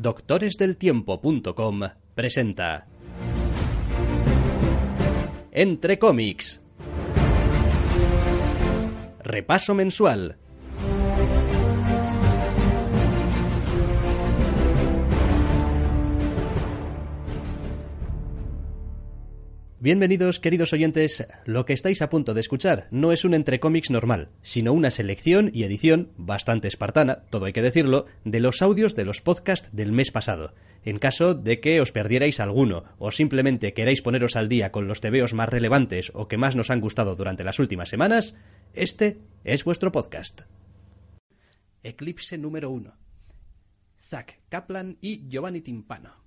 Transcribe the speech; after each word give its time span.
doctoresdeltiempo.com 0.00 1.80
presenta 2.14 2.86
Entre 5.52 5.98
cómics. 5.98 6.62
Repaso 9.18 9.74
mensual. 9.74 10.39
Bienvenidos, 19.82 20.40
queridos 20.40 20.74
oyentes. 20.74 21.26
Lo 21.46 21.64
que 21.64 21.72
estáis 21.72 22.02
a 22.02 22.10
punto 22.10 22.34
de 22.34 22.42
escuchar 22.42 22.86
no 22.90 23.12
es 23.12 23.24
un 23.24 23.32
entre 23.32 23.60
cómics 23.60 23.88
normal, 23.88 24.28
sino 24.42 24.74
una 24.74 24.90
selección 24.90 25.50
y 25.54 25.62
edición 25.64 26.12
bastante 26.18 26.68
espartana, 26.68 27.22
todo 27.30 27.46
hay 27.46 27.54
que 27.54 27.62
decirlo, 27.62 28.04
de 28.26 28.40
los 28.40 28.60
audios 28.60 28.94
de 28.94 29.06
los 29.06 29.22
podcasts 29.22 29.70
del 29.72 29.92
mes 29.92 30.10
pasado. 30.10 30.52
En 30.84 30.98
caso 30.98 31.32
de 31.32 31.60
que 31.60 31.80
os 31.80 31.92
perdierais 31.92 32.40
alguno 32.40 32.84
o 32.98 33.10
simplemente 33.10 33.72
queráis 33.72 34.02
poneros 34.02 34.36
al 34.36 34.50
día 34.50 34.70
con 34.70 34.86
los 34.86 35.00
tebeos 35.00 35.32
más 35.32 35.48
relevantes 35.48 36.12
o 36.14 36.28
que 36.28 36.36
más 36.36 36.56
nos 36.56 36.68
han 36.68 36.82
gustado 36.82 37.16
durante 37.16 37.42
las 37.42 37.58
últimas 37.58 37.88
semanas, 37.88 38.36
este 38.74 39.16
es 39.44 39.64
vuestro 39.64 39.92
podcast. 39.92 40.42
Eclipse 41.82 42.36
número 42.36 42.68
1. 42.68 42.92
Zack 43.98 44.40
Kaplan 44.50 44.98
y 45.00 45.26
Giovanni 45.26 45.62
Timpano. 45.62 46.19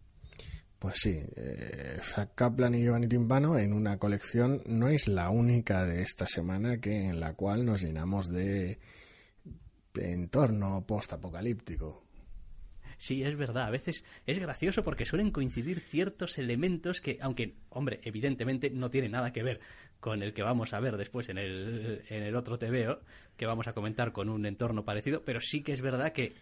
Pues 0.83 0.97
sí, 0.97 1.17
eh, 1.37 1.97
Kaplan 2.35 2.75
y 2.75 2.81
Giovanni 2.83 3.07
Timpano 3.07 3.57
en 3.57 3.71
una 3.71 3.97
colección 3.97 4.61
no 4.65 4.89
es 4.89 5.07
la 5.07 5.29
única 5.29 5.85
de 5.85 6.01
esta 6.01 6.27
semana 6.27 6.81
que 6.81 7.07
en 7.07 7.21
la 7.21 7.35
cual 7.35 7.63
nos 7.63 7.81
llenamos 7.81 8.27
de 8.27 8.79
entorno 9.95 10.85
post-apocalíptico. 10.85 12.03
Sí, 12.97 13.23
es 13.23 13.35
verdad. 13.35 13.67
A 13.67 13.69
veces 13.69 14.05
es 14.25 14.39
gracioso 14.39 14.83
porque 14.83 15.05
suelen 15.05 15.31
coincidir 15.31 15.79
ciertos 15.81 16.37
elementos 16.37 17.01
que, 17.01 17.17
aunque, 17.21 17.55
hombre, 17.69 17.99
evidentemente 18.03 18.69
no 18.69 18.89
tiene 18.89 19.09
nada 19.09 19.33
que 19.33 19.43
ver 19.43 19.59
con 20.03 20.21
el 20.21 20.33
que 20.33 20.43
vamos 20.43 20.73
a 20.73 20.81
ver 20.81 20.97
después 20.97 21.29
en 21.29 21.37
el, 21.37 22.03
en 22.09 22.23
el 22.23 22.35
otro 22.35 22.59
TVO, 22.59 22.99
que 23.37 23.45
vamos 23.45 23.67
a 23.67 23.73
comentar 23.73 24.11
con 24.11 24.27
un 24.27 24.45
entorno 24.45 24.83
parecido, 24.83 25.23
pero 25.23 25.39
sí 25.39 25.63
que 25.63 25.71
es 25.71 25.81
verdad 25.81 26.11
que 26.11 26.35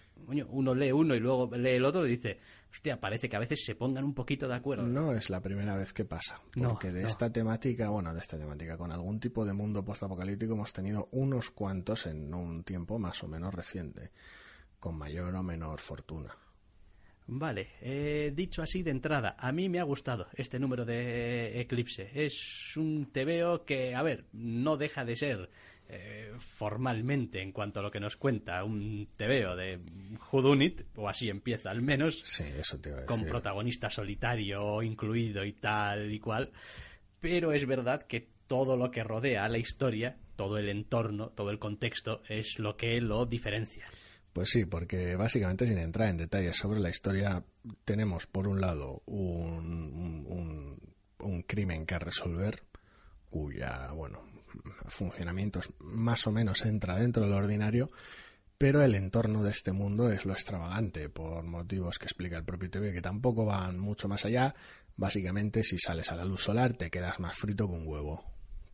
uno 0.49 0.73
lee 0.73 0.91
uno 0.91 1.13
y 1.13 1.19
luego 1.19 1.47
lee 1.55 1.75
el 1.75 1.85
otro 1.85 2.07
y 2.07 2.09
dice, 2.09 2.39
hostia, 2.71 2.99
parece 2.99 3.29
que 3.29 3.35
a 3.35 3.39
veces 3.39 3.63
se 3.63 3.75
pongan 3.75 4.03
un 4.03 4.15
poquito 4.15 4.47
de 4.47 4.55
acuerdo. 4.55 4.87
No 4.87 5.13
es 5.13 5.29
la 5.29 5.41
primera 5.41 5.75
vez 5.75 5.93
que 5.93 6.05
pasa, 6.05 6.41
porque 6.55 6.91
de 6.91 7.03
esta 7.03 7.31
temática, 7.31 7.91
bueno, 7.91 8.11
de 8.15 8.19
esta 8.19 8.35
temática, 8.35 8.77
con 8.77 8.91
algún 8.91 9.19
tipo 9.19 9.45
de 9.45 9.53
mundo 9.53 9.85
postapocalíptico 9.85 10.53
hemos 10.53 10.73
tenido 10.73 11.07
unos 11.11 11.51
cuantos 11.51 12.07
en 12.07 12.33
un 12.33 12.63
tiempo 12.63 12.97
más 12.97 13.21
o 13.23 13.27
menos 13.27 13.53
reciente, 13.53 14.09
con 14.79 14.97
mayor 14.97 15.35
o 15.35 15.43
menor 15.43 15.79
fortuna. 15.79 16.35
Vale, 17.27 17.69
eh, 17.81 18.31
dicho 18.35 18.61
así 18.61 18.83
de 18.83 18.91
entrada, 18.91 19.35
a 19.37 19.51
mí 19.51 19.69
me 19.69 19.79
ha 19.79 19.83
gustado 19.83 20.27
este 20.33 20.59
número 20.59 20.85
de 20.85 21.61
Eclipse. 21.61 22.09
Es 22.13 22.75
un 22.75 23.11
TVO 23.11 23.63
que, 23.63 23.95
a 23.95 24.01
ver, 24.01 24.25
no 24.33 24.75
deja 24.75 25.05
de 25.05 25.15
ser 25.15 25.49
eh, 25.87 26.33
formalmente 26.39 27.41
en 27.41 27.51
cuanto 27.51 27.79
a 27.79 27.83
lo 27.83 27.91
que 27.91 27.99
nos 27.99 28.17
cuenta 28.17 28.63
un 28.63 29.09
TVO 29.17 29.55
de 29.55 29.79
Hudunit, 30.31 30.83
o 30.95 31.09
así 31.09 31.29
empieza 31.29 31.69
al 31.69 31.81
menos, 31.81 32.21
sí, 32.23 32.45
eso 32.57 32.79
te 32.79 33.05
con 33.05 33.25
protagonista 33.25 33.89
solitario 33.89 34.81
incluido 34.81 35.43
y 35.43 35.53
tal 35.53 36.11
y 36.11 36.19
cual. 36.19 36.51
Pero 37.19 37.51
es 37.51 37.65
verdad 37.65 38.03
que 38.03 38.29
todo 38.47 38.77
lo 38.77 38.89
que 38.89 39.03
rodea 39.03 39.45
a 39.45 39.49
la 39.49 39.57
historia, 39.57 40.17
todo 40.35 40.57
el 40.57 40.69
entorno, 40.69 41.29
todo 41.29 41.51
el 41.51 41.59
contexto, 41.59 42.21
es 42.27 42.57
lo 42.59 42.77
que 42.77 42.99
lo 42.99 43.25
diferencia. 43.25 43.85
Pues 44.33 44.49
sí, 44.49 44.65
porque 44.65 45.15
básicamente 45.15 45.67
sin 45.67 45.77
entrar 45.77 46.09
en 46.09 46.17
detalles 46.17 46.57
sobre 46.57 46.79
la 46.79 46.89
historia, 46.89 47.43
tenemos 47.83 48.27
por 48.27 48.47
un 48.47 48.61
lado 48.61 49.03
un, 49.05 50.25
un, 51.19 51.43
crimen 51.43 51.85
que 51.85 51.99
resolver, 51.99 52.63
cuya, 53.29 53.91
bueno, 53.91 54.23
funcionamiento 54.87 55.59
más 55.79 56.25
o 56.27 56.31
menos 56.31 56.65
entra 56.65 56.97
dentro 56.97 57.23
del 57.23 57.33
ordinario, 57.33 57.89
pero 58.57 58.81
el 58.83 58.95
entorno 58.95 59.43
de 59.43 59.51
este 59.51 59.73
mundo 59.73 60.09
es 60.11 60.25
lo 60.25 60.33
extravagante, 60.33 61.09
por 61.09 61.43
motivos 61.43 61.99
que 61.99 62.05
explica 62.05 62.37
el 62.37 62.45
propio 62.45 62.69
TV, 62.69 62.93
que 62.93 63.01
tampoco 63.01 63.43
van 63.43 63.79
mucho 63.79 64.07
más 64.07 64.23
allá. 64.23 64.55
Básicamente, 64.95 65.63
si 65.63 65.77
sales 65.77 66.11
a 66.11 66.15
la 66.15 66.25
luz 66.25 66.43
solar, 66.43 66.73
te 66.73 66.89
quedas 66.89 67.19
más 67.19 67.35
frito 67.35 67.67
que 67.67 67.73
un 67.73 67.87
huevo. 67.87 68.23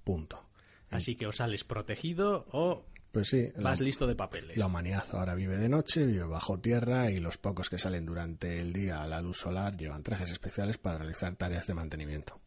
Punto. 0.03 0.45
Así 0.89 1.15
que 1.15 1.25
o 1.25 1.31
sales 1.31 1.63
protegido 1.63 2.47
o 2.51 2.85
pues 3.17 3.29
sí. 3.29 3.83
Listo 3.83 4.05
de 4.05 4.15
papeles. 4.15 4.55
La 4.57 4.67
humanidad 4.67 5.03
ahora 5.13 5.33
vive 5.33 5.57
de 5.57 5.67
noche, 5.67 6.05
vive 6.05 6.25
bajo 6.25 6.59
tierra 6.59 7.09
y 7.09 7.17
los 7.17 7.39
pocos 7.39 7.67
que 7.67 7.79
salen 7.79 8.05
durante 8.05 8.59
el 8.59 8.71
día 8.71 9.01
a 9.01 9.07
la 9.07 9.19
luz 9.21 9.37
solar 9.37 9.75
llevan 9.75 10.03
trajes 10.03 10.29
especiales 10.29 10.77
para 10.77 10.99
realizar 10.99 11.35
tareas 11.35 11.65
de 11.65 11.73
mantenimiento. 11.73 12.39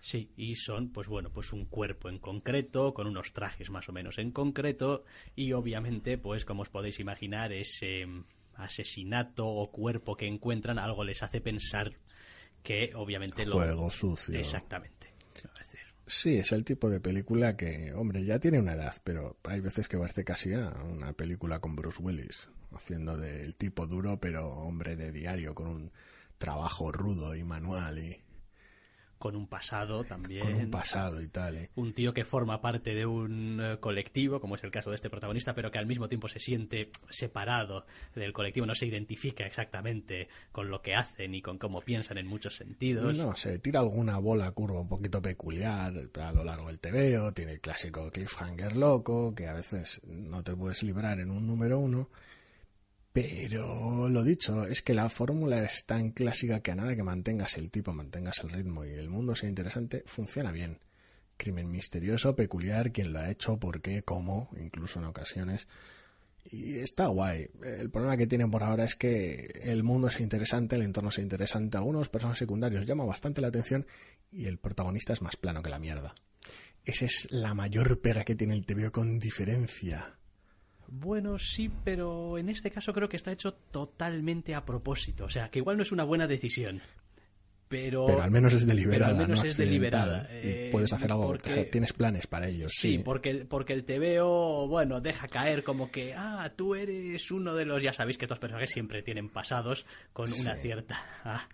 Sí, 0.00 0.30
y 0.36 0.54
son, 0.54 0.92
pues 0.92 1.08
bueno, 1.08 1.30
pues 1.30 1.52
un 1.52 1.64
cuerpo 1.64 2.08
en 2.08 2.20
concreto, 2.20 2.94
con 2.94 3.08
unos 3.08 3.32
trajes 3.32 3.70
más 3.70 3.88
o 3.88 3.92
menos 3.92 4.18
en 4.18 4.30
concreto, 4.30 5.02
y 5.34 5.52
obviamente, 5.52 6.16
pues 6.16 6.44
como 6.44 6.62
os 6.62 6.68
podéis 6.68 7.00
imaginar, 7.00 7.52
ese 7.52 8.06
asesinato 8.54 9.48
o 9.48 9.72
cuerpo 9.72 10.14
que 10.14 10.28
encuentran 10.28 10.78
algo 10.78 11.02
les 11.02 11.24
hace 11.24 11.40
pensar 11.40 11.90
que 12.62 12.92
obviamente 12.94 13.44
lo... 13.46 13.56
Juego 13.56 13.90
sucio. 13.90 14.38
Exactamente. 14.38 15.08
Sí, 16.06 16.36
es 16.36 16.52
el 16.52 16.64
tipo 16.64 16.90
de 16.90 17.00
película 17.00 17.56
que, 17.56 17.92
hombre, 17.94 18.24
ya 18.24 18.38
tiene 18.38 18.60
una 18.60 18.74
edad, 18.74 18.94
pero 19.04 19.38
hay 19.44 19.60
veces 19.60 19.88
que 19.88 19.96
parece 19.96 20.24
casi 20.24 20.52
a 20.52 20.70
una 20.84 21.12
película 21.14 21.60
con 21.60 21.76
Bruce 21.76 22.02
Willis, 22.02 22.48
haciendo 22.72 23.16
del 23.16 23.56
tipo 23.56 23.86
duro, 23.86 24.20
pero 24.20 24.48
hombre 24.48 24.96
de 24.96 25.12
diario, 25.12 25.54
con 25.54 25.68
un 25.68 25.92
trabajo 26.36 26.92
rudo 26.92 27.34
y 27.34 27.42
manual 27.42 27.98
y 27.98 28.20
con 29.24 29.36
un 29.36 29.46
pasado 29.46 30.04
también. 30.04 30.44
Con 30.44 30.54
un 30.54 30.70
pasado 30.70 31.22
y 31.22 31.28
tal. 31.28 31.56
¿eh? 31.56 31.70
Un 31.76 31.94
tío 31.94 32.12
que 32.12 32.26
forma 32.26 32.60
parte 32.60 32.94
de 32.94 33.06
un 33.06 33.58
eh, 33.58 33.78
colectivo, 33.80 34.38
como 34.38 34.56
es 34.56 34.64
el 34.64 34.70
caso 34.70 34.90
de 34.90 34.96
este 34.96 35.08
protagonista, 35.08 35.54
pero 35.54 35.70
que 35.70 35.78
al 35.78 35.86
mismo 35.86 36.10
tiempo 36.10 36.28
se 36.28 36.38
siente 36.38 36.90
separado 37.08 37.86
del 38.14 38.34
colectivo, 38.34 38.66
no 38.66 38.74
se 38.74 38.84
identifica 38.84 39.46
exactamente 39.46 40.28
con 40.52 40.68
lo 40.68 40.82
que 40.82 40.94
hacen 40.94 41.34
y 41.34 41.40
con 41.40 41.56
cómo 41.56 41.80
piensan 41.80 42.18
en 42.18 42.26
muchos 42.26 42.54
sentidos. 42.56 43.16
No, 43.16 43.34
se 43.34 43.58
tira 43.60 43.80
alguna 43.80 44.18
bola 44.18 44.50
curva 44.50 44.82
un 44.82 44.88
poquito 44.88 45.22
peculiar 45.22 45.94
a 46.20 46.32
lo 46.32 46.44
largo 46.44 46.66
del 46.66 46.78
TVO, 46.78 47.32
tiene 47.32 47.52
el 47.52 47.60
clásico 47.60 48.10
cliffhanger 48.10 48.76
loco, 48.76 49.34
que 49.34 49.46
a 49.46 49.54
veces 49.54 50.02
no 50.06 50.42
te 50.42 50.54
puedes 50.54 50.82
librar 50.82 51.18
en 51.18 51.30
un 51.30 51.46
número 51.46 51.78
uno. 51.78 52.10
Pero 53.14 54.08
lo 54.08 54.24
dicho, 54.24 54.66
es 54.66 54.82
que 54.82 54.92
la 54.92 55.08
fórmula 55.08 55.62
es 55.62 55.84
tan 55.84 56.10
clásica 56.10 56.58
que 56.58 56.72
a 56.72 56.74
nada 56.74 56.96
que 56.96 57.04
mantengas 57.04 57.56
el 57.56 57.70
tipo, 57.70 57.92
mantengas 57.92 58.40
el 58.42 58.50
ritmo 58.50 58.84
y 58.84 58.90
el 58.90 59.08
mundo 59.08 59.36
sea 59.36 59.48
interesante, 59.48 60.02
funciona 60.04 60.50
bien. 60.50 60.80
Crimen 61.36 61.70
misterioso, 61.70 62.34
peculiar, 62.34 62.90
quién 62.90 63.12
lo 63.12 63.20
ha 63.20 63.30
hecho, 63.30 63.56
por 63.56 63.80
qué, 63.80 64.02
cómo, 64.02 64.50
incluso 64.60 64.98
en 64.98 65.04
ocasiones. 65.04 65.68
Y 66.50 66.80
está 66.80 67.06
guay. 67.06 67.50
El 67.62 67.88
problema 67.88 68.16
que 68.16 68.26
tienen 68.26 68.50
por 68.50 68.64
ahora 68.64 68.84
es 68.84 68.96
que 68.96 69.60
el 69.62 69.84
mundo 69.84 70.08
es 70.08 70.18
interesante, 70.18 70.74
el 70.74 70.82
entorno 70.82 71.10
es 71.10 71.18
interesante, 71.18 71.76
algunos 71.76 72.08
personajes 72.08 72.40
secundarios 72.40 72.84
llaman 72.84 73.06
bastante 73.06 73.40
la 73.40 73.46
atención 73.46 73.86
y 74.32 74.46
el 74.46 74.58
protagonista 74.58 75.12
es 75.12 75.22
más 75.22 75.36
plano 75.36 75.62
que 75.62 75.70
la 75.70 75.78
mierda. 75.78 76.16
Esa 76.84 77.04
es 77.04 77.28
la 77.30 77.54
mayor 77.54 78.00
pega 78.00 78.24
que 78.24 78.34
tiene 78.34 78.54
el 78.54 78.66
TVO 78.66 78.90
con 78.90 79.20
diferencia. 79.20 80.18
Bueno, 80.88 81.38
sí, 81.38 81.70
pero 81.84 82.38
en 82.38 82.48
este 82.48 82.70
caso 82.70 82.92
creo 82.92 83.08
que 83.08 83.16
está 83.16 83.32
hecho 83.32 83.54
totalmente 83.54 84.54
a 84.54 84.64
propósito. 84.64 85.24
O 85.24 85.30
sea, 85.30 85.50
que 85.50 85.58
igual 85.58 85.76
no 85.76 85.82
es 85.82 85.92
una 85.92 86.04
buena 86.04 86.26
decisión. 86.26 86.80
Pero, 87.68 88.06
pero 88.06 88.22
al 88.22 88.30
menos 88.30 88.52
es 88.52 88.66
deliberada. 88.66 89.12
Pero 89.12 89.22
al 89.22 89.28
menos 89.28 89.44
es 89.44 89.56
deliberada. 89.56 90.28
puedes 90.70 90.92
hacer 90.92 91.10
algo, 91.10 91.36
tienes 91.72 91.92
planes 91.92 92.26
para 92.26 92.48
ellos. 92.48 92.72
Sí, 92.76 92.98
Porque, 92.98 93.46
porque 93.48 93.72
el 93.72 93.84
TVO, 93.84 94.68
bueno, 94.68 95.00
deja 95.00 95.26
caer 95.26 95.64
como 95.64 95.90
que, 95.90 96.14
ah, 96.14 96.52
tú 96.54 96.74
eres 96.74 97.30
uno 97.30 97.54
de 97.54 97.64
los, 97.64 97.82
ya 97.82 97.92
sabéis 97.92 98.18
que 98.18 98.26
estos 98.26 98.38
personajes 98.38 98.70
siempre 98.70 99.02
tienen 99.02 99.28
pasados 99.28 99.86
con 100.12 100.32
una 100.32 100.54
cierta... 100.56 101.02
Ah. 101.24 101.48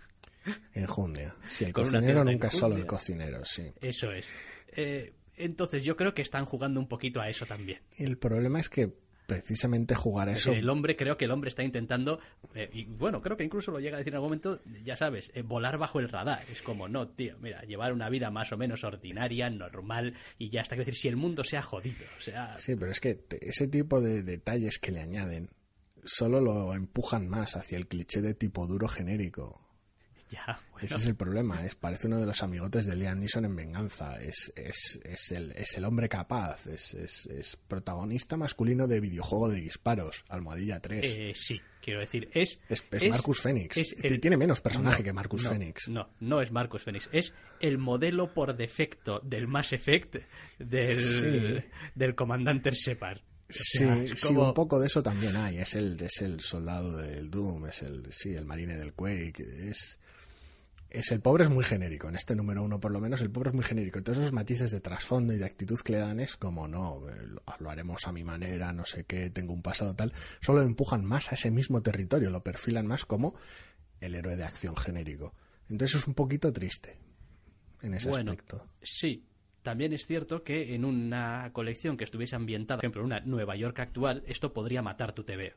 Enjundia. 0.73 1.35
Sí, 1.51 1.65
el 1.65 1.73
cocinero 1.73 2.25
nunca 2.25 2.49
es 2.49 2.55
solo 2.55 2.75
el 2.75 2.87
cocinero, 2.87 3.45
sí. 3.45 3.71
Eso 3.81 4.11
es. 4.11 4.27
Eh, 4.69 5.13
entonces 5.37 5.85
yo 5.85 5.97
creo 5.97 6.15
que 6.15 6.23
están 6.23 6.45
jugando 6.47 6.81
un 6.81 6.89
poquito 6.89 7.21
a 7.21 7.29
eso 7.29 7.47
también. 7.47 7.81
El 7.97 8.17
problema 8.17 8.59
es 8.59 8.69
que 8.69 8.95
precisamente 9.31 9.95
jugar 9.95 10.29
a 10.29 10.33
eso. 10.33 10.53
El 10.53 10.69
hombre, 10.69 10.97
creo 10.97 11.17
que 11.17 11.25
el 11.25 11.31
hombre 11.31 11.49
está 11.49 11.63
intentando, 11.63 12.19
eh, 12.55 12.69
y 12.73 12.85
bueno, 12.85 13.23
creo 13.23 13.37
que 13.37 13.45
incluso 13.45 13.71
lo 13.71 13.79
llega 13.79 13.97
a 13.97 13.99
decir 13.99 14.13
en 14.13 14.17
algún 14.17 14.29
momento, 14.29 14.61
ya 14.83 14.97
sabes, 14.97 15.31
eh, 15.35 15.43
volar 15.43 15.79
bajo 15.79 16.01
el 16.01 16.09
radar. 16.09 16.43
Es 16.51 16.63
como, 16.63 16.89
no, 16.89 17.09
tío, 17.09 17.37
mira, 17.41 17.63
llevar 17.63 17.93
una 17.93 18.09
vida 18.09 18.31
más 18.31 18.53
o 18.53 18.57
menos 18.57 18.85
ordinaria, 18.85 19.49
normal, 19.51 20.15
y 20.39 20.51
ya 20.51 20.63
está. 20.63 20.75
Quiero 20.75 20.87
decir, 20.87 21.01
si 21.01 21.09
el 21.09 21.17
mundo 21.17 21.45
se 21.45 21.57
ha 21.57 21.63
jodido, 21.63 22.05
o 22.19 22.21
sea... 22.21 22.59
Sí, 22.59 22.75
pero 22.77 22.91
es 22.91 23.01
que 23.01 23.25
ese 23.41 23.69
tipo 23.69 24.01
de 24.01 24.23
detalles 24.23 24.79
que 24.79 24.93
le 24.93 25.01
añaden 25.01 25.51
solo 26.05 26.41
lo 26.41 26.75
empujan 26.75 27.29
más 27.29 27.57
hacia 27.57 27.79
el 27.79 27.87
cliché 27.87 28.21
de 28.21 28.35
tipo 28.35 28.67
duro 28.67 28.89
genérico. 28.89 29.61
Ese 30.83 30.95
es 30.97 31.07
el 31.07 31.15
problema. 31.15 31.65
Es, 31.65 31.75
parece 31.75 32.07
uno 32.07 32.19
de 32.19 32.27
los 32.27 32.43
amigotes 32.43 32.87
de 32.87 32.97
Liam 32.97 33.19
Neeson 33.19 33.45
en 33.45 33.57
venganza. 33.57 34.21
Es, 34.21 34.53
es, 34.57 35.01
es, 35.05 35.33
el, 35.33 35.53
es 35.53 35.77
el 35.77 35.85
hombre 35.85 36.09
capaz. 36.09 36.67
Es, 36.67 36.95
es, 36.95 37.59
protagonista 37.69 38.37
masculino 38.37 38.87
de 38.87 39.01
videojuego 39.01 39.49
de 39.49 39.61
disparos. 39.61 40.25
Almohadilla 40.29 40.81
3. 40.81 41.05
Eh, 41.05 41.33
sí, 41.35 41.61
quiero 41.83 42.01
decir. 42.01 42.29
Es, 42.33 42.61
es, 42.69 42.85
Marcus 43.09 43.41
Phoenix. 43.41 43.95
Tiene 44.21 44.37
menos 44.37 44.61
personaje 44.61 45.03
que 45.03 45.13
Marcus 45.13 45.47
Phoenix. 45.47 45.89
No, 45.89 46.09
no 46.21 46.41
es 46.41 46.51
Marcus 46.51 46.83
Phoenix. 46.83 47.09
Es 47.13 47.35
el 47.61 47.79
modelo 47.79 48.33
por 48.33 48.57
defecto 48.57 49.21
del 49.21 49.47
Mass 49.47 49.73
Effect 49.73 50.17
del, 50.59 51.65
del 51.95 52.15
comandante 52.15 52.71
Shepard. 52.71 53.21
Sí, 53.51 53.85
sí, 54.15 54.35
un 54.35 54.55
poco 54.55 54.79
de 54.79 54.87
eso 54.87 55.03
también 55.03 55.37
hay. 55.37 55.59
Es 55.59 55.75
el, 55.75 56.01
es 56.01 56.23
el 56.23 56.41
soldado 56.41 56.99
del 56.99 57.31
Doom, 57.31 57.67
es 57.67 57.83
el, 57.83 58.07
sí, 58.11 58.33
el 58.35 58.47
marine 58.47 58.77
del 58.77 58.93
Quake. 58.93 59.69
Es, 59.69 59.99
es 60.91 61.13
el 61.13 61.21
pobre 61.21 61.45
es 61.45 61.51
muy 61.51 61.65
genérico, 61.65 62.09
en 62.09 62.17
este 62.17 62.35
número 62.35 62.63
uno 62.63 62.81
por 62.81 62.91
lo 62.91 63.01
menos 63.01 63.21
el 63.23 63.31
pobre 63.31 63.51
es 63.51 63.55
muy 63.55 63.65
genérico. 63.65 64.03
Todos 64.03 64.19
esos 64.19 64.33
matices 64.33 64.71
de 64.71 64.81
trasfondo 64.81 65.33
y 65.33 65.39
de 65.39 65.45
actitud 65.45 65.79
que 65.81 65.93
le 65.93 65.99
dan 65.99 66.21
es 66.21 66.37
como 66.37 66.67
no, 66.67 67.09
eh, 67.09 67.37
lo 67.59 67.71
haremos 67.71 68.07
a 68.07 68.13
mi 68.13 68.25
manera, 68.25 68.73
no 68.73 68.85
sé 68.85 69.05
qué, 69.05 69.31
tengo 69.31 69.53
un 69.53 69.63
pasado 69.63 69.95
tal, 69.95 70.13
solo 70.41 70.63
empujan 70.63 71.05
más 71.05 71.31
a 71.33 71.37
ese 71.37 71.51
mismo 71.51 71.81
territorio, 71.83 72.31
lo 72.31 72.43
perfilan 72.43 72.87
más 72.87 73.07
como 73.07 73.35
el 74.01 74.15
héroe 74.15 74.37
de 74.37 74.45
acción 74.45 74.77
genérico. 74.77 75.35
Entonces 75.69 76.01
es 76.01 76.07
un 76.09 76.15
poquito 76.15 76.53
triste 76.53 76.99
en 77.83 77.95
ese 77.95 78.09
bueno, 78.09 78.33
aspecto. 78.33 78.67
Sí, 78.83 79.25
también 79.63 79.93
es 79.93 80.07
cierto 80.07 80.43
que 80.43 80.75
en 80.75 80.85
una 80.85 81.51
colección 81.53 81.97
que 81.97 82.05
estuviese 82.05 82.35
ambientada, 82.35 82.79
por 82.79 82.85
ejemplo, 82.85 83.03
en 83.03 83.07
una 83.07 83.21
Nueva 83.21 83.57
York 83.57 83.79
actual, 83.79 84.25
esto 84.27 84.53
podría 84.53 84.83
matar 84.83 85.15
tu 85.15 85.23
TV. 85.23 85.55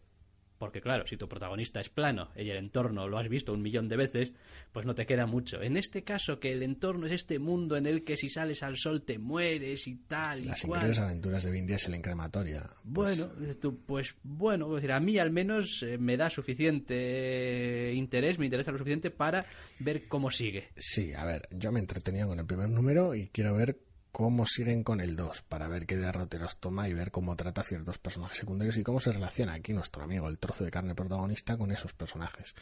Porque 0.64 0.80
claro, 0.80 1.06
si 1.06 1.18
tu 1.18 1.28
protagonista 1.28 1.82
es 1.82 1.90
plano 1.90 2.30
y 2.38 2.50
el 2.50 2.56
entorno 2.56 3.06
lo 3.10 3.18
has 3.18 3.28
visto 3.28 3.52
un 3.52 3.62
millón 3.62 3.90
de 3.90 3.98
veces, 3.98 4.34
pues 4.72 4.86
no 4.86 4.96
te 4.96 5.06
queda 5.06 5.26
mucho. 5.26 5.62
En 5.62 5.76
este 5.76 6.06
caso, 6.06 6.40
que 6.40 6.54
el 6.54 6.64
entorno 6.64 7.06
es 7.06 7.12
este 7.12 7.38
mundo 7.38 7.76
en 7.76 7.86
el 7.86 8.06
que 8.06 8.16
si 8.16 8.30
sales 8.30 8.64
al 8.64 8.78
sol 8.78 9.04
te 9.04 9.20
mueres 9.20 9.90
y 9.90 9.96
tal 10.08 10.46
Las 10.46 10.64
y 10.64 10.68
increíbles 10.68 11.00
aventuras 11.00 11.44
de 11.44 11.52
Vin 11.52 11.68
Diesel 11.68 11.96
en 11.96 12.02
crematoria. 12.02 12.70
Pues 12.94 13.20
bueno, 13.20 13.56
tú, 13.60 13.78
pues 13.86 14.16
bueno, 14.24 14.74
decir, 14.74 14.94
a 14.94 15.02
mí 15.02 15.20
al 15.20 15.32
menos 15.32 15.84
eh, 15.84 15.98
me 15.98 16.16
da 16.16 16.30
suficiente 16.30 17.92
interés, 17.94 18.40
me 18.40 18.46
interesa 18.46 18.72
lo 18.72 18.78
suficiente 18.78 19.12
para 19.12 19.46
ver 19.80 20.08
cómo 20.08 20.32
sigue. 20.32 20.70
Sí, 20.78 21.12
a 21.14 21.26
ver, 21.26 21.50
yo 21.52 21.74
me 21.74 21.82
entretenía 21.82 22.26
con 22.26 22.40
el 22.40 22.46
primer 22.46 22.70
número 22.70 23.16
y 23.16 23.28
quiero 23.28 23.54
ver 23.54 23.78
cómo 24.14 24.46
siguen 24.46 24.84
con 24.84 25.02
el 25.02 25.16
2 25.16 25.42
para 25.42 25.68
ver 25.68 25.88
qué 25.88 25.98
derroteros 25.98 26.60
toma 26.60 26.88
y 26.88 26.94
ver 26.94 27.10
cómo 27.10 27.36
trata 27.36 27.62
a 27.62 27.64
ciertos 27.64 27.98
personajes 27.98 28.38
secundarios 28.38 28.78
y 28.78 28.84
cómo 28.84 29.00
se 29.00 29.12
relaciona 29.12 29.54
aquí 29.54 29.74
nuestro 29.74 30.04
amigo, 30.04 30.30
el 30.30 30.38
trozo 30.38 30.64
de 30.64 30.70
carne 30.70 30.94
protagonista, 30.94 31.58
con 31.58 31.72
esos 31.72 31.94
personajes. 31.94 32.54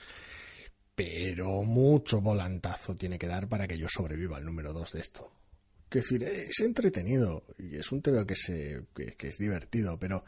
Pero 0.96 1.64
mucho 1.64 2.22
volantazo 2.22 2.96
tiene 2.96 3.20
que 3.20 3.28
dar 3.28 3.50
para 3.50 3.68
que 3.68 3.78
yo 3.78 3.88
sobreviva 3.90 4.38
al 4.38 4.46
número 4.46 4.72
2 4.72 4.94
de 4.94 5.00
esto. 5.02 5.30
Que 5.90 6.00
decir, 6.00 6.24
es 6.24 6.58
entretenido 6.62 7.44
y 7.58 7.76
es 7.76 7.92
un 7.92 8.02
TV 8.02 8.26
que, 8.26 9.28
es 9.28 9.38
divertido, 9.38 10.00
pero 10.00 10.24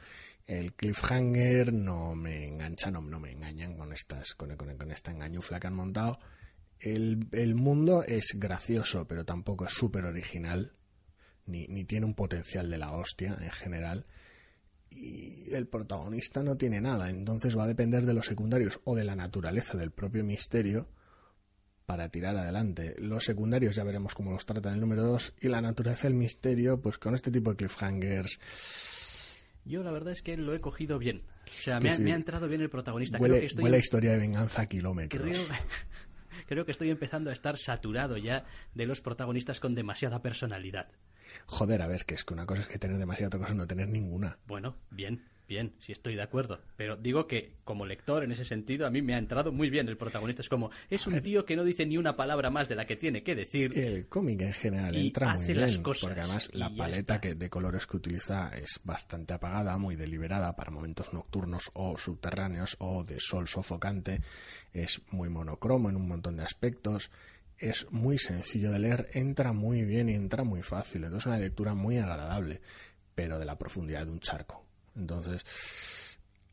el 0.46 0.74
cliffhanger 0.74 1.72
no 1.72 2.16
me 2.16 2.50
engancha, 2.50 2.92
no, 2.92 3.00
no 3.00 3.22
me 3.22 3.31
engañan 3.31 3.78
con, 3.78 3.94
estas, 3.94 4.36
con, 4.36 4.58
con, 4.58 4.75
con 4.75 4.92
esta 4.92 5.12
engañufla 5.12 5.62
que 5.62 5.68
han 5.68 5.75
montado. 5.75 6.20
El, 6.80 7.30
el 7.31 7.56
mundo 7.56 8.04
es 8.04 8.34
gracioso, 8.36 9.08
pero 9.08 9.24
tampoco 9.24 9.66
es 9.66 9.72
súper 9.72 10.04
original 10.04 10.74
ni, 11.45 11.68
ni 11.68 11.86
tiene 11.86 12.06
un 12.06 12.13
potencial 12.13 12.69
de 12.69 12.78
la 12.78 12.92
hostia 12.94 13.38
en 13.40 13.51
general 13.51 14.06
y 14.95 15.54
el 15.54 15.68
protagonista 15.68 16.44
no 16.44 16.56
tiene 16.56 16.81
nada, 16.81 17.10
entonces 17.10 17.57
va 17.57 17.63
a 17.63 17.68
depender 17.68 18.06
de 18.06 18.13
los 18.13 18.25
secundarios 18.25 18.80
o 18.84 18.95
de 18.95 19.04
la 19.04 19.16
naturaleza 19.16 19.78
del 19.78 19.92
propio 19.92 20.24
misterio 20.24 20.88
para 21.86 22.10
tirar 22.10 22.38
adelante. 22.38 22.95
Los 23.00 23.25
secundarios 23.25 23.75
ya 23.75 23.84
veremos 23.84 24.13
cómo 24.13 24.31
los 24.31 24.45
trata 24.45 24.69
en 24.69 24.75
el 24.75 24.81
número 24.81 25.04
2 25.04 25.34
y 25.42 25.48
la 25.48 25.62
naturaleza 25.62 26.07
del 26.07 26.16
misterio, 26.16 26.80
pues 26.80 26.98
con 26.98 27.16
este 27.16 27.31
tipo 27.31 27.51
de 27.51 27.57
cliffhangers. 27.57 28.39
Yo 29.66 29.84
la 29.84 29.92
verdad 29.92 30.13
es 30.13 30.22
que 30.22 30.38
lo 30.38 30.54
he 30.54 30.60
cogido 30.60 31.00
bien. 31.00 31.18
O 31.18 31.63
sea, 31.63 31.80
me 31.80 31.89
ha, 31.89 32.16
entrado 32.16 32.48
bien 32.48 32.62
el 32.62 32.69
protagonista. 32.69 33.18
Huele, 33.18 33.34
creo 33.34 33.42
que 33.42 33.48
estoy 33.48 33.63
huele 33.63 33.80
historia 33.80 34.12
de 34.12 34.18
venganza 34.18 34.63
a 34.63 34.66
kilómetros. 34.66 35.50
creo 36.48 36.66
que 36.66 36.72
estoy 36.72 36.89
empezando 36.89 37.30
a 37.30 37.34
estar 37.34 37.57
saturado 37.57 38.18
ya 38.18 38.46
de 38.74 38.86
los 38.86 39.01
protagonistas 39.01 39.60
con 39.60 39.75
demasiada 39.75 40.22
personalidad. 40.22 40.89
Joder, 41.46 41.81
a 41.81 41.88
ver, 41.88 42.06
que 42.06 42.16
es 42.16 42.24
que 42.24 42.34
una 42.34 42.46
cosa 42.46 42.62
es 42.62 42.68
que 42.68 42.80
tener 42.80 42.98
demasiada, 42.98 43.28
otra 43.28 43.40
cosa 43.40 43.54
no 43.54 43.68
tener 43.68 43.88
ninguna. 43.88 44.38
Bueno, 44.48 44.75
bien, 44.90 45.24
bien, 45.48 45.74
sí 45.80 45.92
estoy 45.92 46.16
de 46.16 46.22
acuerdo. 46.22 46.60
Pero 46.75 46.96
digo 46.96 47.28
que 47.28 47.54
como 47.64 47.86
lector, 47.86 48.24
en 48.24 48.31
ese 48.31 48.46
sentido, 48.46 48.88
a 48.88 48.90
mí 48.90 49.02
me 49.02 49.16
ha 49.16 49.18
entrado 49.18 49.52
muy 49.52 49.70
bien 49.70 49.88
el 49.88 49.98
protagonista. 49.98 50.42
Es 50.42 50.50
como, 50.50 50.72
es 50.90 51.06
un 51.08 51.22
tío 51.22 51.46
que 51.46 51.56
no 51.56 51.64
dice 51.64 51.86
ni 51.86 51.98
una 51.98 52.16
palabra 52.16 52.50
más 52.50 52.68
de 52.70 52.75
la 52.75 52.86
que 52.86 52.96
tiene 52.96 53.24
que 53.24 53.36
decir. 53.36 53.78
El 53.78 54.08
cómic 54.08 54.42
en 54.42 54.54
general 54.54 54.96
entra 54.96 55.36
muy 55.36 55.46
bien, 55.54 55.84
porque 55.84 56.20
además 56.20 56.50
la 56.54 56.70
paleta 56.75 57.22
que, 57.22 57.36
de 57.36 57.50
colores 57.50 57.88
que 57.88 57.98
utiliza 57.98 58.50
es 58.58 58.80
bastante 58.84 59.34
apagada, 59.34 59.78
muy 59.78 59.96
deliberada 59.96 60.56
para 60.56 60.72
momentos 60.72 61.14
nocturnos 61.14 61.70
o 61.74 61.98
subterráneos 61.98 62.75
o 62.80 63.04
de 63.04 63.20
sol 63.20 63.48
sofocante. 63.48 64.22
Es 64.74 65.02
muy 65.12 65.30
monocromo 65.30 65.90
en 65.90 65.96
un 65.96 66.08
montón 66.08 66.36
de 66.38 66.44
aspectos 66.44 67.12
es 67.69 67.92
muy 67.92 68.18
sencillo 68.18 68.71
de 68.71 68.80
leer, 68.80 69.10
entra 69.13 69.54
muy 69.54 69.83
bien 69.83 70.10
y 70.10 70.13
entra 70.13 70.44
muy 70.44 70.62
fácil. 70.62 71.04
Entonces 71.04 71.24
es 71.24 71.27
una 71.27 71.39
lectura 71.39 71.74
muy 71.74 71.98
agradable, 71.98 72.62
pero 73.15 73.39
de 73.39 73.45
la 73.45 73.57
profundidad 73.57 74.06
de 74.06 74.12
un 74.12 74.19
charco. 74.19 74.65
Entonces, 74.95 75.45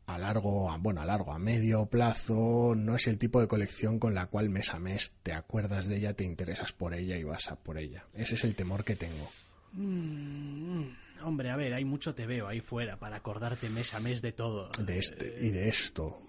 a 0.05 0.17
largo, 0.17 0.71
a, 0.71 0.77
bueno, 0.77 1.01
a 1.01 1.05
largo, 1.05 1.33
a 1.33 1.39
medio 1.39 1.85
plazo, 1.85 2.73
no 2.75 2.95
es 2.95 3.07
el 3.07 3.17
tipo 3.17 3.41
de 3.41 3.47
colección 3.47 3.99
con 3.99 4.13
la 4.13 4.27
cual 4.27 4.49
mes 4.49 4.73
a 4.73 4.79
mes 4.79 5.13
te 5.23 5.33
acuerdas 5.33 5.87
de 5.87 5.97
ella, 5.97 6.13
te 6.13 6.23
interesas 6.23 6.71
por 6.71 6.93
ella 6.93 7.17
y 7.17 7.23
vas 7.23 7.49
a 7.49 7.55
por 7.55 7.77
ella. 7.77 8.05
Ese 8.13 8.35
es 8.35 8.43
el 8.43 8.55
temor 8.55 8.83
que 8.83 8.95
tengo. 8.95 9.29
Mm, 9.73 10.83
hombre, 11.23 11.49
a 11.49 11.55
ver, 11.55 11.73
hay 11.73 11.85
mucho 11.85 12.15
te 12.15 12.25
veo 12.25 12.47
ahí 12.47 12.59
fuera 12.61 12.97
para 12.97 13.17
acordarte 13.17 13.69
mes 13.69 13.93
a 13.93 13.99
mes 13.99 14.21
de 14.21 14.31
todo. 14.31 14.69
De 14.79 14.97
este 14.97 15.37
y 15.41 15.49
de 15.49 15.69
esto. 15.69 16.21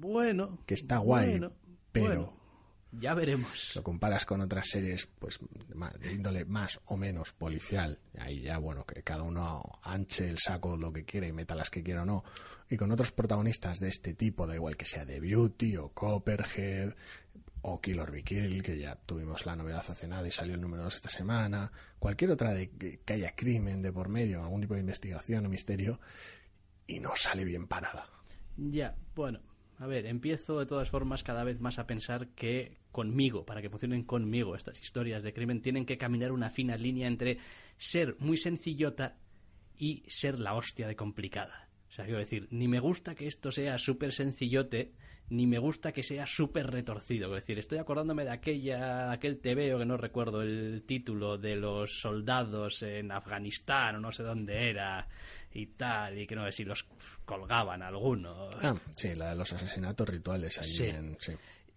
Bueno. 0.00 0.58
Que 0.66 0.74
está 0.74 0.98
guay, 0.98 1.40
pero... 1.92 2.41
Ya 2.92 3.14
veremos. 3.14 3.74
Lo 3.74 3.82
comparas 3.82 4.26
con 4.26 4.42
otras 4.42 4.68
series, 4.68 5.06
pues, 5.06 5.40
de 5.98 6.12
índole 6.12 6.44
más 6.44 6.78
o 6.86 6.96
menos 6.96 7.32
policial. 7.32 7.98
Ahí 8.18 8.42
ya, 8.42 8.58
bueno, 8.58 8.84
que 8.84 9.02
cada 9.02 9.22
uno 9.22 9.62
anche 9.82 10.28
el 10.28 10.38
saco 10.38 10.76
lo 10.76 10.92
que 10.92 11.04
quiere 11.04 11.28
y 11.28 11.32
meta 11.32 11.54
las 11.54 11.70
que 11.70 11.82
quiera 11.82 12.02
o 12.02 12.04
no. 12.04 12.22
Y 12.68 12.76
con 12.76 12.92
otros 12.92 13.10
protagonistas 13.10 13.80
de 13.80 13.88
este 13.88 14.12
tipo, 14.14 14.46
da 14.46 14.54
igual 14.54 14.76
que 14.76 14.84
sea 14.84 15.06
The 15.06 15.20
Beauty 15.20 15.76
o 15.78 15.88
Copperhead 15.88 16.94
o 17.62 17.80
Kill 17.80 18.00
or 18.00 18.10
Be 18.10 18.22
Kill, 18.22 18.62
que 18.62 18.78
ya 18.78 18.96
tuvimos 18.96 19.46
la 19.46 19.56
novedad 19.56 19.84
hace 19.88 20.06
nada 20.06 20.26
y 20.26 20.32
salió 20.32 20.54
el 20.54 20.60
número 20.60 20.82
2 20.82 20.94
esta 20.96 21.08
semana. 21.08 21.72
Cualquier 21.98 22.32
otra 22.32 22.52
de 22.52 22.70
que 22.70 23.12
haya 23.12 23.34
crimen 23.34 23.80
de 23.80 23.92
por 23.92 24.08
medio, 24.08 24.42
algún 24.42 24.60
tipo 24.60 24.74
de 24.74 24.80
investigación 24.80 25.46
o 25.46 25.48
misterio, 25.48 25.98
y 26.86 27.00
no 27.00 27.16
sale 27.16 27.44
bien 27.44 27.68
parada. 27.68 28.06
Ya, 28.56 28.96
bueno, 29.14 29.40
a 29.82 29.86
ver, 29.88 30.06
empiezo 30.06 30.60
de 30.60 30.66
todas 30.66 30.90
formas 30.90 31.24
cada 31.24 31.42
vez 31.42 31.58
más 31.58 31.80
a 31.80 31.88
pensar 31.88 32.28
que 32.28 32.78
conmigo, 32.92 33.44
para 33.44 33.60
que 33.60 33.68
funcionen 33.68 34.04
conmigo 34.04 34.54
estas 34.54 34.80
historias 34.80 35.24
de 35.24 35.32
crimen, 35.32 35.60
tienen 35.60 35.86
que 35.86 35.98
caminar 35.98 36.30
una 36.30 36.50
fina 36.50 36.76
línea 36.76 37.08
entre 37.08 37.38
ser 37.78 38.14
muy 38.20 38.36
sencillota 38.36 39.16
y 39.76 40.04
ser 40.06 40.38
la 40.38 40.54
hostia 40.54 40.86
de 40.86 40.94
complicada. 40.94 41.68
O 41.88 41.92
sea, 41.92 42.04
quiero 42.04 42.20
decir, 42.20 42.46
ni 42.52 42.68
me 42.68 42.78
gusta 42.78 43.16
que 43.16 43.26
esto 43.26 43.50
sea 43.50 43.76
súper 43.76 44.12
sencillote, 44.12 44.92
ni 45.30 45.48
me 45.48 45.58
gusta 45.58 45.90
que 45.90 46.04
sea 46.04 46.26
súper 46.26 46.70
retorcido. 46.70 47.34
Es 47.34 47.42
decir, 47.42 47.58
estoy 47.58 47.78
acordándome 47.78 48.24
de 48.24 48.30
aquella, 48.30 49.10
aquel 49.10 49.40
TVO 49.40 49.78
que 49.78 49.86
no 49.86 49.96
recuerdo 49.96 50.42
el 50.42 50.84
título, 50.86 51.38
de 51.38 51.56
los 51.56 52.00
soldados 52.00 52.84
en 52.84 53.10
Afganistán 53.10 53.96
o 53.96 54.00
no 54.00 54.12
sé 54.12 54.22
dónde 54.22 54.70
era 54.70 55.08
y 55.54 55.66
tal, 55.66 56.18
y 56.18 56.26
que 56.26 56.34
no 56.34 56.44
sé 56.46 56.52
si 56.52 56.64
los 56.64 56.86
colgaban 57.24 57.82
algunos. 57.82 58.54
Ah, 58.62 58.74
sí, 58.96 59.14
la 59.14 59.30
de 59.30 59.36
los 59.36 59.52
asesinatos 59.52 60.08
rituales 60.08 60.58
en... 60.80 61.16
Sí. 61.20 61.32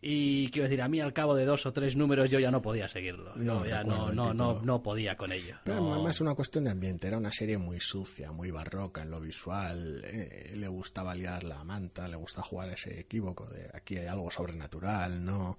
Y 0.07 0.51
quiero 0.51 0.67
decir, 0.67 0.83
a 0.83 0.87
mí 0.87 1.01
al 1.01 1.13
cabo 1.13 1.33
de 1.33 1.45
dos 1.45 1.65
o 1.65 1.73
tres 1.73 1.95
números 1.95 2.29
yo 2.29 2.39
ya 2.39 2.51
no 2.51 2.61
podía 2.61 2.87
seguirlo. 2.87 3.35
No, 3.35 3.65
ya 3.65 3.83
no, 3.83 4.11
no, 4.11 4.35
no, 4.35 4.61
no, 4.61 4.83
podía 4.83 5.17
con 5.17 5.31
ello. 5.31 5.57
Pero 5.63 5.81
más 5.81 6.21
una 6.21 6.35
cuestión 6.35 6.65
de 6.65 6.69
ambiente. 6.69 7.07
Era 7.07 7.17
una 7.17 7.31
serie 7.31 7.57
muy 7.57 7.79
sucia, 7.79 8.31
muy 8.31 8.51
barroca 8.51 9.01
en 9.01 9.09
lo 9.09 9.19
visual. 9.19 10.03
Eh, 10.05 10.53
le 10.55 10.67
gustaba 10.67 11.15
liar 11.15 11.43
la 11.43 11.63
manta, 11.63 12.07
le 12.07 12.17
gusta 12.17 12.43
jugar 12.43 12.69
ese 12.69 12.99
equívoco 12.99 13.47
de 13.47 13.67
aquí 13.73 13.97
hay 13.97 14.05
algo 14.05 14.29
sobrenatural, 14.29 15.25
¿no? 15.25 15.57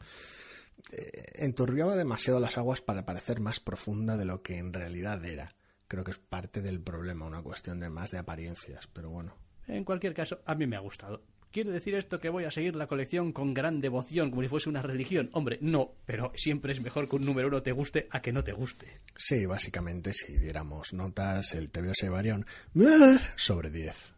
Eh, 0.92 1.32
enturbiaba 1.35 1.96
demasiado 1.96 2.38
las 2.38 2.56
aguas 2.56 2.80
para 2.80 3.04
parecer 3.04 3.40
más 3.40 3.58
profunda 3.58 4.16
de 4.16 4.26
lo 4.26 4.42
que 4.42 4.58
en 4.58 4.73
realidad 4.73 5.25
era. 5.25 5.56
Creo 5.88 6.05
que 6.05 6.11
es 6.11 6.19
parte 6.19 6.62
del 6.62 6.81
problema, 6.81 7.26
una 7.26 7.43
cuestión 7.43 7.78
de 7.81 7.90
más 7.90 8.11
de 8.11 8.19
apariencias, 8.19 8.87
pero 8.88 9.11
bueno 9.11 9.35
En 9.69 9.85
cualquier 9.85 10.14
caso, 10.14 10.40
a 10.45 10.55
mí 10.55 10.66
me 10.66 10.76
ha 10.76 10.81
gustado. 10.81 11.23
¿Quiere 11.52 11.71
decir 11.71 11.95
esto 11.95 12.21
que 12.21 12.28
voy 12.28 12.45
a 12.45 12.50
seguir 12.50 12.76
la 12.76 12.87
colección 12.87 13.33
con 13.33 13.55
gran 13.55 13.81
devoción, 13.81 14.31
como 14.31 14.43
si 14.43 14.49
fuese 14.49 14.69
una 14.69 14.83
religión? 14.83 15.31
Hombre, 15.33 15.59
no, 15.62 15.93
pero 16.05 16.31
siempre 16.35 16.73
es 16.73 16.83
mejor 16.83 17.09
que 17.09 17.16
un 17.16 17.25
número 17.25 17.49
uno 17.49 17.62
te 17.62 17.73
guste 17.73 18.09
a 18.11 18.21
que 18.21 18.33
no 18.33 18.45
te 18.45 18.52
guste. 18.52 18.87
Sí, 19.16 19.47
básicamente 19.47 20.12
si 20.12 20.37
diéramos 20.37 20.93
notas, 20.93 21.55
el 21.55 21.71
TVO 21.71 21.95
se 21.95 22.11
un 22.11 22.47
"Ah", 22.85 23.19
sobre 23.37 23.71
10. 23.71 24.15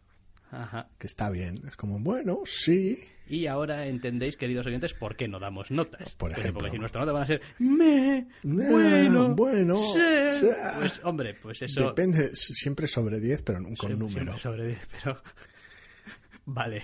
Ajá. 0.51 0.89
Que 0.97 1.05
está 1.07 1.29
bien. 1.29 1.55
Es 1.67 1.75
como, 1.75 1.99
bueno, 1.99 2.39
sí. 2.45 2.97
Y 3.27 3.45
ahora 3.45 3.85
entendéis, 3.85 4.35
queridos 4.35 4.65
oyentes, 4.65 4.93
por 4.95 5.15
qué 5.15 5.27
no 5.27 5.39
damos 5.39 5.69
notas. 5.69 6.15
Por 6.15 6.31
ejemplo. 6.31 6.53
Porque 6.61 6.71
si 6.71 6.79
nuestra 6.79 7.01
nota 7.01 7.11
van 7.13 7.21
a 7.23 7.25
ser 7.27 7.41
me, 7.59 8.27
Nah, 8.43 8.69
bueno, 8.71 9.35
bueno, 9.35 9.75
sí". 9.75 10.39
sea. 10.39 10.75
Pues, 10.79 10.99
hombre, 11.03 11.35
pues 11.35 11.61
eso... 11.61 11.87
Depende, 11.89 12.35
siempre 12.35 12.87
sobre 12.87 13.19
10, 13.19 13.43
pero 13.43 13.59
con 13.59 13.75
siempre- 13.75 13.95
número. 13.97 14.31
siempre 14.37 14.39
sobre 14.41 14.67
10, 14.67 14.89
pero... 15.03 15.17
Vale, 16.45 16.83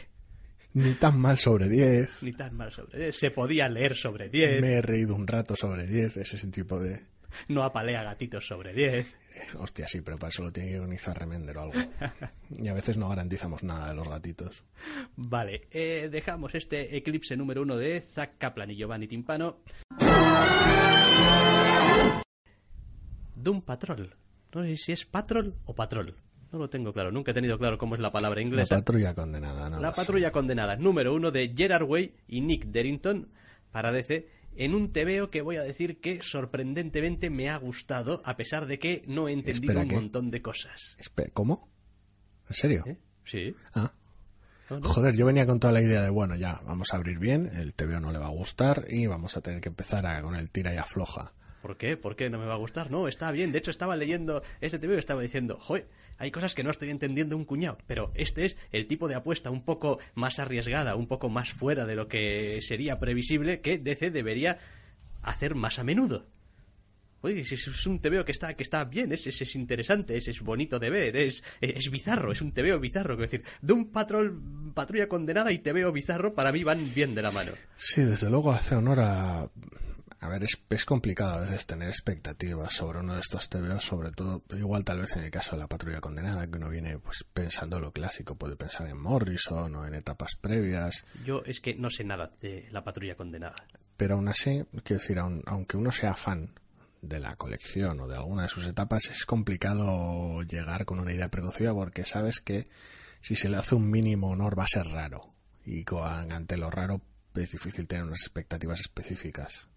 Ni 0.73 0.93
tan 0.93 1.19
mal 1.19 1.37
sobre 1.39 1.67
10. 1.69 2.21
ni 2.23 2.31
tan 2.33 2.55
mal 2.55 2.71
sobre 2.71 2.99
10. 2.99 3.15
Se 3.15 3.31
podía 3.31 3.67
leer 3.67 3.95
sobre 3.95 4.29
10, 4.29 4.61
Me 4.61 4.73
he 4.73 4.81
reído 4.83 5.15
un 5.15 5.25
rato 5.25 5.55
sobre 5.55 5.87
10, 5.87 6.17
ese 6.17 6.47
tipo 6.49 6.79
de... 6.79 7.01
no 7.47 7.63
apalea 7.63 8.03
gatitos 8.03 8.45
sobre 8.45 8.73
10. 8.73 9.15
Hostia, 9.59 9.87
sí, 9.87 10.01
pero 10.01 10.17
para 10.17 10.29
eso 10.29 10.43
lo 10.43 10.51
tiene 10.51 10.69
que 10.69 10.75
organizar 10.79 11.17
Remender 11.17 11.57
o 11.57 11.61
algo. 11.61 11.73
Y 12.57 12.67
a 12.67 12.73
veces 12.73 12.97
no 12.97 13.09
garantizamos 13.09 13.63
nada 13.63 13.89
de 13.89 13.95
los 13.95 14.07
gatitos. 14.07 14.63
Vale, 15.15 15.67
eh, 15.71 16.09
dejamos 16.11 16.53
este 16.55 16.95
eclipse 16.97 17.35
número 17.35 17.61
uno 17.63 17.75
de 17.77 18.01
Zack 18.01 18.37
Kaplan 18.37 18.71
y 18.71 18.75
Giovanni 18.75 19.07
Timpano. 19.07 19.57
Doom 23.35 23.61
Patrol. 23.61 24.15
No 24.53 24.63
sé 24.63 24.77
si 24.77 24.91
es 24.93 25.05
Patrol 25.05 25.53
o 25.65 25.75
Patrol. 25.75 26.15
No 26.51 26.59
lo 26.59 26.69
tengo 26.69 26.93
claro. 26.93 27.11
Nunca 27.11 27.31
he 27.31 27.33
tenido 27.33 27.57
claro 27.57 27.77
cómo 27.77 27.95
es 27.95 28.01
la 28.01 28.11
palabra 28.11 28.39
La 28.39 28.47
inglesa. 28.47 28.75
patrulla 28.75 29.13
condenada, 29.13 29.69
¿no? 29.69 29.79
La 29.81 29.89
sé. 29.89 29.95
patrulla 29.97 30.31
condenada, 30.31 30.75
número 30.77 31.13
uno 31.13 31.31
de 31.31 31.53
Gerard 31.55 31.83
Way 31.83 32.15
y 32.27 32.41
Nick 32.41 32.65
Derrington 32.67 33.27
para 33.71 33.91
DC, 33.91 34.29
en 34.55 34.73
un 34.73 34.91
TVO 34.91 35.29
que 35.29 35.41
voy 35.41 35.57
a 35.57 35.63
decir 35.63 35.99
que 35.99 36.21
sorprendentemente 36.21 37.29
me 37.29 37.49
ha 37.49 37.57
gustado, 37.57 38.21
a 38.25 38.35
pesar 38.37 38.65
de 38.65 38.79
que 38.79 39.03
no 39.07 39.27
he 39.27 39.33
entendido 39.33 39.73
Espera, 39.73 39.81
un 39.81 39.87
¿qué? 39.89 39.95
montón 39.95 40.31
de 40.31 40.41
cosas. 40.41 40.95
Espera, 40.99 41.29
¿Cómo? 41.33 41.69
¿En 42.47 42.53
serio? 42.53 42.83
¿Eh? 42.85 42.97
Sí. 43.23 43.55
Ah. 43.73 43.93
¿No, 44.69 44.79
no? 44.79 44.89
Joder, 44.89 45.15
yo 45.15 45.25
venía 45.25 45.45
con 45.45 45.59
toda 45.59 45.73
la 45.73 45.81
idea 45.81 46.01
de, 46.01 46.09
bueno, 46.09 46.35
ya, 46.35 46.61
vamos 46.65 46.93
a 46.93 46.97
abrir 46.97 47.19
bien, 47.19 47.49
el 47.55 47.73
TVO 47.75 47.99
no 47.99 48.11
le 48.11 48.17
va 48.17 48.27
a 48.27 48.31
gustar 48.31 48.85
y 48.89 49.05
vamos 49.07 49.37
a 49.37 49.41
tener 49.41 49.61
que 49.61 49.69
empezar 49.69 50.05
a, 50.05 50.21
con 50.21 50.35
el 50.35 50.49
tira 50.49 50.73
y 50.73 50.77
afloja. 50.77 51.33
¿Por 51.61 51.77
qué? 51.77 51.97
¿Por 51.97 52.15
qué 52.15 52.29
no 52.29 52.37
me 52.37 52.45
va 52.45 52.53
a 52.53 52.57
gustar? 52.57 52.91
No, 52.91 53.07
está 53.07 53.31
bien. 53.31 53.51
De 53.51 53.57
hecho, 53.57 53.71
estaba 53.71 53.95
leyendo 53.95 54.43
este 54.61 54.77
TV 54.77 54.95
y 54.95 54.99
estaba 54.99 55.23
diciendo, 55.23 55.57
joder, 55.59 55.87
hay 56.17 56.31
cosas 56.31 56.55
que 56.55 56.63
no 56.63 56.71
estoy 56.71 56.89
entendiendo 56.89 57.35
un 57.37 57.45
cuñado. 57.45 57.77
Pero 57.87 58.11
este 58.15 58.45
es 58.45 58.57
el 58.71 58.87
tipo 58.87 59.07
de 59.07 59.15
apuesta 59.15 59.49
un 59.51 59.63
poco 59.63 59.99
más 60.13 60.39
arriesgada, 60.39 60.95
un 60.95 61.07
poco 61.07 61.29
más 61.29 61.51
fuera 61.51 61.85
de 61.85 61.95
lo 61.95 62.07
que 62.07 62.59
sería 62.61 62.97
previsible 62.97 63.61
que 63.61 63.77
DC 63.77 64.11
debería 64.11 64.57
hacer 65.21 65.55
más 65.55 65.79
a 65.79 65.83
menudo. 65.83 66.27
Oye, 67.21 67.39
es 67.41 67.87
un 67.87 67.99
TVO 67.99 68.23
que 68.23 68.31
está, 68.31 68.53
que 68.53 68.61
está 68.61 68.83
bien, 68.83 69.11
es, 69.11 69.25
es, 69.25 69.41
es 69.41 69.55
interesante, 69.55 70.15
es, 70.15 70.27
es 70.27 70.41
bonito 70.41 70.77
de 70.77 70.91
ver, 70.91 71.17
es, 71.17 71.43
es 71.59 71.89
bizarro, 71.89 72.31
es 72.31 72.39
un 72.39 72.51
TVO 72.51 72.79
bizarro. 72.79 73.15
Es 73.15 73.31
decir, 73.31 73.43
de 73.63 73.73
un 73.73 73.91
patrol, 73.91 74.39
patrulla 74.75 75.09
condenada 75.09 75.51
y 75.51 75.57
TVO 75.57 75.91
bizarro 75.91 76.35
para 76.35 76.51
mí 76.51 76.63
van 76.63 76.93
bien 76.93 77.15
de 77.15 77.23
la 77.23 77.31
mano. 77.31 77.53
Sí, 77.75 78.03
desde 78.03 78.29
luego 78.29 78.51
hace 78.51 78.75
honor 78.75 78.99
a... 78.99 79.49
A 80.25 80.29
ver, 80.29 80.43
es, 80.43 80.59
es 80.69 80.85
complicado 80.85 81.33
a 81.35 81.39
veces 81.41 81.65
tener 81.67 81.87
expectativas 81.89 82.73
sobre 82.73 82.99
uno 82.99 83.13
de 83.13 83.21
estos 83.21 83.47
TVOs, 83.47 83.85
sobre 83.85 84.11
todo, 84.11 84.41
igual 84.57 84.83
tal 84.83 84.99
vez 84.99 85.15
en 85.15 85.23
el 85.23 85.31
caso 85.31 85.51
de 85.55 85.59
la 85.61 85.67
patrulla 85.67 86.01
condenada, 86.01 86.47
que 86.47 86.57
uno 86.57 86.69
viene 86.69 86.97
pues 86.97 87.23
pensando 87.33 87.79
lo 87.79 87.91
clásico, 87.91 88.35
puede 88.35 88.55
pensar 88.55 88.87
en 88.87 88.97
Morrison 88.99 89.75
o 89.75 89.85
en 89.85 89.93
etapas 89.93 90.35
previas, 90.41 91.05
Yo 91.23 91.41
es 91.45 91.59
que 91.61 91.75
no 91.75 91.89
sé 91.89 92.03
nada 92.03 92.31
de 92.41 92.67
la 92.71 92.83
patrulla 92.83 93.15
condenada. 93.15 93.55
pero 93.97 94.15
aún 94.15 94.27
así, 94.27 94.63
quiero 94.83 94.99
decir, 95.01 95.17
aun- 95.19 95.43
aunque 95.45 95.77
uno 95.77 95.91
sea 95.91 96.13
fan 96.15 96.49
de 97.01 97.19
la 97.19 97.35
colección 97.35 97.99
o 97.99 98.07
de 98.07 98.15
alguna 98.15 98.43
de 98.43 98.49
sus 98.49 98.65
etapas, 98.65 99.05
es 99.11 99.25
complicado 99.25 100.41
llegar 100.43 100.85
con 100.85 100.99
una 100.99 101.13
idea 101.13 101.29
preconcebida 101.29 101.73
porque 101.73 102.03
sabes 102.03 102.39
que 102.41 102.67
si 103.21 103.35
se 103.35 103.47
le 103.49 103.57
hace 103.57 103.75
un 103.75 103.89
mínimo 103.91 104.29
honor 104.31 104.57
va 104.57 104.63
a 104.63 104.67
ser 104.67 104.85
raro. 104.87 105.21
Y 105.65 105.83
con- 105.83 106.31
ante 106.31 106.57
lo 106.57 106.69
raro 106.71 107.01
es 107.35 107.51
difícil 107.51 107.87
tener 107.87 108.05
unas 108.05 108.21
expectativas 108.21 108.79
específicas. 108.79 109.67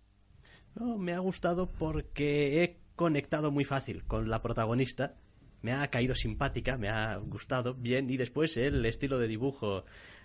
No, 0.79 0.97
me 0.97 1.13
ha 1.13 1.19
gustado 1.19 1.67
porque 1.67 2.63
he 2.63 2.77
conectado 2.95 3.51
muy 3.51 3.65
fácil 3.65 4.05
con 4.05 4.29
la 4.29 4.43
protagonista. 4.43 5.15
Me 5.63 5.73
ha 5.73 5.89
caído 5.89 6.15
simpática, 6.15 6.77
me 6.77 6.89
ha 6.89 7.17
gustado 7.17 7.75
bien 7.75 8.09
y 8.11 8.17
después 8.17 8.57
el 8.57 8.85
estilo 8.87 9.19
de 9.19 9.27
dibujo 9.27 9.85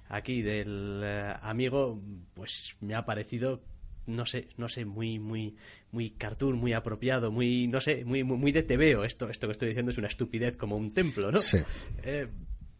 aquí 0.09 0.41
del 0.43 1.01
eh, 1.03 1.33
amigo 1.41 1.99
pues 2.35 2.77
me 2.81 2.93
ha 2.93 3.05
parecido 3.05 3.63
no 4.05 4.25
sé, 4.25 4.49
no 4.57 4.67
sé, 4.67 4.85
muy 4.85 5.17
muy 5.17 5.55
muy 5.91 6.11
cartoon, 6.11 6.57
muy 6.57 6.73
apropiado, 6.73 7.31
muy 7.31 7.67
no 7.67 7.79
sé, 7.81 8.03
muy 8.05 8.23
muy, 8.23 8.37
muy 8.37 8.51
de 8.51 8.63
tebeo. 8.63 9.05
Esto 9.05 9.29
esto 9.29 9.47
que 9.47 9.53
estoy 9.53 9.69
diciendo 9.69 9.91
es 9.91 9.97
una 9.97 10.07
estupidez 10.07 10.55
como 10.57 10.75
un 10.75 10.93
templo, 10.93 11.31
¿no? 11.31 11.39
Sí. 11.39 11.59
Eh, 12.03 12.27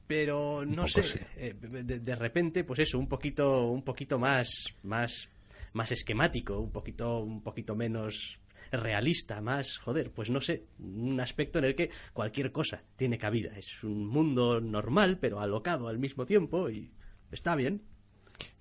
pero 0.05 0.63
no 0.65 0.87
sé, 0.87 1.01
sí. 1.01 1.19
eh, 1.37 1.55
de, 1.59 1.99
de 1.99 2.15
repente 2.15 2.63
pues 2.65 2.79
eso, 2.81 2.99
un 2.99 3.07
poquito 3.07 3.71
un 3.71 3.83
poquito 3.83 4.19
más 4.19 4.65
más 4.83 5.29
más 5.73 5.91
esquemático, 5.91 6.59
un 6.59 6.71
poquito 6.71 7.19
un 7.19 7.41
poquito 7.41 7.75
menos 7.75 8.39
realista, 8.71 9.41
más, 9.41 9.77
joder, 9.77 10.11
pues 10.11 10.29
no 10.29 10.41
sé, 10.41 10.65
un 10.79 11.19
aspecto 11.19 11.59
en 11.59 11.65
el 11.65 11.75
que 11.75 11.91
cualquier 12.13 12.51
cosa 12.51 12.81
tiene 12.95 13.17
cabida. 13.17 13.57
Es 13.57 13.83
un 13.83 14.07
mundo 14.07 14.59
normal, 14.61 15.19
pero 15.19 15.39
alocado 15.39 15.87
al 15.87 15.99
mismo 15.99 16.25
tiempo 16.25 16.69
y 16.69 16.91
está 17.31 17.55
bien. 17.55 17.83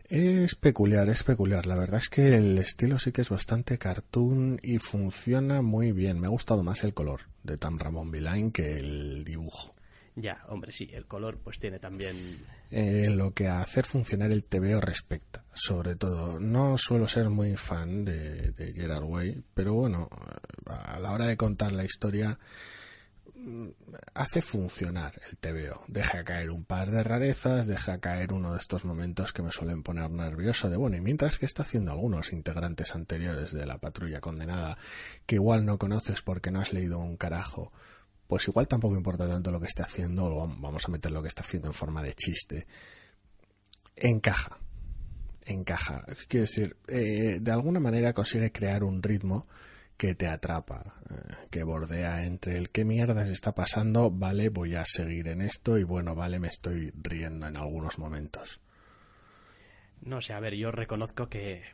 Es 0.08 0.54
peculiar, 0.54 1.08
es 1.08 1.22
peculiar. 1.22 1.66
La 1.66 1.74
verdad 1.74 1.98
es 1.98 2.10
que 2.10 2.36
el 2.36 2.58
estilo 2.58 2.98
sí 2.98 3.12
que 3.12 3.22
es 3.22 3.30
bastante 3.30 3.78
cartoon 3.78 4.58
y 4.62 4.78
funciona 4.78 5.62
muy 5.62 5.92
bien. 5.92 6.20
Me 6.20 6.26
ha 6.26 6.30
gustado 6.30 6.62
más 6.62 6.84
el 6.84 6.92
color 6.92 7.22
de 7.42 7.56
Tam 7.56 7.78
Ramón 7.78 8.10
Villain 8.10 8.52
que 8.52 8.78
el 8.78 9.24
dibujo. 9.24 9.71
Ya, 10.14 10.44
hombre, 10.48 10.72
sí, 10.72 10.90
el 10.92 11.06
color 11.06 11.38
pues 11.38 11.58
tiene 11.58 11.78
también 11.78 12.44
Eh, 12.70 13.08
lo 13.10 13.32
que 13.32 13.48
a 13.48 13.62
hacer 13.62 13.86
funcionar 13.86 14.30
el 14.30 14.44
TVO 14.44 14.80
respecta, 14.80 15.44
sobre 15.54 15.94
todo. 15.96 16.38
No 16.38 16.76
suelo 16.76 17.08
ser 17.08 17.30
muy 17.30 17.56
fan 17.56 18.04
de, 18.04 18.52
de 18.52 18.72
Gerard 18.74 19.04
Way, 19.04 19.42
pero 19.54 19.74
bueno, 19.74 20.08
a 20.66 20.98
la 20.98 21.12
hora 21.12 21.26
de 21.26 21.36
contar 21.38 21.72
la 21.72 21.84
historia 21.84 22.38
mm, 23.34 23.68
hace 24.14 24.42
funcionar 24.42 25.18
el 25.30 25.38
TVO. 25.38 25.82
Deja 25.88 26.24
caer 26.24 26.50
un 26.50 26.64
par 26.64 26.90
de 26.90 27.02
rarezas, 27.02 27.66
deja 27.66 27.98
caer 27.98 28.34
uno 28.34 28.52
de 28.52 28.58
estos 28.58 28.84
momentos 28.84 29.32
que 29.32 29.42
me 29.42 29.50
suelen 29.50 29.82
poner 29.82 30.10
nervioso 30.10 30.68
de 30.68 30.76
bueno, 30.76 30.96
y 30.96 31.00
mientras 31.00 31.38
que 31.38 31.46
está 31.46 31.62
haciendo 31.62 31.92
algunos 31.92 32.32
integrantes 32.32 32.94
anteriores 32.94 33.52
de 33.52 33.64
la 33.64 33.78
patrulla 33.78 34.20
condenada 34.20 34.76
que 35.24 35.36
igual 35.36 35.64
no 35.64 35.78
conoces 35.78 36.20
porque 36.20 36.50
no 36.50 36.60
has 36.60 36.72
leído 36.72 36.98
un 36.98 37.16
carajo, 37.16 37.72
pues 38.32 38.48
igual 38.48 38.66
tampoco 38.66 38.96
importa 38.96 39.28
tanto 39.28 39.50
lo 39.50 39.60
que 39.60 39.66
esté 39.66 39.82
haciendo, 39.82 40.24
o 40.24 40.48
vamos 40.48 40.88
a 40.88 40.90
meter 40.90 41.12
lo 41.12 41.20
que 41.20 41.28
está 41.28 41.42
haciendo 41.42 41.68
en 41.68 41.74
forma 41.74 42.02
de 42.02 42.14
chiste. 42.14 42.66
Encaja. 43.94 44.58
Encaja. 45.44 46.06
Quiero 46.28 46.44
decir, 46.44 46.78
eh, 46.88 47.40
de 47.42 47.52
alguna 47.52 47.78
manera 47.78 48.14
consigue 48.14 48.50
crear 48.50 48.84
un 48.84 49.02
ritmo 49.02 49.46
que 49.98 50.14
te 50.14 50.28
atrapa, 50.28 50.94
eh, 51.10 51.46
que 51.50 51.62
bordea 51.62 52.24
entre 52.24 52.56
el 52.56 52.70
qué 52.70 52.86
mierda 52.86 53.26
se 53.26 53.34
está 53.34 53.54
pasando, 53.54 54.10
vale, 54.10 54.48
voy 54.48 54.76
a 54.76 54.86
seguir 54.86 55.28
en 55.28 55.42
esto 55.42 55.76
y 55.76 55.84
bueno, 55.84 56.14
vale, 56.14 56.38
me 56.38 56.48
estoy 56.48 56.90
riendo 56.94 57.46
en 57.48 57.58
algunos 57.58 57.98
momentos. 57.98 58.62
No 60.00 60.22
sé, 60.22 60.32
a 60.32 60.40
ver, 60.40 60.54
yo 60.54 60.70
reconozco 60.70 61.28
que 61.28 61.64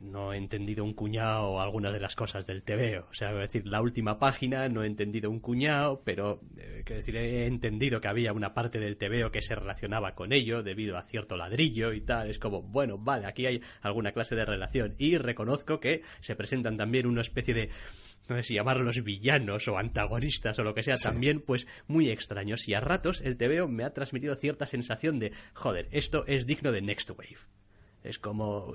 no 0.00 0.32
he 0.32 0.36
entendido 0.36 0.84
un 0.84 0.94
cuñado 0.94 1.60
algunas 1.60 1.92
de 1.92 2.00
las 2.00 2.14
cosas 2.14 2.46
del 2.46 2.62
TVO. 2.62 3.06
O 3.10 3.14
sea, 3.14 3.30
es 3.32 3.52
decir, 3.52 3.66
la 3.66 3.80
última 3.80 4.18
página 4.18 4.68
no 4.68 4.82
he 4.82 4.86
entendido 4.86 5.30
un 5.30 5.40
cuñado, 5.40 6.02
pero 6.04 6.40
eh, 6.58 6.82
quiero 6.84 6.98
decir, 6.98 7.16
he 7.16 7.46
entendido 7.46 8.00
que 8.00 8.08
había 8.08 8.32
una 8.32 8.54
parte 8.54 8.78
del 8.78 8.96
TVO 8.96 9.30
que 9.30 9.42
se 9.42 9.54
relacionaba 9.54 10.14
con 10.14 10.32
ello 10.32 10.62
debido 10.62 10.96
a 10.96 11.02
cierto 11.02 11.36
ladrillo 11.36 11.92
y 11.92 12.00
tal. 12.02 12.28
Es 12.30 12.38
como, 12.38 12.62
bueno, 12.62 12.98
vale, 12.98 13.26
aquí 13.26 13.46
hay 13.46 13.60
alguna 13.80 14.12
clase 14.12 14.34
de 14.34 14.44
relación. 14.44 14.94
Y 14.98 15.18
reconozco 15.18 15.80
que 15.80 16.02
se 16.20 16.36
presentan 16.36 16.76
también 16.76 17.06
una 17.06 17.20
especie 17.22 17.54
de 17.54 17.70
no 18.28 18.34
sé 18.36 18.42
si 18.42 18.54
llamarlos 18.54 19.04
villanos 19.04 19.68
o 19.68 19.78
antagonistas 19.78 20.58
o 20.58 20.64
lo 20.64 20.74
que 20.74 20.82
sea, 20.82 20.96
Sí. 20.96 21.04
también 21.04 21.40
pues 21.40 21.66
muy 21.86 22.10
extraños. 22.10 22.66
Y 22.68 22.74
a 22.74 22.80
ratos 22.80 23.20
el 23.20 23.36
TVO 23.36 23.68
me 23.68 23.84
ha 23.84 23.92
transmitido 23.92 24.34
cierta 24.34 24.66
sensación 24.66 25.20
de, 25.20 25.32
joder, 25.54 25.86
esto 25.92 26.24
es 26.26 26.44
digno 26.44 26.72
de 26.72 26.82
Next 26.82 27.08
Wave. 27.10 27.36
Es 28.02 28.18
como 28.18 28.74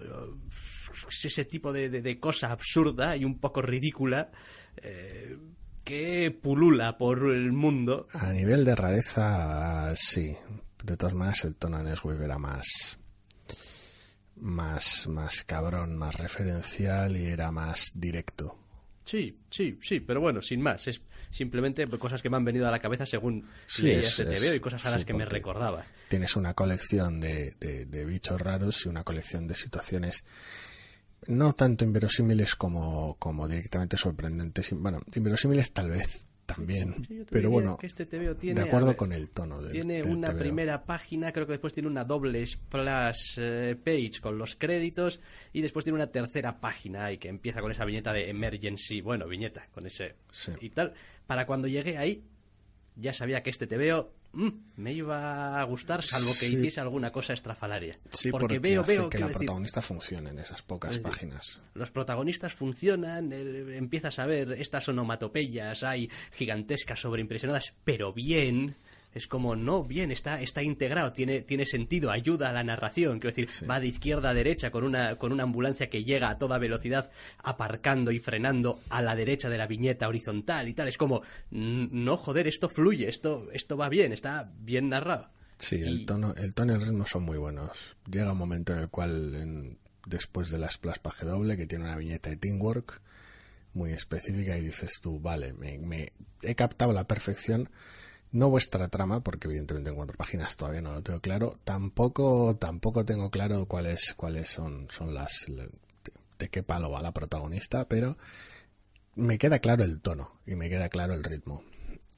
ese 1.23 1.45
tipo 1.45 1.71
de, 1.73 1.89
de- 1.89 2.01
de 2.01 2.19
cosa 2.19 2.51
absurda 2.51 3.15
y 3.15 3.25
un 3.25 3.39
poco 3.39 3.61
ridícula 3.61 4.31
eh, 4.77 5.37
que 5.83 6.31
pulula 6.31 6.97
por 6.97 7.31
el 7.31 7.51
mundo. 7.51 8.07
A 8.13 8.31
nivel 8.33 8.63
de 8.65 8.75
rareza, 8.75 9.93
sí. 9.95 10.35
De 10.83 10.97
todas 10.97 11.13
maneras, 11.15 11.43
el 11.45 11.55
tono 11.55 11.77
de 11.79 11.83
Neswave 11.85 12.25
era 12.25 12.37
más, 12.37 12.65
más, 14.37 15.07
más 15.07 15.43
cabrón, 15.43 15.95
más 15.97 16.15
referencial 16.15 17.15
y 17.17 17.25
era 17.25 17.51
más 17.51 17.91
directo. 17.93 18.57
Sí, 19.03 19.37
sí, 19.49 19.77
sí, 19.81 19.99
pero 19.99 20.21
bueno, 20.21 20.41
sin 20.41 20.61
más. 20.61 20.87
Es 20.87 21.01
simplemente 21.31 21.87
cosas 21.99 22.21
que 22.21 22.29
me 22.29 22.37
han 22.37 22.45
venido 22.45 22.67
a 22.67 22.71
la 22.71 22.79
cabeza 22.79 23.05
según 23.05 23.47
Sí, 23.67 23.83
leía 23.83 23.99
es- 24.01 24.19
este 24.19 24.35
es- 24.35 24.55
y 24.55 24.59
cosas 24.59 24.85
a 24.85 24.91
las 24.91 25.01
sí, 25.01 25.07
que 25.07 25.13
me 25.13 25.25
recordaba. 25.25 25.85
Tienes 26.09 26.35
una 26.35 26.53
colección 26.53 27.19
de, 27.19 27.55
de- 27.59 27.85
de 27.85 28.05
bichos 28.05 28.39
raros 28.39 28.85
y 28.85 28.89
una 28.89 29.03
colección 29.03 29.47
de 29.47 29.55
situaciones 29.55 30.23
no 31.27 31.53
tanto 31.53 31.83
inverosímiles 31.85 32.55
como, 32.55 33.15
como 33.19 33.47
directamente 33.47 33.97
sorprendentes. 33.97 34.69
Bueno, 34.73 35.01
inverosímiles 35.15 35.71
tal 35.73 35.89
vez 35.89 36.25
también, 36.45 37.05
Sí, 37.07 37.23
pero 37.29 37.49
bueno, 37.49 37.77
que 37.77 37.87
este 37.87 38.05
TVO 38.05 38.35
tiene, 38.35 38.59
de 38.61 38.67
acuerdo 38.67 38.87
ver, 38.87 38.95
con 38.97 39.13
el 39.13 39.29
tono 39.29 39.61
del 39.61 39.71
Tiene 39.71 40.01
del 40.01 40.07
una 40.07 40.31
TVO. 40.31 40.39
primera 40.39 40.83
página, 40.83 41.31
creo 41.31 41.45
que 41.45 41.53
después 41.53 41.71
tiene 41.71 41.87
una 41.87 42.03
doble 42.03 42.45
splash 42.45 43.37
eh, 43.37 43.77
page 43.81 44.19
con 44.21 44.37
los 44.37 44.55
créditos 44.57 45.21
y 45.53 45.61
después 45.61 45.85
tiene 45.85 45.95
una 45.95 46.07
tercera 46.11 46.59
página 46.59 47.09
y 47.13 47.17
que 47.19 47.29
empieza 47.29 47.61
con 47.61 47.71
esa 47.71 47.85
viñeta 47.85 48.11
de 48.11 48.29
emergency, 48.29 48.99
bueno, 48.99 49.27
viñeta, 49.29 49.67
con 49.71 49.85
ese 49.85 50.15
Sí. 50.31 50.51
y 50.59 50.69
tal. 50.71 50.93
Para 51.25 51.45
cuando 51.45 51.69
llegué 51.69 51.97
ahí, 51.97 52.21
ya 52.97 53.13
sabía 53.13 53.41
que 53.43 53.49
este 53.51 53.65
TVO 53.67 54.11
mm, 54.33 54.49
me 54.77 54.93
iba 54.93 55.59
a 55.59 55.63
gustar, 55.65 56.01
salvo 56.03 56.31
que 56.31 56.47
Sí. 56.47 56.55
hiciese 56.55 56.79
alguna 56.81 57.11
cosa 57.11 57.33
estrafalaria. 57.33 57.93
Sí, 58.11 58.31
porque, 58.31 58.59
veo, 58.59 58.81
hace 58.81 58.97
veo 58.97 59.09
que 59.09 59.19
la 59.19 59.27
decir, 59.27 59.39
protagonista 59.39 59.81
funcione 59.81 60.29
en 60.29 60.39
esas 60.39 60.61
pocas 60.61 60.91
Es 60.91 60.97
decir, 61.03 61.11
páginas. 61.11 61.59
los 61.73 61.91
protagonistas 61.91 62.53
funcionan, 62.53 63.31
el- 63.33 63.73
empiezas 63.73 64.19
a 64.19 64.25
ver 64.25 64.53
estas 64.53 64.87
onomatopeyas, 64.89 65.83
hay 65.83 66.09
gigantescas 66.31 66.99
sobreimpresionadas, 66.99 67.73
pero 67.83 68.13
bien. 68.13 68.75
Es 69.13 69.27
como, 69.27 69.57
no, 69.57 69.83
bien, 69.83 70.09
está, 70.11 70.41
está 70.41 70.63
integrado, 70.63 71.11
tiene, 71.11 71.41
tiene 71.41 71.65
sentido, 71.65 72.11
ayuda 72.11 72.49
a 72.49 72.53
la 72.53 72.63
narración. 72.63 73.19
Quiero 73.19 73.35
decir, 73.35 73.49
va 73.69 73.79
de 73.81 73.87
izquierda 73.87 74.29
a 74.29 74.33
derecha 74.33 74.71
con 74.71 74.85
una, 74.85 75.17
con 75.17 75.33
una 75.33 75.43
ambulancia 75.43 75.89
que 75.89 76.05
llega 76.05 76.29
a 76.29 76.37
toda 76.37 76.57
velocidad, 76.57 77.11
aparcando 77.39 78.11
y 78.11 78.19
frenando 78.19 78.79
a 78.89 79.01
la 79.01 79.15
derecha 79.15 79.49
de 79.49 79.57
la 79.57 79.67
viñeta 79.67 80.07
horizontal 80.07 80.69
y 80.69 80.73
tal. 80.73 80.87
Es 80.87 80.97
como, 80.97 81.23
"Mm, 81.49 81.87
no, 81.91 82.15
joder, 82.15 82.47
esto 82.47 82.69
fluye, 82.69 83.09
esto, 83.09 83.49
esto 83.51 83.75
va 83.75 83.89
bien, 83.89 84.13
está 84.13 84.49
bien 84.59 84.87
narrado. 84.87 85.29
Sí, 85.57 85.75
Y- 85.75 85.81
el 85.83 86.05
tono, 86.05 86.33
el 86.37 86.53
tono 86.53 86.71
y 86.71 86.75
el 86.77 86.81
ritmo 86.81 87.05
son 87.05 87.23
muy 87.23 87.37
buenos. 87.37 87.97
Llega 88.09 88.31
un 88.31 88.37
momento 88.37 88.71
en 88.73 88.79
el 88.79 88.87
cual, 88.89 89.35
en- 89.35 89.77
después 90.05 90.49
de 90.51 90.57
la 90.57 90.71
splash 90.71 90.99
page 90.99 91.25
doble, 91.25 91.57
que 91.57 91.67
tiene 91.67 91.83
una 91.83 91.97
viñeta 91.97 92.29
de 92.29 92.37
Teamwork 92.37 93.01
muy 93.73 93.91
específica, 93.91 94.57
y 94.57 94.61
dices 94.61 94.99
tú, 95.01 95.19
vale, 95.19 95.53
me, 95.53 95.77
me- 95.79 96.13
he 96.43 96.55
captado 96.55 96.93
la 96.93 97.03
perfección, 97.07 97.69
no 98.31 98.49
vuestra 98.49 98.87
trama, 98.87 99.21
porque 99.21 99.47
evidentemente 99.47 99.89
en 99.89 99.95
cuatro 99.95 100.17
páginas 100.17 100.55
todavía 100.55 100.81
no 100.81 100.93
lo 100.93 101.01
tengo 101.01 101.19
claro, 101.19 101.59
tampoco, 101.63 102.55
tampoco 102.57 103.03
tengo 103.05 103.29
claro 103.29 103.65
cuáles, 103.65 104.13
cuáles 104.15 104.49
son, 104.49 104.87
son 104.89 105.13
las, 105.13 105.45
de, 105.47 106.49
qué 106.49 106.63
palo 106.63 106.89
va 106.89 107.01
la 107.01 107.11
protagonista, 107.11 107.87
pero 107.87 108.17
me 109.15 109.37
queda 109.37 109.59
claro 109.59 109.83
el 109.83 109.99
tono 109.99 110.39
y 110.45 110.55
me 110.55 110.69
queda 110.69 110.89
claro 110.89 111.13
el 111.13 111.23
ritmo. 111.23 111.63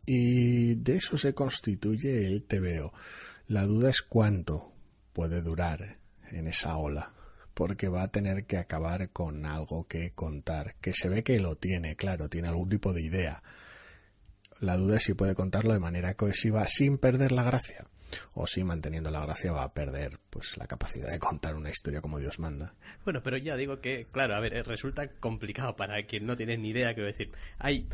Y 0.06 0.76
de 0.76 0.98
eso 0.98 1.18
se 1.18 1.34
constituye 1.34 2.28
el 2.28 2.44
TVO. 2.44 2.94
La 3.48 3.66
duda 3.66 3.90
es 3.90 4.02
cuánto 4.02 4.72
puede 5.14 5.42
durar 5.42 5.98
en 6.32 6.48
esa 6.48 6.78
ola, 6.78 7.14
porque 7.54 7.88
va 7.88 8.04
a 8.04 8.12
tener 8.12 8.46
que 8.46 8.58
acabar 8.58 9.10
con 9.10 9.46
algo 9.46 9.88
que 9.88 10.12
contar, 10.12 10.76
que 10.82 10.94
se 10.94 11.10
ve 11.10 11.24
que 11.24 11.40
lo 11.40 11.56
tiene, 11.56 11.96
claro, 11.96 12.30
tiene 12.30 12.50
algún 12.50 12.70
tipo 12.70 12.94
de 12.94 13.02
idea. 13.02 13.44
La 14.64 14.78
duda 14.78 14.96
es 14.96 15.04
si 15.04 15.14
puede 15.14 15.36
contarlo 15.36 15.74
de 15.74 15.80
manera 15.80 16.14
cohesiva 16.14 16.66
sin 16.70 16.98
perder 16.98 17.34
la 17.34 17.44
gracia, 17.44 17.86
o 18.34 18.48
si 18.48 18.64
manteniendo 18.64 19.12
la 19.12 19.20
gracia 19.20 19.52
va 19.52 19.64
a 19.64 19.74
perder 19.74 20.20
pues 20.30 20.56
la 20.56 20.68
capacidad 20.68 21.12
de 21.12 21.20
contar 21.20 21.56
una 21.56 21.70
historia 21.70 22.00
como 22.00 22.18
Dios 22.18 22.40
manda. 22.40 22.74
Bueno, 23.04 23.22
pero 23.22 23.36
ya 23.36 23.58
digo 23.58 23.82
que, 23.82 24.08
claro, 24.10 24.38
a 24.38 24.40
ver, 24.40 24.54
eh, 24.54 24.64
resulta 24.64 25.10
complicado 25.20 25.76
para 25.76 26.02
quien 26.04 26.26
no 26.26 26.38
tiene 26.38 26.58
ni 26.58 26.70
idea, 26.70 26.94
quiero 26.94 27.08
decir. 27.08 27.30
Hay 27.60 27.90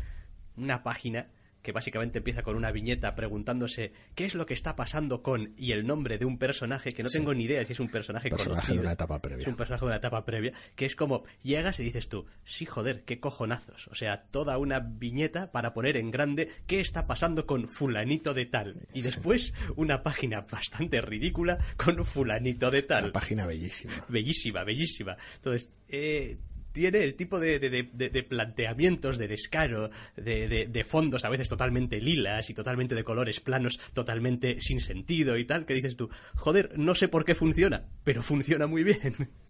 una 0.56 0.84
página 0.84 1.26
que 1.62 1.72
básicamente 1.72 2.18
empieza 2.18 2.42
con 2.42 2.56
una 2.56 2.70
viñeta 2.72 3.14
preguntándose 3.14 3.92
qué 4.14 4.24
es 4.24 4.34
lo 4.34 4.46
que 4.46 4.54
está 4.54 4.76
pasando 4.76 5.22
con 5.22 5.52
y 5.56 5.72
el 5.72 5.86
nombre 5.86 6.18
de 6.18 6.24
un 6.24 6.38
personaje 6.38 6.92
que 6.92 7.02
no 7.02 7.10
tengo 7.10 7.34
ni 7.34 7.44
idea 7.44 7.64
si 7.64 7.72
es 7.72 7.80
un 7.80 7.88
personaje, 7.90 8.28
Personaje 8.30 8.50
conocido. 8.50 8.74
de 8.76 8.80
una 8.86 8.92
etapa 8.92 9.20
previa. 9.20 9.42
Es 9.42 9.48
un 9.48 9.56
personaje 9.56 9.84
de 9.84 9.86
una 9.88 9.96
etapa 9.96 10.24
previa, 10.24 10.52
que 10.74 10.86
es 10.86 10.96
como 10.96 11.24
llegas 11.42 11.78
y 11.80 11.84
dices 11.84 12.08
tú, 12.08 12.26
sí, 12.44 12.64
joder, 12.66 13.04
qué 13.04 13.20
cojonazos. 13.20 13.88
O 13.88 13.94
sea, 13.94 14.22
toda 14.30 14.58
una 14.58 14.80
viñeta 14.80 15.50
para 15.52 15.74
poner 15.74 15.96
en 15.96 16.10
grande 16.10 16.48
qué 16.66 16.80
está 16.80 17.06
pasando 17.06 17.46
con 17.46 17.68
fulanito 17.68 18.34
de 18.34 18.46
tal. 18.46 18.76
Y 18.94 19.02
después 19.02 19.52
una 19.76 20.02
página 20.02 20.42
bastante 20.50 21.00
ridícula 21.00 21.58
con 21.76 22.04
fulanito 22.04 22.70
de 22.70 22.82
tal 22.82 23.04
Una 23.04 23.12
página 23.12 23.46
bellísima. 23.46 23.92
bellísima, 24.08 24.64
bellísima. 24.64 25.16
Entonces, 25.36 25.72
eh, 25.88 26.38
tiene 26.72 26.98
el 27.04 27.14
tipo 27.14 27.38
de, 27.40 27.58
de- 27.58 27.88
de- 28.10 28.22
planteamientos 28.22 29.18
de 29.18 29.28
descaro, 29.28 29.90
de, 30.16 30.66
de- 30.68 30.84
fondos 30.84 31.24
a 31.24 31.28
veces 31.28 31.48
totalmente 31.48 32.00
lilas 32.00 32.48
y 32.50 32.54
totalmente 32.54 32.94
de 32.94 33.04
colores 33.04 33.40
planos, 33.40 33.78
totalmente 33.94 34.60
sin 34.60 34.80
sentido 34.80 35.36
y 35.36 35.44
tal, 35.46 35.66
que 35.66 35.74
dices 35.74 35.96
tú, 35.96 36.08
joder, 36.36 36.78
no 36.78 36.94
sé 36.94 37.08
por 37.08 37.24
qué 37.24 37.34
funciona, 37.34 37.84
pero 38.04 38.22
funciona 38.22 38.66
muy 38.66 38.84
bien. 38.84 39.14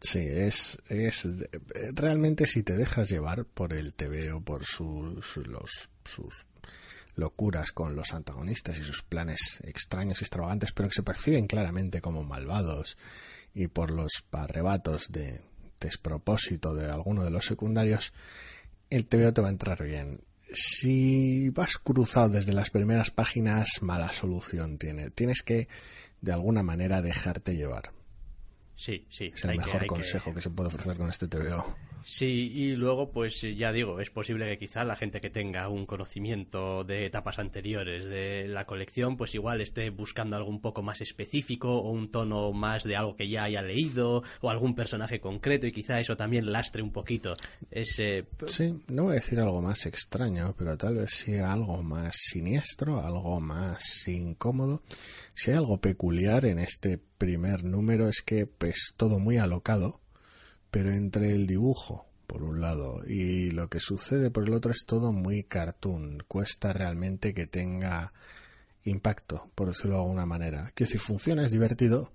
Sí, 0.00 0.20
es, 0.20 0.78
es 0.88 1.28
realmente 1.92 2.46
si 2.46 2.62
te 2.62 2.74
dejas 2.74 3.10
llevar 3.10 3.44
por 3.44 3.74
el 3.74 3.92
TVO, 3.92 4.40
por 4.40 4.64
sus, 4.64 5.22
sus 5.26 6.46
locuras 7.14 7.72
con 7.72 7.94
los 7.94 8.14
antagonistas 8.14 8.78
y 8.78 8.82
sus 8.84 9.02
planes 9.02 9.58
extraños 9.64 10.20
y 10.20 10.24
extravagantes, 10.24 10.72
pero 10.72 10.88
que 10.88 10.94
se 10.94 11.02
perciben 11.02 11.46
claramente 11.46 12.00
como 12.00 12.24
malvados 12.24 12.96
y 13.54 13.68
por 13.68 13.90
los 13.90 14.12
arrebatos 14.32 15.08
de 15.12 15.42
despropósito 15.80 16.74
de 16.74 16.86
alguno 16.90 17.24
de 17.24 17.30
los 17.30 17.44
secundarios, 17.46 18.12
el 18.90 19.06
TVO 19.06 19.32
te 19.32 19.40
va 19.40 19.48
a 19.48 19.50
entrar 19.52 19.82
bien. 19.82 20.20
Si 20.52 21.48
vas 21.50 21.76
cruzado 21.78 22.28
desde 22.30 22.52
las 22.52 22.70
primeras 22.70 23.10
páginas, 23.10 23.82
mala 23.82 24.12
solución 24.12 24.78
tiene. 24.78 25.10
Tienes 25.10 25.42
que, 25.42 25.68
de 26.20 26.32
alguna 26.32 26.62
manera, 26.62 27.02
dejarte 27.02 27.56
llevar. 27.56 27.90
Sí, 28.76 29.06
sí. 29.10 29.32
Es 29.34 29.42
el 29.44 29.50
hay 29.50 29.58
que- 29.58 29.64
mejor 29.64 29.82
hay 29.82 29.88
que- 29.88 29.94
consejo 29.94 30.34
que 30.34 30.40
se 30.40 30.50
puede 30.50 30.68
ofrecer 30.68 30.96
con 30.96 31.10
este 31.10 31.26
TVO. 31.28 31.76
Sí, 32.02 32.50
y 32.54 32.76
luego, 32.76 33.10
pues 33.10 33.40
ya 33.40 33.72
digo, 33.72 34.00
es 34.00 34.10
posible 34.10 34.46
que 34.46 34.58
quizá 34.58 34.84
la 34.84 34.96
gente 34.96 35.20
que 35.20 35.30
tenga 35.30 35.68
un 35.68 35.86
conocimiento 35.86 36.84
de 36.84 37.06
etapas 37.06 37.38
anteriores 37.38 38.04
de 38.04 38.48
la 38.48 38.64
colección, 38.64 39.16
pues 39.16 39.34
igual 39.34 39.60
esté 39.60 39.90
buscando 39.90 40.36
algo 40.36 40.50
un 40.50 40.60
poco 40.60 40.82
más 40.82 41.00
específico 41.00 41.68
o 41.68 41.90
un 41.90 42.10
tono 42.10 42.52
más 42.52 42.84
de 42.84 42.96
algo 42.96 43.16
que 43.16 43.28
ya 43.28 43.44
haya 43.44 43.62
leído 43.62 44.22
o 44.40 44.50
algún 44.50 44.74
personaje 44.74 45.20
concreto 45.20 45.66
y 45.66 45.72
quizá 45.72 45.98
eso 46.00 46.16
también 46.16 46.52
lastre 46.52 46.82
un 46.82 46.92
poquito 46.92 47.34
ese... 47.70 48.26
Sí, 48.46 48.82
no 48.88 49.04
voy 49.04 49.12
a 49.12 49.14
decir 49.16 49.40
algo 49.40 49.60
más 49.60 49.86
extraño, 49.86 50.54
pero 50.56 50.76
tal 50.76 50.96
vez 50.96 51.10
sí 51.10 51.36
algo 51.36 51.82
más 51.82 52.16
siniestro, 52.16 53.00
algo 53.04 53.40
más 53.40 54.06
incómodo. 54.08 54.82
Si 55.34 55.50
hay 55.50 55.56
algo 55.56 55.80
peculiar 55.80 56.44
en 56.46 56.58
este 56.58 56.98
primer 57.18 57.64
número 57.64 58.08
es 58.08 58.22
que 58.22 58.48
es 58.60 58.94
todo 58.96 59.18
muy 59.18 59.38
alocado, 59.38 60.00
pero 60.76 60.90
entre 60.90 61.32
el 61.32 61.46
dibujo, 61.46 62.04
por 62.26 62.42
un 62.42 62.60
lado, 62.60 63.00
y 63.06 63.50
lo 63.50 63.70
que 63.70 63.80
sucede 63.80 64.30
por 64.30 64.46
el 64.46 64.52
otro 64.52 64.72
es 64.72 64.84
todo 64.84 65.10
muy 65.10 65.42
cartoon. 65.42 66.22
Cuesta 66.28 66.74
realmente 66.74 67.32
que 67.32 67.46
tenga 67.46 68.12
impacto, 68.84 69.50
por 69.54 69.68
decirlo 69.68 69.94
de 69.94 70.02
alguna 70.02 70.26
manera. 70.26 70.72
Quiero 70.74 70.88
decir, 70.88 71.00
funciona, 71.00 71.46
es 71.46 71.50
divertido, 71.50 72.12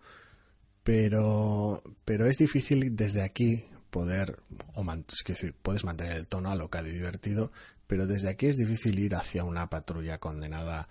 pero, 0.84 1.82
pero 2.06 2.28
es 2.28 2.38
difícil 2.38 2.96
desde 2.96 3.24
aquí 3.24 3.66
poder, 3.90 4.38
o 4.76 4.86
es 4.94 5.24
decir, 5.26 5.56
puedes 5.60 5.84
mantener 5.84 6.14
el 6.14 6.28
tono 6.28 6.52
alocado 6.52 6.88
y 6.88 6.92
divertido, 6.92 7.52
pero 7.88 8.06
desde 8.06 8.30
aquí 8.30 8.46
es 8.46 8.58
difícil 8.58 9.00
ir 9.00 9.16
hacia 9.16 9.44
una 9.44 9.72
patrulla 9.72 10.20
condenada, 10.20 10.88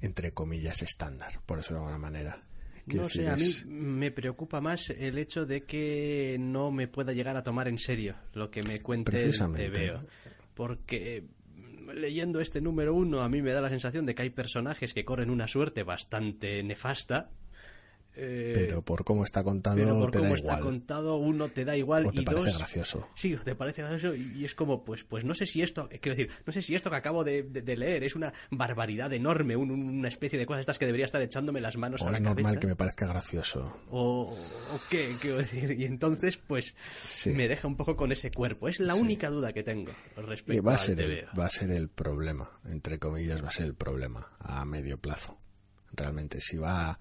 entre 0.00 0.32
comillas, 0.34 0.82
estándar, 0.82 1.42
por 1.46 1.58
decirlo 1.58 1.78
de 1.78 1.84
alguna 1.84 1.98
manera. 2.10 2.47
No 2.94 3.08
sé, 3.08 3.28
a 3.28 3.36
mí 3.36 3.54
me 3.66 4.10
preocupa 4.10 4.60
más 4.60 4.90
el 4.90 5.18
hecho 5.18 5.46
de 5.46 5.64
que 5.64 6.36
no 6.38 6.70
me 6.70 6.88
pueda 6.88 7.12
llegar 7.12 7.36
a 7.36 7.42
tomar 7.42 7.68
en 7.68 7.78
serio 7.78 8.16
lo 8.34 8.50
que 8.50 8.62
me 8.62 8.78
cuente 8.80 9.22
el. 9.22 9.32
TVO. 9.36 10.02
Porque 10.54 11.24
mm, 11.54 11.90
leyendo 11.90 12.40
este 12.40 12.60
número 12.60 12.94
uno 12.94 13.20
a 13.20 13.28
mí 13.28 13.42
me 13.42 13.52
da 13.52 13.60
la 13.60 13.68
sensación 13.68 14.06
de 14.06 14.14
que 14.14 14.22
hay 14.22 14.30
personajes 14.30 14.94
que 14.94 15.04
corren 15.04 15.30
una 15.30 15.48
suerte 15.48 15.82
bastante 15.82 16.62
nefasta. 16.62 17.30
Eh, 18.20 18.52
pero 18.54 18.82
por 18.82 19.04
cómo 19.04 19.22
está 19.24 19.42
contado 19.44 19.76
pero 19.76 19.98
por 19.98 20.10
te 20.10 20.18
cómo 20.18 20.30
da 20.30 20.36
está 20.36 20.48
igual. 20.58 20.62
contado, 20.64 21.16
uno 21.16 21.48
te 21.48 21.64
da 21.64 21.76
igual 21.76 22.06
O 22.06 22.12
te 22.12 22.22
y 22.22 22.24
parece 22.24 22.44
dos 22.46 22.58
gracioso. 22.58 23.08
Sí, 23.14 23.36
te 23.44 23.54
parece 23.54 23.82
gracioso 23.82 24.14
y 24.16 24.38
y 24.38 24.44
es 24.44 24.54
como, 24.54 24.84
pues, 24.84 25.04
pues 25.04 25.24
no 25.24 25.34
sé 25.34 25.46
si 25.46 25.62
esto, 25.62 25.88
eh, 25.90 25.98
quiero 26.00 26.16
decir, 26.16 26.32
no 26.44 26.52
sé 26.52 26.62
si 26.62 26.74
esto 26.74 26.90
que 26.90 26.96
acabo 26.96 27.22
de, 27.24 27.42
de- 27.44 27.62
de 27.62 27.76
leer 27.76 28.04
es 28.04 28.14
una 28.16 28.32
barbaridad 28.50 29.12
enorme, 29.12 29.56
un- 29.56 29.70
un- 29.70 29.88
una 29.98 30.08
especie 30.08 30.38
de 30.38 30.46
cosas 30.46 30.60
estas 30.60 30.78
que 30.78 30.86
debería 30.86 31.06
estar 31.06 31.22
echándome 31.22 31.60
las 31.60 31.76
manos 31.76 32.02
O 32.02 32.08
a 32.08 32.10
la 32.10 32.16
es 32.18 32.22
normal 32.22 32.42
cabeza. 32.44 32.60
que 32.60 32.66
me 32.66 32.76
parezca 32.76 33.06
gracioso. 33.06 33.72
O, 33.90 34.34
o 34.34 34.80
qué, 34.90 35.14
quiero 35.20 35.38
decir. 35.38 35.70
Y 35.72 35.84
entonces, 35.84 36.36
pues, 36.38 36.74
Sí. 37.04 37.30
me 37.30 37.48
deja 37.48 37.66
un 37.68 37.76
poco 37.76 37.96
con 37.96 38.12
ese 38.12 38.30
cuerpo. 38.30 38.68
Es 38.68 38.80
la 38.80 38.94
única 38.94 39.30
duda 39.30 39.52
que 39.52 39.62
tengo 39.62 39.92
respecto 40.16 40.52
Y 40.54 40.60
va 40.60 40.74
a, 40.74 40.78
ser 40.78 41.00
el, 41.00 41.24
va 41.38 41.46
a 41.46 41.50
ser 41.50 41.70
el 41.70 41.88
problema, 41.88 42.50
entre 42.68 42.98
comillas, 42.98 43.42
va 43.42 43.48
a 43.48 43.52
ser 43.52 43.66
el 43.66 43.74
problema 43.74 44.30
a 44.40 44.64
medio 44.64 44.98
plazo. 44.98 45.38
Realmente, 45.92 46.40
si 46.40 46.56
va, 46.58 46.90
a- 46.90 46.98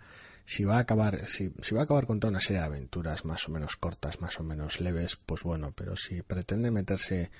si 0.47 0.63
va 0.63 0.77
a 0.77 0.79
acabar, 0.79 1.27
si, 1.27 1.51
si 1.61 1.75
va 1.75 1.81
a 1.81 1.83
acabar 1.83 2.07
con 2.07 2.21
toda 2.21 2.31
una 2.31 2.39
serie 2.39 2.61
de 2.61 2.67
aventuras 2.67 3.25
más 3.25 3.49
o 3.49 3.51
menos 3.51 3.75
cortas, 3.75 4.21
más 4.21 4.39
o 4.39 4.43
menos 4.43 4.79
leves, 4.79 5.17
pues 5.17 5.43
bueno, 5.43 5.73
pero 5.73 5.97
si 5.97 6.21
pretende 6.21 6.71
meterse 6.71 7.31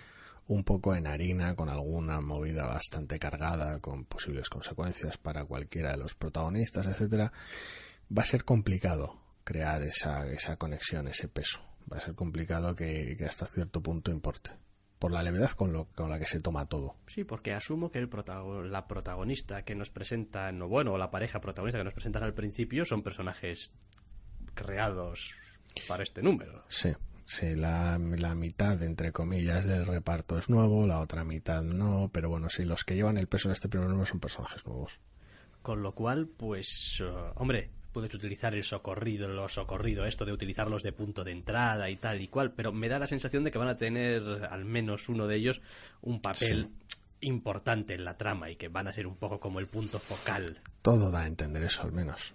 un 0.47 0.65
poco 0.65 0.93
en 0.93 1.07
harina, 1.07 1.55
con 1.55 1.69
alguna 1.69 2.19
movida 2.19 2.67
bastante 2.67 3.17
cargada, 3.17 3.79
con 3.79 4.03
posibles 4.03 4.49
consecuencias 4.49 5.17
para 5.17 5.45
cualquiera 5.45 5.91
de 5.91 5.97
los 5.97 6.15
protagonistas, 6.15 6.85
etcétera, 6.85 7.31
va 8.15 8.23
a 8.23 8.25
ser 8.25 8.43
complicado 8.43 9.17
crear 9.45 9.83
esa, 9.83 10.27
esa 10.27 10.57
conexión, 10.57 11.07
ese 11.07 11.29
peso. 11.29 11.61
Va 11.89 11.97
a 11.97 12.01
ser 12.01 12.13
complicado 12.13 12.75
que, 12.75 13.15
que 13.17 13.25
hasta 13.25 13.45
cierto 13.45 13.81
punto 13.81 14.11
importe 14.11 14.51
por 14.99 15.11
la 15.11 15.23
levedad 15.23 15.51
con, 15.51 15.71
lo, 15.73 15.85
con 15.85 16.09
la 16.09 16.19
que 16.19 16.25
se 16.25 16.39
toma 16.39 16.65
todo. 16.65 16.95
Sí, 17.07 17.23
porque 17.23 17.53
asumo 17.53 17.91
que 17.91 17.99
el 17.99 18.09
la 18.71 18.87
protagonista 18.87 19.63
que 19.63 19.75
nos 19.75 19.89
presentan, 19.89 20.61
o 20.61 20.67
bueno, 20.67 20.97
la 20.97 21.11
pareja 21.11 21.39
protagonista 21.39 21.79
que 21.79 21.85
nos 21.85 21.93
presentan 21.93 22.23
al 22.23 22.33
principio 22.33 22.85
son 22.85 23.03
personajes 23.03 23.73
creados 24.53 25.35
para 25.87 26.03
este 26.03 26.21
número. 26.21 26.63
Sí, 26.67 26.93
sí 27.25 27.55
la, 27.55 27.99
la 27.99 28.33
mitad, 28.33 28.81
entre 28.81 29.11
comillas, 29.11 29.65
del 29.65 29.85
reparto 29.85 30.37
es 30.37 30.49
nuevo, 30.49 30.87
la 30.87 30.99
otra 30.99 31.23
mitad 31.23 31.61
no, 31.61 32.09
pero 32.11 32.29
bueno, 32.29 32.49
sí, 32.49 32.65
los 32.65 32.83
que 32.83 32.95
llevan 32.95 33.17
el 33.17 33.27
peso 33.27 33.49
de 33.49 33.53
este 33.53 33.69
primer 33.69 33.89
número 33.89 34.07
son 34.07 34.19
personajes 34.19 34.65
nuevos. 34.65 34.99
Con 35.61 35.83
lo 35.83 35.93
cual, 35.93 36.27
pues, 36.27 37.01
uh, 37.01 37.33
hombre, 37.35 37.69
puedes 37.91 38.13
utilizar 38.13 38.53
el 38.53 38.63
socorrido, 38.63 39.27
lo 39.27 39.49
socorrido, 39.49 40.05
esto 40.05 40.25
de 40.25 40.33
utilizarlos 40.33 40.83
de 40.83 40.91
punto 40.91 41.23
de 41.23 41.31
entrada 41.31 41.89
y 41.89 41.95
tal 41.95 42.21
y 42.21 42.27
cual, 42.27 42.51
pero 42.51 42.71
me 42.71 42.89
da 42.89 42.99
la 42.99 43.07
sensación 43.07 43.43
de 43.43 43.51
que 43.51 43.57
van 43.57 43.69
a 43.69 43.77
tener 43.77 44.47
al 44.49 44.65
menos 44.65 45.09
uno 45.09 45.27
de 45.27 45.35
ellos 45.35 45.61
un 46.01 46.21
papel 46.21 46.69
importante 47.21 47.95
en 47.95 48.05
la 48.05 48.17
trama 48.17 48.49
y 48.49 48.55
que 48.55 48.67
van 48.67 48.87
a 48.87 48.93
ser 48.93 49.07
un 49.07 49.15
poco 49.15 49.39
como 49.39 49.59
el 49.59 49.67
punto 49.67 49.99
focal. 49.99 50.59
Todo 50.81 51.09
da 51.09 51.21
a 51.21 51.27
entender 51.27 51.63
eso 51.63 51.83
al 51.83 51.91
menos. 51.91 52.33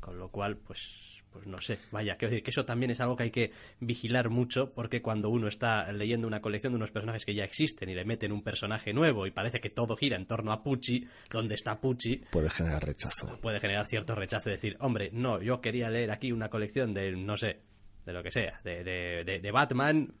Con 0.00 0.18
lo 0.18 0.28
cual, 0.28 0.56
pues 0.56 1.13
pues 1.34 1.48
no 1.48 1.60
sé, 1.60 1.80
vaya, 1.90 2.16
quiero 2.16 2.30
decir 2.30 2.44
que 2.44 2.52
eso 2.52 2.64
también 2.64 2.92
es 2.92 3.00
algo 3.00 3.16
que 3.16 3.24
hay 3.24 3.30
que 3.32 3.50
vigilar 3.80 4.30
mucho 4.30 4.72
porque 4.72 5.02
cuando 5.02 5.30
uno 5.30 5.48
está 5.48 5.90
leyendo 5.90 6.28
una 6.28 6.40
colección 6.40 6.72
de 6.72 6.76
unos 6.76 6.92
personajes 6.92 7.24
que 7.24 7.34
ya 7.34 7.42
existen 7.42 7.90
y 7.90 7.94
le 7.94 8.04
meten 8.04 8.30
un 8.30 8.44
personaje 8.44 8.92
nuevo 8.92 9.26
y 9.26 9.32
parece 9.32 9.60
que 9.60 9.68
todo 9.68 9.96
gira 9.96 10.16
en 10.16 10.26
torno 10.26 10.52
a 10.52 10.62
Pucci, 10.62 11.08
donde 11.28 11.56
está 11.56 11.80
Pucci, 11.80 12.22
puede 12.30 12.48
generar 12.50 12.86
rechazo. 12.86 13.36
Puede 13.42 13.58
generar 13.58 13.84
cierto 13.86 14.14
rechazo, 14.14 14.48
decir, 14.48 14.76
hombre, 14.78 15.10
no, 15.12 15.42
yo 15.42 15.60
quería 15.60 15.90
leer 15.90 16.12
aquí 16.12 16.30
una 16.30 16.48
colección 16.48 16.94
de, 16.94 17.10
no 17.16 17.36
sé, 17.36 17.62
de 18.06 18.12
lo 18.12 18.22
que 18.22 18.30
sea, 18.30 18.60
de, 18.62 18.84
de, 18.84 19.40
de 19.40 19.50
Batman 19.50 20.14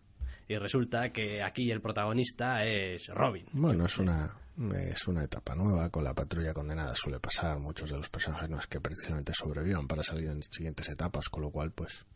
y 0.48 0.56
resulta 0.56 1.10
que 1.10 1.42
aquí 1.42 1.70
el 1.70 1.80
protagonista 1.80 2.64
es 2.64 3.06
Robin. 3.08 3.46
Bueno, 3.52 3.86
es 3.86 3.98
una 3.98 4.36
es 4.56 5.08
una 5.08 5.24
etapa 5.24 5.54
nueva, 5.54 5.90
con 5.90 6.04
la 6.04 6.14
patrulla 6.14 6.54
condenada 6.54 6.94
suele 6.94 7.18
pasar, 7.18 7.58
muchos 7.58 7.90
de 7.90 7.96
los 7.96 8.08
personajes 8.08 8.48
no 8.48 8.58
es 8.58 8.66
que 8.68 8.80
precisamente 8.80 9.32
sobrevivan 9.34 9.88
para 9.88 10.02
salir 10.02 10.28
en 10.28 10.42
siguientes 10.42 10.88
etapas, 10.88 11.28
con 11.28 11.42
lo 11.42 11.50
cual 11.50 11.72
pues... 11.72 12.06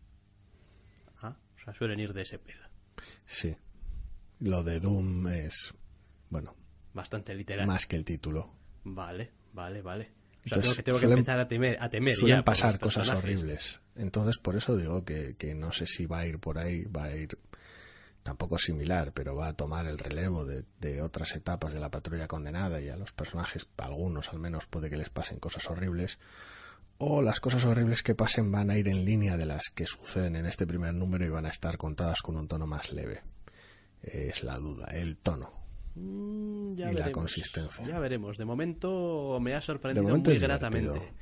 Ah, 1.21 1.37
o 1.57 1.59
sea, 1.59 1.75
suelen 1.75 1.99
ir 1.99 2.13
de 2.13 2.23
ese 2.23 2.39
pedo. 2.39 2.63
Sí. 3.27 3.57
Lo 4.41 4.63
de 4.63 4.79
Doom 4.79 5.27
es, 5.29 5.75
bueno... 6.31 6.55
Bastante 6.95 7.35
literal. 7.35 7.67
Más 7.67 7.87
que 7.87 7.97
el 7.97 8.05
título. 8.05 8.55
Vale, 8.85 9.33
vale, 9.53 9.83
vale. 9.83 10.13
O 10.47 10.49
sea, 10.49 10.63
tengo 10.63 10.75
que, 10.77 10.83
tengo 10.83 11.01
que 11.01 11.07
empezar 11.07 11.41
a 11.41 11.49
temer, 11.49 11.77
a 11.81 11.89
temer 11.91 12.15
suelen 12.15 12.45
pasar 12.45 12.79
cosas 12.79 13.09
horribles. 13.11 13.81
Entonces, 13.97 14.39
por 14.39 14.57
eso 14.57 14.77
digo 14.77 15.05
que, 15.05 15.35
que 15.37 15.55
no 15.55 15.73
sé 15.73 15.87
si 15.87 16.07
va 16.07 16.21
a 16.21 16.27
ir 16.27 16.39
por 16.39 16.59
ahí, 16.59 16.85
va 16.85 17.05
a 17.05 17.17
ir 17.17 17.37
tampoco 18.29 18.59
similar, 18.59 19.13
pero 19.15 19.35
va 19.35 19.49
a 19.49 19.53
tomar 19.55 19.87
el 19.87 19.99
relevo 19.99 20.45
de, 20.45 21.01
otras 21.01 21.35
etapas 21.35 21.73
de 21.73 21.81
la 21.81 21.91
patrulla 21.91 22.29
condenada 22.29 22.79
y 22.79 22.91
a 22.91 22.97
los 22.97 23.11
personajes, 23.13 23.67
algunos 23.79 24.29
al 24.29 24.39
menos, 24.39 24.67
puede 24.67 24.91
que 24.91 24.99
les 24.99 25.09
pasen 25.09 25.39
cosas 25.39 25.71
horribles, 25.71 26.19
o 26.99 27.23
las 27.23 27.41
cosas 27.41 27.65
horribles 27.65 28.03
que 28.03 28.15
pasen 28.15 28.53
van 28.53 28.69
a 28.69 28.77
ir 28.77 28.87
en 28.89 29.07
línea 29.07 29.39
de 29.39 29.47
las 29.47 29.71
que 29.71 29.87
suceden 29.87 30.37
en 30.37 30.45
este 30.45 30.67
primer 30.67 30.93
número 30.93 31.25
y 31.25 31.31
van 31.31 31.47
a 31.47 31.49
estar 31.49 31.79
contadas 31.79 32.21
con 32.21 32.37
un 32.37 32.49
tono 32.49 32.67
más 32.67 32.93
leve. 32.93 33.23
Es 34.03 34.43
la 34.43 34.59
duda, 34.59 34.89
el 34.89 35.17
tono. 35.17 35.51
Mm, 35.95 36.73
y 36.75 36.93
la 36.93 37.11
consistencia. 37.11 37.83
Ya 37.87 37.99
veremos. 37.99 38.37
De 38.37 38.45
momento 38.45 39.39
me 39.41 39.55
ha 39.55 39.63
sorprendido 39.63 40.07
muy 40.07 40.39
gratamente. 40.39 41.15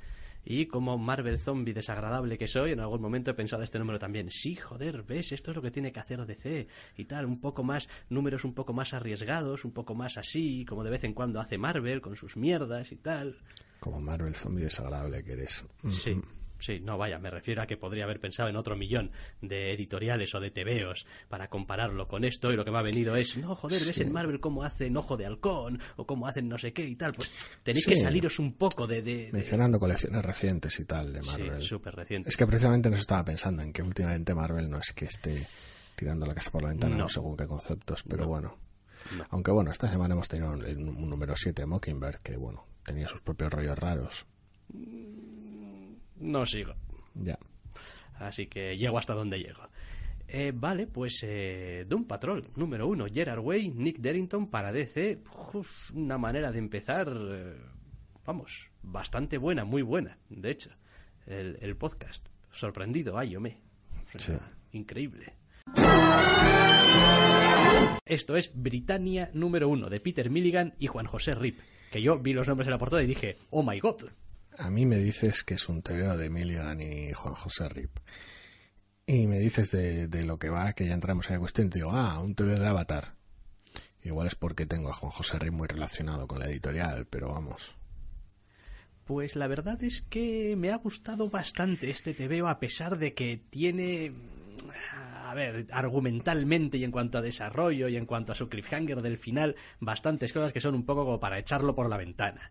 Y 0.48 0.66
como 0.66 0.96
Marvel 0.96 1.40
zombie 1.40 1.74
desagradable 1.74 2.38
que 2.38 2.46
soy, 2.46 2.70
en 2.70 2.78
algún 2.78 3.02
momento 3.02 3.32
he 3.32 3.34
pensado 3.34 3.64
este 3.64 3.80
número 3.80 3.98
también. 3.98 4.30
Sí, 4.30 4.54
joder, 4.54 5.02
ves, 5.02 5.32
esto 5.32 5.50
es 5.50 5.56
lo 5.56 5.62
que 5.62 5.72
tiene 5.72 5.90
que 5.90 5.98
hacer 5.98 6.24
DC 6.24 6.68
y 6.96 7.04
tal, 7.04 7.26
un 7.26 7.40
poco 7.40 7.64
más, 7.64 7.88
números 8.08 8.44
un 8.44 8.54
poco 8.54 8.72
más 8.72 8.94
arriesgados, 8.94 9.64
un 9.64 9.72
poco 9.72 9.96
más 9.96 10.16
así, 10.16 10.64
como 10.64 10.84
de 10.84 10.90
vez 10.90 11.02
en 11.02 11.14
cuando 11.14 11.40
hace 11.40 11.58
Marvel 11.58 12.00
con 12.00 12.14
sus 12.14 12.36
mierdas 12.36 12.92
y 12.92 12.96
tal. 12.96 13.36
Como 13.80 14.00
Marvel 14.00 14.36
zombie 14.36 14.62
desagradable 14.62 15.24
que 15.24 15.32
eres. 15.32 15.66
Sí. 15.90 16.20
Sí, 16.58 16.80
no, 16.80 16.96
vaya, 16.96 17.18
me 17.18 17.30
refiero 17.30 17.62
a 17.62 17.66
que 17.66 17.76
podría 17.76 18.04
haber 18.04 18.20
pensado 18.20 18.48
en 18.48 18.56
otro 18.56 18.76
millón 18.76 19.10
de 19.40 19.72
editoriales 19.72 20.34
o 20.34 20.40
de 20.40 20.50
tebeos 20.50 21.06
para 21.28 21.48
compararlo 21.48 22.08
con 22.08 22.24
esto 22.24 22.50
y 22.50 22.56
lo 22.56 22.64
que 22.64 22.70
me 22.70 22.78
ha 22.78 22.82
venido 22.82 23.16
es, 23.16 23.36
no, 23.36 23.54
joder, 23.54 23.80
ves 23.84 23.98
en 24.00 24.12
Marvel 24.12 24.40
cómo 24.40 24.62
hacen 24.62 24.96
Ojo 24.96 25.16
de 25.16 25.26
Halcón 25.26 25.80
o 25.96 26.06
cómo 26.06 26.26
hacen 26.26 26.48
no 26.48 26.58
sé 26.58 26.72
qué 26.72 26.84
y 26.84 26.96
tal, 26.96 27.12
pues 27.12 27.30
tenéis 27.62 27.86
que 27.86 27.96
saliros 27.96 28.38
un 28.38 28.54
poco 28.54 28.86
de, 28.86 29.30
Mencionando 29.32 29.78
colecciones 29.78 30.24
recientes 30.24 30.78
y 30.80 30.84
tal 30.84 31.12
de 31.12 31.22
Marvel. 31.22 31.60
Sí, 31.60 31.68
súper 31.68 31.94
recientes. 31.94 32.32
Es 32.32 32.36
que 32.36 32.46
precisamente 32.46 32.90
nos 32.90 33.00
estaba 33.00 33.24
pensando 33.24 33.62
en 33.62 33.72
que 33.72 33.82
últimamente 33.82 34.34
Marvel 34.34 34.70
no 34.70 34.78
es 34.78 34.92
que 34.92 35.06
esté 35.06 35.46
tirando 35.94 36.26
la 36.26 36.34
casa 36.34 36.50
por 36.50 36.62
la 36.62 36.68
ventana 36.70 37.06
según 37.08 37.36
qué 37.36 37.46
conceptos, 37.46 38.02
pero 38.08 38.26
bueno. 38.26 38.58
Aunque 39.30 39.52
bueno, 39.52 39.70
esta 39.70 39.88
semana 39.88 40.14
hemos 40.14 40.28
tenido 40.28 40.50
un, 40.50 40.64
un 40.64 41.08
número 41.08 41.36
7 41.36 41.64
Mockingbird 41.64 42.18
que 42.22 42.36
bueno, 42.36 42.66
tenía 42.82 43.06
sus 43.06 43.20
propios 43.20 43.52
rollos 43.52 43.78
raros 43.78 44.26
no 46.20 46.46
sigo. 46.46 46.74
Ya. 47.14 47.38
Así 48.14 48.46
que 48.46 48.76
llego 48.76 48.98
hasta 48.98 49.14
donde 49.14 49.38
llego. 49.38 49.62
Eh, 50.28 50.52
vale, 50.54 50.86
pues 50.86 51.22
eh, 51.22 51.84
Doom 51.88 52.04
Patrol, 52.04 52.42
número 52.56 52.88
uno, 52.88 53.06
Gerard 53.06 53.40
Way, 53.40 53.68
Nick 53.68 53.98
Derrington 53.98 54.48
para 54.48 54.72
DC. 54.72 55.22
una 55.94 56.18
manera 56.18 56.50
de 56.50 56.58
empezar, 56.58 57.08
eh, 57.08 57.56
vamos, 58.24 58.68
bastante 58.82 59.38
buena, 59.38 59.64
muy 59.64 59.82
buena, 59.82 60.18
de 60.28 60.50
hecho, 60.50 60.70
el, 61.26 61.76
podcast. 61.76 62.26
Sorprendido, 62.50 63.16
ay, 63.16 63.30
yo 63.30 63.40
me. 63.40 63.60
Increíble. 64.72 65.34
Esto 68.04 68.36
es 68.36 68.50
Britannia 68.54 69.30
número 69.32 69.68
uno, 69.68 69.88
de 69.88 70.00
Peter 70.00 70.30
Milligan 70.30 70.74
y 70.78 70.86
Juan 70.86 71.06
José 71.06 71.32
Rip. 71.32 71.58
Que 71.92 72.02
yo 72.02 72.18
vi 72.18 72.32
los 72.32 72.48
nombres 72.48 72.66
en 72.66 72.72
la 72.72 72.78
portada 72.78 73.02
y 73.02 73.06
dije, 73.06 73.36
oh 73.50 73.62
my 73.62 73.78
god, 73.78 74.02
a 74.58 74.70
mí 74.70 74.86
me 74.86 74.98
dices 74.98 75.42
que 75.42 75.54
es 75.54 75.68
un 75.68 75.82
TVO 75.82 76.16
de 76.16 76.30
Milligan 76.30 76.80
y 76.80 77.12
Juan 77.12 77.34
José 77.34 77.68
Rip. 77.68 77.98
Y 79.06 79.26
me 79.26 79.38
dices 79.38 79.70
de, 79.70 80.24
lo 80.24 80.38
que 80.38 80.48
va, 80.48 80.72
que 80.72 80.86
ya 80.86 80.94
entramos 80.94 81.28
en 81.28 81.34
la 81.34 81.40
cuestión, 81.40 81.68
y 81.68 81.70
te 81.70 81.78
digo, 81.78 81.92
ah, 81.92 82.20
un 82.20 82.34
TVO 82.34 82.58
de 82.58 82.66
Avatar. 82.66 83.14
Igual 84.02 84.26
es 84.26 84.34
porque 84.34 84.66
tengo 84.66 84.90
a 84.90 84.94
Juan 84.94 85.12
José 85.12 85.38
Rip 85.38 85.52
muy 85.52 85.68
relacionado 85.68 86.26
con 86.26 86.38
la 86.38 86.46
editorial, 86.46 87.06
pero 87.08 87.30
vamos. 87.30 87.76
Pues 89.04 89.36
la 89.36 89.46
verdad 89.46 89.82
es 89.84 90.02
que 90.02 90.56
me 90.56 90.70
ha 90.70 90.76
gustado 90.76 91.30
bastante 91.30 91.90
este 91.90 92.14
TVO, 92.14 92.48
a 92.48 92.58
pesar 92.58 92.98
de 92.98 93.14
que 93.14 93.36
tiene 93.36 94.12
a 95.24 95.34
ver, 95.34 95.66
argumentalmente 95.70 96.78
y 96.78 96.84
en 96.84 96.90
cuanto 96.90 97.18
a 97.18 97.22
desarrollo 97.22 97.88
y 97.88 97.96
en 97.96 98.06
cuanto 98.06 98.32
a 98.32 98.34
su 98.34 98.48
cliffhanger 98.48 99.02
del 99.02 99.18
final, 99.18 99.54
bastantes 99.80 100.32
cosas 100.32 100.52
que 100.52 100.60
son 100.60 100.74
un 100.74 100.84
poco 100.84 101.04
como 101.04 101.20
para 101.20 101.38
echarlo 101.38 101.74
por 101.74 101.88
la 101.88 101.96
ventana 101.96 102.50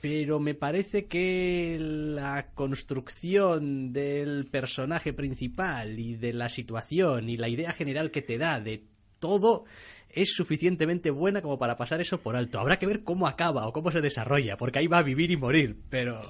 pero 0.00 0.38
me 0.38 0.54
parece 0.54 1.06
que 1.06 1.78
la 1.80 2.50
construcción 2.54 3.92
del 3.92 4.46
personaje 4.50 5.12
principal 5.12 5.98
y 5.98 6.16
de 6.16 6.32
la 6.32 6.48
situación 6.48 7.28
y 7.28 7.36
la 7.36 7.48
idea 7.48 7.72
general 7.72 8.10
que 8.10 8.22
te 8.22 8.38
da 8.38 8.60
de 8.60 8.84
todo 9.18 9.64
es 10.08 10.32
suficientemente 10.34 11.10
buena 11.10 11.42
como 11.42 11.58
para 11.58 11.76
pasar 11.76 12.00
eso 12.00 12.20
por 12.20 12.36
alto. 12.36 12.58
Habrá 12.58 12.78
que 12.78 12.86
ver 12.86 13.04
cómo 13.04 13.26
acaba 13.26 13.66
o 13.66 13.72
cómo 13.72 13.90
se 13.90 14.00
desarrolla, 14.00 14.56
porque 14.56 14.78
ahí 14.78 14.86
va 14.86 14.98
a 14.98 15.02
vivir 15.02 15.30
y 15.30 15.36
morir, 15.36 15.78
pero... 15.90 16.20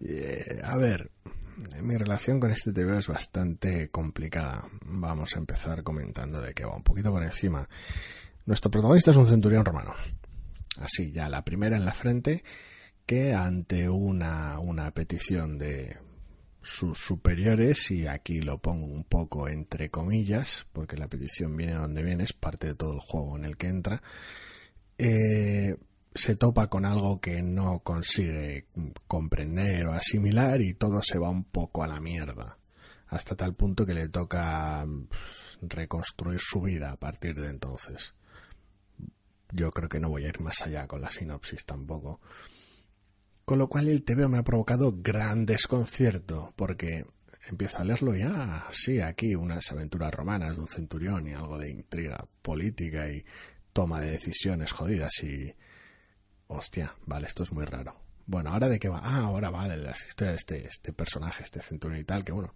Eh, 0.00 0.60
a 0.62 0.76
ver, 0.76 1.10
mi 1.82 1.96
relación 1.96 2.40
con 2.40 2.50
este 2.50 2.72
TV 2.72 2.98
es 2.98 3.08
bastante 3.08 3.90
complicada. 3.90 4.68
Vamos 4.86 5.34
a 5.34 5.38
empezar 5.38 5.82
comentando 5.82 6.40
de 6.40 6.54
que 6.54 6.64
va 6.64 6.76
un 6.76 6.82
poquito 6.82 7.10
por 7.10 7.22
encima. 7.22 7.68
Nuestro 8.46 8.70
protagonista 8.70 9.10
es 9.10 9.16
un 9.16 9.26
centurión 9.26 9.64
romano. 9.64 9.92
Así, 10.80 11.10
ya 11.10 11.28
la 11.28 11.44
primera 11.44 11.76
en 11.76 11.84
la 11.84 11.92
frente 11.92 12.44
que 13.08 13.32
ante 13.32 13.88
una, 13.88 14.58
una 14.58 14.90
petición 14.90 15.56
de 15.56 15.96
sus 16.60 16.98
superiores, 16.98 17.90
y 17.90 18.06
aquí 18.06 18.42
lo 18.42 18.58
pongo 18.58 18.84
un 18.84 19.04
poco 19.04 19.48
entre 19.48 19.88
comillas, 19.88 20.66
porque 20.74 20.98
la 20.98 21.08
petición 21.08 21.56
viene 21.56 21.72
donde 21.72 22.02
viene, 22.02 22.24
es 22.24 22.34
parte 22.34 22.66
de 22.66 22.74
todo 22.74 22.92
el 22.92 23.00
juego 23.00 23.38
en 23.38 23.46
el 23.46 23.56
que 23.56 23.68
entra, 23.68 24.02
eh, 24.98 25.78
se 26.14 26.36
topa 26.36 26.66
con 26.66 26.84
algo 26.84 27.18
que 27.18 27.40
no 27.42 27.78
consigue 27.78 28.66
comprender 29.06 29.86
o 29.86 29.94
asimilar 29.94 30.60
y 30.60 30.74
todo 30.74 31.00
se 31.00 31.18
va 31.18 31.30
un 31.30 31.44
poco 31.44 31.82
a 31.82 31.88
la 31.88 32.00
mierda, 32.00 32.58
hasta 33.06 33.34
tal 33.34 33.54
punto 33.54 33.86
que 33.86 33.94
le 33.94 34.10
toca 34.10 34.86
pues, 35.08 35.58
reconstruir 35.62 36.40
su 36.40 36.60
vida 36.60 36.90
a 36.90 36.96
partir 36.96 37.40
de 37.40 37.48
entonces. 37.48 38.14
Yo 39.50 39.70
creo 39.70 39.88
que 39.88 39.98
no 39.98 40.10
voy 40.10 40.26
a 40.26 40.28
ir 40.28 40.40
más 40.40 40.60
allá 40.60 40.86
con 40.86 41.00
la 41.00 41.10
sinopsis 41.10 41.64
tampoco. 41.64 42.20
Con 43.48 43.58
lo 43.58 43.70
cual 43.70 43.88
el 43.88 44.04
TVO 44.04 44.28
me 44.28 44.36
ha 44.36 44.44
provocado 44.44 44.92
gran 44.98 45.46
desconcierto, 45.46 46.52
porque 46.54 47.06
empiezo 47.48 47.78
a 47.78 47.84
leerlo 47.84 48.14
y, 48.14 48.20
ah, 48.20 48.68
sí, 48.72 49.00
aquí 49.00 49.34
unas 49.36 49.72
aventuras 49.72 50.12
romanas 50.12 50.56
de 50.56 50.60
un 50.60 50.68
centurión 50.68 51.26
y 51.26 51.32
algo 51.32 51.56
de 51.56 51.70
intriga 51.70 52.28
política 52.42 53.08
y 53.08 53.24
toma 53.72 54.02
de 54.02 54.10
decisiones 54.10 54.72
jodidas 54.72 55.22
y... 55.22 55.54
Hostia, 56.48 56.94
vale, 57.06 57.26
esto 57.26 57.42
es 57.42 57.50
muy 57.50 57.64
raro. 57.64 57.98
Bueno, 58.26 58.50
¿ahora 58.50 58.68
de 58.68 58.78
qué 58.78 58.90
va? 58.90 59.00
Ah, 59.02 59.20
ahora 59.20 59.48
va 59.48 59.66
de 59.66 59.78
la 59.78 59.92
historia 59.92 60.32
de 60.32 60.36
este, 60.36 60.66
este 60.66 60.92
personaje, 60.92 61.42
este 61.42 61.62
centurión 61.62 61.98
y 62.02 62.04
tal, 62.04 62.26
que 62.26 62.32
bueno, 62.32 62.54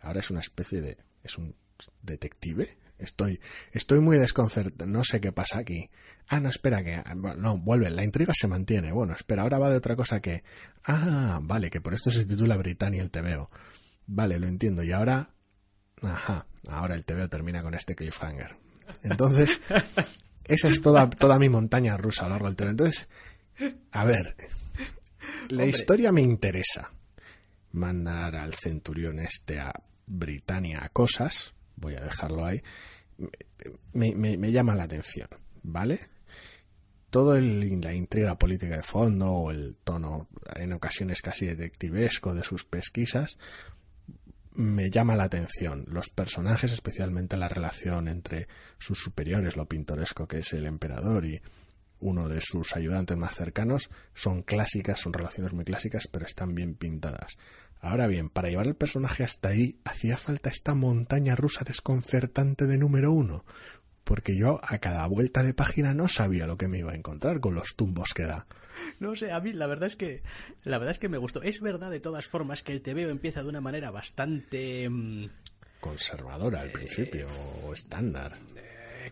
ahora 0.00 0.18
es 0.18 0.30
una 0.32 0.40
especie 0.40 0.80
de... 0.80 0.98
es 1.22 1.38
un 1.38 1.54
detective. 2.02 2.78
Estoy, 3.02 3.40
estoy 3.72 3.98
muy 4.00 4.16
desconcertado. 4.16 4.88
No 4.88 5.02
sé 5.02 5.20
qué 5.20 5.32
pasa 5.32 5.58
aquí. 5.58 5.90
Ah, 6.28 6.38
no, 6.38 6.48
espera 6.48 6.84
que. 6.84 7.02
No, 7.36 7.58
vuelve. 7.58 7.90
La 7.90 8.04
intriga 8.04 8.32
se 8.34 8.46
mantiene. 8.46 8.92
Bueno, 8.92 9.12
espera, 9.14 9.42
ahora 9.42 9.58
va 9.58 9.70
de 9.70 9.76
otra 9.76 9.96
cosa 9.96 10.20
que. 10.20 10.44
Ah, 10.84 11.40
vale, 11.42 11.68
que 11.68 11.80
por 11.80 11.94
esto 11.94 12.10
se 12.10 12.24
titula 12.24 12.56
Britannia 12.56 13.02
el 13.02 13.10
TVO. 13.10 13.50
Vale, 14.06 14.38
lo 14.38 14.46
entiendo. 14.46 14.84
Y 14.84 14.92
ahora. 14.92 15.30
Ajá, 16.00 16.46
ahora 16.68 16.94
el 16.94 17.04
TVO 17.04 17.28
termina 17.28 17.62
con 17.62 17.74
este 17.74 17.94
cliffhanger. 17.94 18.56
Entonces, 19.02 19.60
esa 20.44 20.68
es 20.68 20.80
toda, 20.80 21.10
toda 21.10 21.38
mi 21.38 21.48
montaña 21.48 21.96
rusa 21.96 22.22
a 22.22 22.28
lo 22.28 22.34
largo 22.34 22.46
del 22.46 22.56
TVO. 22.56 22.70
Entonces, 22.70 23.08
a 23.90 24.04
ver. 24.04 24.36
La 25.48 25.66
historia 25.66 26.12
me 26.12 26.22
interesa. 26.22 26.92
Mandar 27.72 28.36
al 28.36 28.54
centurión 28.54 29.18
este 29.18 29.58
a 29.58 29.72
Britannia 30.06 30.84
a 30.84 30.88
cosas 30.88 31.54
voy 31.82 31.96
a 31.96 32.00
dejarlo 32.00 32.46
ahí, 32.46 32.62
me, 33.92 34.14
me, 34.14 34.52
llama 34.52 34.74
la 34.74 34.84
atención, 34.84 35.28
¿vale? 35.62 36.00
Todo 37.10 37.36
el, 37.36 37.80
la 37.80 37.92
intriga 37.92 38.38
política 38.38 38.76
de 38.76 38.82
fondo 38.82 39.30
o 39.30 39.50
el 39.50 39.76
tono 39.84 40.28
en 40.56 40.72
ocasiones 40.72 41.20
casi 41.20 41.46
detectivesco 41.46 42.34
de 42.34 42.42
sus 42.42 42.64
pesquisas 42.64 43.38
me 44.54 44.90
llama 44.90 45.16
la 45.16 45.24
atención. 45.24 45.84
Los 45.88 46.10
personajes, 46.10 46.72
especialmente 46.72 47.36
la 47.36 47.48
relación 47.48 48.08
entre 48.08 48.48
sus 48.78 48.98
superiores, 48.98 49.56
lo 49.56 49.66
pintoresco 49.66 50.26
que 50.26 50.38
es 50.38 50.52
el 50.52 50.66
emperador 50.66 51.24
y 51.24 51.40
uno 52.00 52.28
de 52.28 52.40
sus 52.40 52.74
ayudantes 52.74 53.16
más 53.16 53.34
cercanos, 53.34 53.88
son 54.12 54.42
clásicas, 54.42 55.00
son 55.00 55.12
relaciones 55.12 55.52
muy 55.52 55.64
clásicas, 55.64 56.08
pero 56.08 56.26
están 56.26 56.54
bien 56.54 56.74
pintadas. 56.74 57.36
Ahora 57.82 58.06
bien, 58.06 58.30
para 58.30 58.48
llevar 58.48 58.68
el 58.68 58.76
personaje 58.76 59.24
hasta 59.24 59.48
ahí 59.48 59.76
hacía 59.84 60.16
falta 60.16 60.50
esta 60.50 60.76
montaña 60.76 61.34
rusa 61.34 61.64
desconcertante 61.64 62.68
de 62.68 62.78
número 62.78 63.10
uno, 63.10 63.44
porque 64.04 64.36
yo 64.36 64.60
a 64.62 64.78
cada 64.78 65.04
vuelta 65.08 65.42
de 65.42 65.52
página 65.52 65.92
no 65.92 66.06
sabía 66.06 66.46
lo 66.46 66.56
que 66.56 66.68
me 66.68 66.78
iba 66.78 66.92
a 66.92 66.94
encontrar 66.94 67.40
con 67.40 67.56
los 67.56 67.74
tumbos 67.74 68.14
que 68.14 68.22
da. 68.22 68.46
No 69.00 69.16
sé, 69.16 69.32
a 69.32 69.40
mí 69.40 69.52
la 69.52 69.66
verdad 69.66 69.88
es 69.88 69.96
que 69.96 70.22
la 70.62 70.78
verdad 70.78 70.92
es 70.92 71.00
que 71.00 71.08
me 71.08 71.18
gustó. 71.18 71.42
Es 71.42 71.60
verdad 71.60 71.90
de 71.90 71.98
todas 71.98 72.26
formas 72.26 72.62
que 72.62 72.70
el 72.70 72.82
TVO 72.82 73.10
empieza 73.10 73.42
de 73.42 73.48
una 73.48 73.60
manera 73.60 73.90
bastante 73.90 74.88
mm, 74.88 75.26
conservadora 75.80 76.60
al 76.60 76.70
principio 76.70 77.26
o 77.64 77.74
estándar 77.74 78.38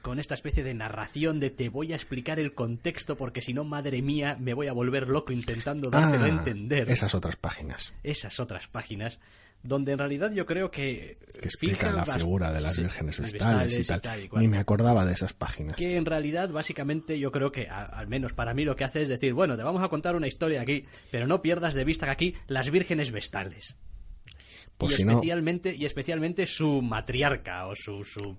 con 0.02 0.18
esta 0.18 0.34
especie 0.34 0.62
de 0.62 0.74
narración 0.74 1.40
de 1.40 1.50
te 1.50 1.68
voy 1.68 1.92
a 1.92 1.96
explicar 1.96 2.38
el 2.38 2.54
contexto 2.54 3.16
porque 3.16 3.42
si 3.42 3.52
no, 3.52 3.64
madre 3.64 4.02
mía, 4.02 4.36
me 4.38 4.54
voy 4.54 4.68
a 4.68 4.72
volver 4.72 5.08
loco 5.08 5.32
intentando 5.32 5.90
dártelo 5.90 6.24
a 6.24 6.28
ah, 6.28 6.30
entender. 6.30 6.90
Esas 6.90 7.14
otras 7.14 7.36
páginas. 7.36 7.92
Esas 8.02 8.40
otras 8.40 8.68
páginas 8.68 9.18
donde 9.62 9.92
en 9.92 9.98
realidad 9.98 10.32
yo 10.32 10.46
creo 10.46 10.70
que, 10.70 11.18
que 11.32 11.46
explica 11.46 11.92
la 11.92 12.04
figura 12.04 12.52
de 12.52 12.60
las 12.60 12.76
vírgenes 12.76 13.18
vestales, 13.18 13.78
y 13.78 14.00
tal. 14.00 14.28
Ni 14.36 14.48
me 14.48 14.58
acordaba 14.58 15.04
de 15.04 15.12
esas 15.12 15.34
páginas. 15.34 15.76
Que 15.76 15.96
en 15.96 16.06
realidad, 16.06 16.48
básicamente, 16.48 17.18
yo 17.18 17.30
creo 17.30 17.52
que, 17.52 17.68
al 17.68 18.08
menos 18.08 18.32
para 18.32 18.54
mí, 18.54 18.64
lo 18.64 18.76
que 18.76 18.84
hace 18.84 19.02
es 19.02 19.08
decir, 19.08 19.34
bueno, 19.34 19.56
te 19.56 19.62
vamos 19.62 19.82
a 19.82 19.88
contar 19.88 20.16
una 20.16 20.28
historia 20.28 20.62
aquí, 20.62 20.86
pero 21.10 21.26
no 21.26 21.42
pierdas 21.42 21.74
de 21.74 21.84
vista 21.84 22.06
que 22.06 22.12
aquí 22.12 22.34
las 22.46 22.70
vírgenes 22.70 23.12
vestales. 23.12 23.76
Pues 24.80 24.98
y, 24.98 25.02
especialmente, 25.02 25.76
y 25.76 25.84
especialmente 25.84 26.46
su 26.46 26.80
matriarca 26.80 27.66
o 27.66 27.74
su, 27.76 28.02
su 28.02 28.38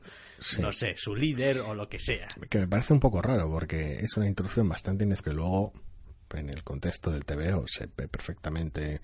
no 0.60 0.72
sé, 0.72 0.96
su 0.98 1.16
líder 1.16 1.60
o 1.60 1.76
lo 1.76 1.88
que 1.88 2.00
sea. 2.00 2.28
Que 2.50 2.58
me 2.58 2.68
parece 2.68 2.94
un 2.94 3.00
poco 3.00 3.22
raro 3.22 3.50
porque 3.50 4.00
es 4.02 4.18
una 4.18 4.28
introducción 4.28 4.68
bastante 4.68 5.06
que 5.24 5.34
luego 5.34 5.74
en 6.34 6.50
el 6.50 6.64
contexto 6.64 7.12
del 7.12 7.26
TVO 7.26 7.68
se 7.68 7.88
ve 7.96 8.08
perfectamente 8.08 9.02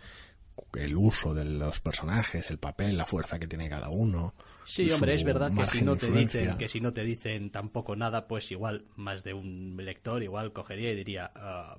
el 0.74 0.96
uso 0.96 1.34
de 1.34 1.46
los 1.46 1.80
personajes, 1.82 2.50
el 2.50 2.58
papel, 2.58 2.98
la 2.98 3.06
fuerza 3.06 3.38
que 3.38 3.48
tiene 3.48 3.70
cada 3.70 3.90
uno. 3.90 4.34
Sí, 4.66 4.90
hombre, 4.90 5.14
es 5.14 5.24
verdad 5.24 5.52
que 5.54 5.66
si 5.66 5.82
no 5.84 5.96
te 5.96 6.12
dicen 6.12 6.58
que 6.58 6.68
si 6.68 6.82
no 6.82 6.94
te 6.94 7.04
dicen 7.04 7.52
tampoco 7.52 7.96
nada, 7.96 8.28
pues 8.28 8.52
igual 8.52 8.86
más 8.96 9.24
de 9.24 9.34
un 9.34 9.78
lector 9.78 10.24
igual 10.24 10.54
cogería 10.54 10.92
y 10.92 10.96
diría, 10.96 11.32
ah, 11.36 11.78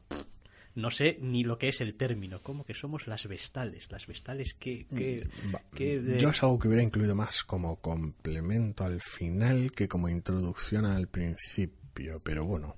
no 0.78 0.90
sé 0.90 1.18
ni 1.20 1.42
lo 1.42 1.58
que 1.58 1.68
es 1.68 1.80
el 1.80 1.94
término. 1.94 2.40
¿Cómo 2.40 2.64
que 2.64 2.72
somos 2.72 3.08
las 3.08 3.26
vestales? 3.26 3.90
Las 3.90 4.06
vestales 4.06 4.54
que... 4.54 4.86
Mm, 4.90 6.18
yo 6.18 6.30
es 6.30 6.42
algo 6.42 6.58
que 6.58 6.68
hubiera 6.68 6.84
incluido 6.84 7.16
más 7.16 7.42
como 7.42 7.76
complemento 7.76 8.84
al 8.84 9.00
final 9.00 9.72
que 9.72 9.88
como 9.88 10.08
introducción 10.08 10.84
al 10.84 11.08
principio, 11.08 12.20
pero 12.22 12.44
bueno. 12.44 12.76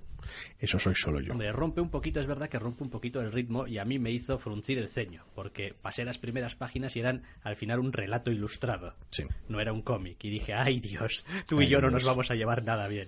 Eso 0.59 0.79
soy 0.79 0.95
solo 0.95 1.19
yo. 1.19 1.31
Hombre, 1.31 1.51
rompe 1.51 1.81
un 1.81 1.89
poquito, 1.89 2.19
es 2.19 2.27
verdad 2.27 2.47
que 2.47 2.59
rompe 2.59 2.83
un 2.83 2.89
poquito 2.89 3.21
el 3.21 3.31
ritmo 3.31 3.67
y 3.67 3.79
a 3.79 3.85
mí 3.85 3.97
me 3.97 4.11
hizo 4.11 4.37
fruncir 4.37 4.77
el 4.77 4.87
ceño, 4.87 5.25
porque 5.33 5.75
pasé 5.79 6.05
las 6.05 6.19
primeras 6.19 6.55
páginas 6.55 6.95
y 6.95 6.99
eran 6.99 7.23
al 7.43 7.55
final 7.55 7.79
un 7.79 7.91
relato 7.91 8.31
ilustrado. 8.31 8.95
Sí. 9.09 9.23
No 9.47 9.59
era 9.59 9.73
un 9.73 9.81
cómic. 9.81 10.23
Y 10.23 10.29
dije, 10.29 10.53
ay 10.53 10.79
Dios, 10.79 11.25
tú 11.47 11.61
y 11.61 11.67
yo 11.67 11.81
no 11.81 11.89
nos 11.89 12.05
vamos 12.05 12.31
a 12.31 12.35
llevar 12.35 12.63
nada 12.63 12.87
bien 12.87 13.07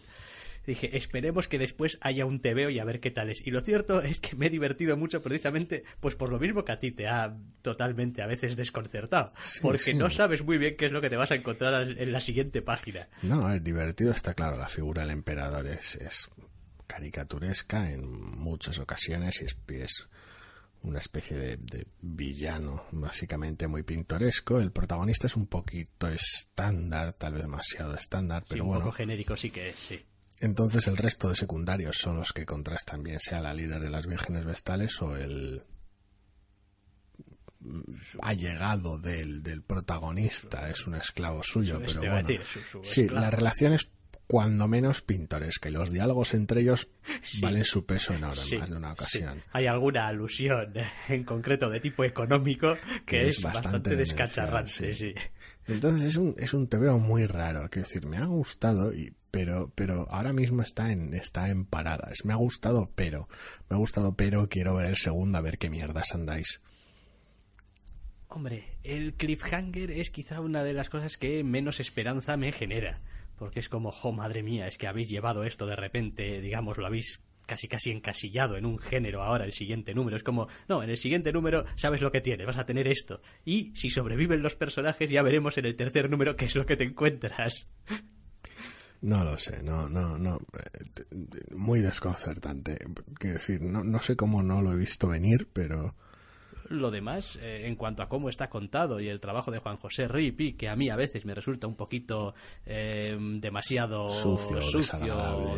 dije, 0.65 0.95
esperemos 0.97 1.47
que 1.47 1.59
después 1.59 1.97
haya 2.01 2.25
un 2.25 2.39
TVO 2.39 2.69
y 2.69 2.79
a 2.79 2.85
ver 2.85 2.99
qué 2.99 3.11
tal 3.11 3.29
es. 3.29 3.45
Y 3.45 3.51
lo 3.51 3.61
cierto 3.61 4.01
es 4.01 4.19
que 4.19 4.35
me 4.35 4.47
he 4.47 4.49
divertido 4.49 4.97
mucho 4.97 5.21
precisamente, 5.21 5.83
pues 5.99 6.15
por 6.15 6.29
lo 6.29 6.39
mismo 6.39 6.63
que 6.63 6.71
a 6.71 6.79
ti 6.79 6.91
te 6.91 7.07
ha 7.07 7.35
totalmente 7.61 8.21
a 8.21 8.27
veces 8.27 8.55
desconcertado, 8.55 9.33
porque 9.61 9.93
no 9.93 10.09
sabes 10.09 10.43
muy 10.43 10.57
bien 10.57 10.75
qué 10.77 10.85
es 10.85 10.91
lo 10.91 11.01
que 11.01 11.09
te 11.09 11.17
vas 11.17 11.31
a 11.31 11.35
encontrar 11.35 11.87
en 11.87 12.11
la 12.11 12.19
siguiente 12.19 12.61
página. 12.61 13.07
No, 13.21 13.51
es 13.51 13.63
divertido, 13.63 14.11
está 14.11 14.33
claro, 14.33 14.57
la 14.57 14.67
figura 14.67 15.01
del 15.01 15.11
emperador 15.11 15.65
es, 15.67 16.29
caricaturesca 16.87 17.91
en 17.91 18.09
muchas 18.37 18.79
ocasiones 18.79 19.41
y 19.41 19.45
es, 19.75 20.07
una 20.83 20.99
especie 20.99 21.37
de, 21.37 21.87
villano, 22.01 22.85
básicamente 22.91 23.67
muy 23.67 23.83
pintoresco. 23.83 24.59
El 24.59 24.71
protagonista 24.71 25.27
es 25.27 25.35
un 25.35 25.47
poquito 25.47 26.09
estándar, 26.09 27.13
tal 27.13 27.33
vez 27.33 27.41
demasiado 27.41 27.95
estándar, 27.95 28.43
pero 28.47 28.65
un 28.65 28.79
poco 28.79 28.91
genérico 28.91 29.37
sí 29.37 29.49
que 29.49 29.69
es, 29.69 29.75
sí. 29.75 30.05
Entonces 30.43 30.87
el 30.87 30.97
resto 30.97 31.29
de 31.29 31.37
secundarios 31.37 31.97
son 31.97 32.17
los 32.17 32.33
que 32.33 32.45
contrastan 32.45 33.01
bien 33.01 33.17
sea 33.21 33.39
la 33.39 33.53
líder 33.53 33.79
de 33.79 33.89
las 33.89 34.05
vírgenes 34.05 34.43
vestales 34.43 35.01
o 35.01 35.15
el 35.15 35.63
allegado 38.21 38.99
del, 38.99 39.41
del 39.41 39.61
protagonista, 39.61 40.69
es 40.69 40.85
un 40.85 40.95
esclavo 40.95 41.43
suyo, 41.43 41.81
pero 41.85 42.01
bueno. 42.01 42.27
sí, 42.81 43.07
la 43.07 43.29
relación 43.29 43.71
es 43.71 43.89
cuando 44.27 44.67
menos 44.67 44.99
pintoresca 44.99 45.69
y 45.69 45.71
los 45.71 45.93
diálogos 45.93 46.33
entre 46.33 46.59
ellos 46.59 46.89
valen 47.41 47.63
su 47.63 47.85
peso 47.85 48.13
enorme 48.13 48.57
más 48.59 48.69
de 48.69 48.75
una 48.75 48.91
ocasión. 48.91 49.41
Hay 49.53 49.67
alguna 49.67 50.07
alusión 50.07 50.73
en 51.07 51.23
concreto 51.23 51.69
de 51.69 51.79
tipo 51.79 52.03
económico 52.03 52.75
que, 53.05 53.29
es, 53.29 53.41
bastante, 53.41 53.95
descacharrante, 53.95 54.93
sí. 54.93 55.15
Entonces 55.67 56.03
es 56.03 56.17
un, 56.17 56.35
es 56.37 56.53
un 56.53 56.67
tebeo 56.67 56.99
muy 56.99 57.27
raro, 57.27 57.69
quiero 57.69 57.87
decir, 57.87 58.05
me 58.05 58.17
ha 58.17 58.25
gustado 58.25 58.93
y 58.93 59.15
pero, 59.33 59.71
pero 59.73 60.07
ahora 60.11 60.31
mismo 60.31 60.61
está 60.61 60.91
en, 60.91 61.15
está 61.15 61.49
en 61.49 61.65
paradas. 61.65 62.23
Me 62.23 62.33
ha 62.33 62.35
gustado, 62.35 62.91
pero, 62.93 63.27
me 63.67 63.75
ha 63.75 63.79
gustado, 63.79 64.15
pero 64.15 64.47
quiero 64.47 64.75
ver 64.75 64.85
el 64.85 64.95
segundo 64.95 65.39
a 65.39 65.41
ver 65.41 65.57
qué 65.57 65.71
mierdas 65.71 66.13
andáis. 66.13 66.61
Hombre, 68.27 68.77
el 68.83 69.15
cliffhanger 69.15 69.89
es 69.89 70.11
quizá 70.11 70.39
una 70.39 70.63
de 70.63 70.73
las 70.73 70.91
cosas 70.91 71.17
que 71.17 71.43
menos 71.43 71.79
esperanza 71.79 72.37
me 72.37 72.51
genera. 72.51 73.01
Porque 73.35 73.59
es 73.59 73.69
como, 73.69 73.91
jo, 73.91 74.11
madre 74.11 74.43
mía, 74.43 74.67
es 74.67 74.77
que 74.77 74.85
habéis 74.85 75.09
llevado 75.09 75.43
esto 75.45 75.65
de 75.65 75.77
repente, 75.77 76.39
digamos, 76.39 76.77
lo 76.77 76.85
habéis 76.85 77.23
casi 77.47 77.67
casi 77.67 77.89
encasillado 77.89 78.55
en 78.55 78.67
un 78.67 78.77
género 78.77 79.23
ahora 79.23 79.45
el 79.45 79.51
siguiente 79.51 79.95
número. 79.95 80.15
Es 80.15 80.23
como, 80.23 80.47
no, 80.67 80.83
en 80.83 80.91
el 80.91 80.97
siguiente 80.97 81.33
número 81.33 81.65
sabes 81.75 82.03
lo 82.03 82.11
que 82.11 82.21
tiene, 82.21 82.45
vas 82.45 82.59
a 82.59 82.67
tener 82.67 82.87
esto. 82.87 83.19
Y 83.45 83.71
si 83.75 83.89
sobreviven 83.89 84.43
los 84.43 84.55
personajes 84.55 85.09
ya 85.09 85.23
veremos 85.23 85.57
en 85.57 85.65
el 85.65 85.75
tercer 85.75 86.07
número 86.07 86.35
qué 86.35 86.45
es 86.45 86.55
lo 86.55 86.67
que 86.67 86.77
te 86.77 86.83
encuentras. 86.83 87.71
No 89.03 89.21
lo 89.25 89.37
sé, 89.37 89.61
no, 89.61 89.89
no, 89.89 90.17
no. 90.17 90.39
Muy 91.51 91.81
desconcertante. 91.81 92.77
Quiero 93.15 93.35
decir, 93.35 93.61
no, 93.61 93.83
no 93.83 93.99
sé 93.99 94.15
cómo 94.15 94.41
no 94.41 94.61
lo 94.61 94.71
he 94.71 94.77
visto 94.77 95.09
venir, 95.09 95.49
pero. 95.51 95.93
Lo 96.69 96.89
demás, 96.89 97.37
eh, 97.41 97.67
en 97.67 97.75
cuanto 97.75 98.01
a 98.01 98.07
cómo 98.07 98.29
está 98.29 98.49
contado 98.49 99.01
y 99.01 99.09
el 99.09 99.19
trabajo 99.19 99.51
de 99.51 99.59
Juan 99.59 99.75
José 99.75 100.07
Ripi, 100.07 100.53
que 100.53 100.69
a 100.69 100.77
mí 100.77 100.89
a 100.89 100.95
veces 100.95 101.25
me 101.25 101.35
resulta 101.35 101.67
un 101.67 101.75
poquito 101.75 102.33
eh, 102.65 103.17
demasiado 103.41 104.09
sucio, 104.09 104.59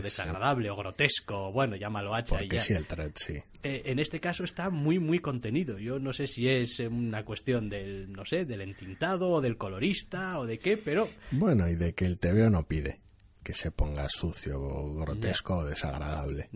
desagradable, 0.02 0.72
o 0.72 0.76
grotesco, 0.76 1.52
bueno, 1.52 1.76
llámalo 1.76 2.16
hacha 2.16 2.44
y 2.44 2.50
ya. 2.50 2.60
sí, 2.60 2.74
el 2.74 2.88
thread, 2.88 3.12
sí. 3.14 3.36
Eh, 3.62 3.84
en 3.86 4.00
este 4.00 4.20
caso 4.20 4.44
está 4.44 4.72
muy, 4.72 4.98
muy 4.98 5.20
contenido. 5.20 5.78
Yo 5.78 6.00
no 6.00 6.14
sé 6.14 6.26
si 6.26 6.50
es 6.50 6.80
una 6.80 7.24
cuestión 7.24 7.70
del, 7.70 8.12
no 8.12 8.26
sé, 8.26 8.46
del 8.46 8.62
entintado 8.62 9.30
o 9.30 9.40
del 9.40 9.56
colorista 9.56 10.40
o 10.40 10.48
de 10.48 10.58
qué, 10.58 10.78
pero... 10.78 11.08
Bueno, 11.30 11.70
y 11.70 11.76
de 11.76 11.94
que 11.94 12.06
el 12.06 12.18
TVO 12.18 12.50
no 12.50 12.64
pide 12.64 13.05
que 13.46 13.54
se 13.54 13.70
ponga 13.70 14.10
sucio, 14.10 14.60
grotesco 14.96 15.58
o 15.58 15.66
desagradable. 15.66 16.50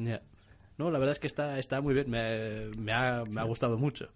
No, 0.78 0.90
la 0.90 0.98
verdad 0.98 1.14
es 1.14 1.20
que 1.20 1.28
está, 1.28 1.60
está 1.60 1.82
muy 1.82 1.94
bien, 1.94 2.10
me, 2.10 2.72
me, 2.78 2.92
ha, 2.92 3.24
me 3.30 3.42
ha 3.42 3.44
gustado 3.44 3.78
mucho. 3.78 4.10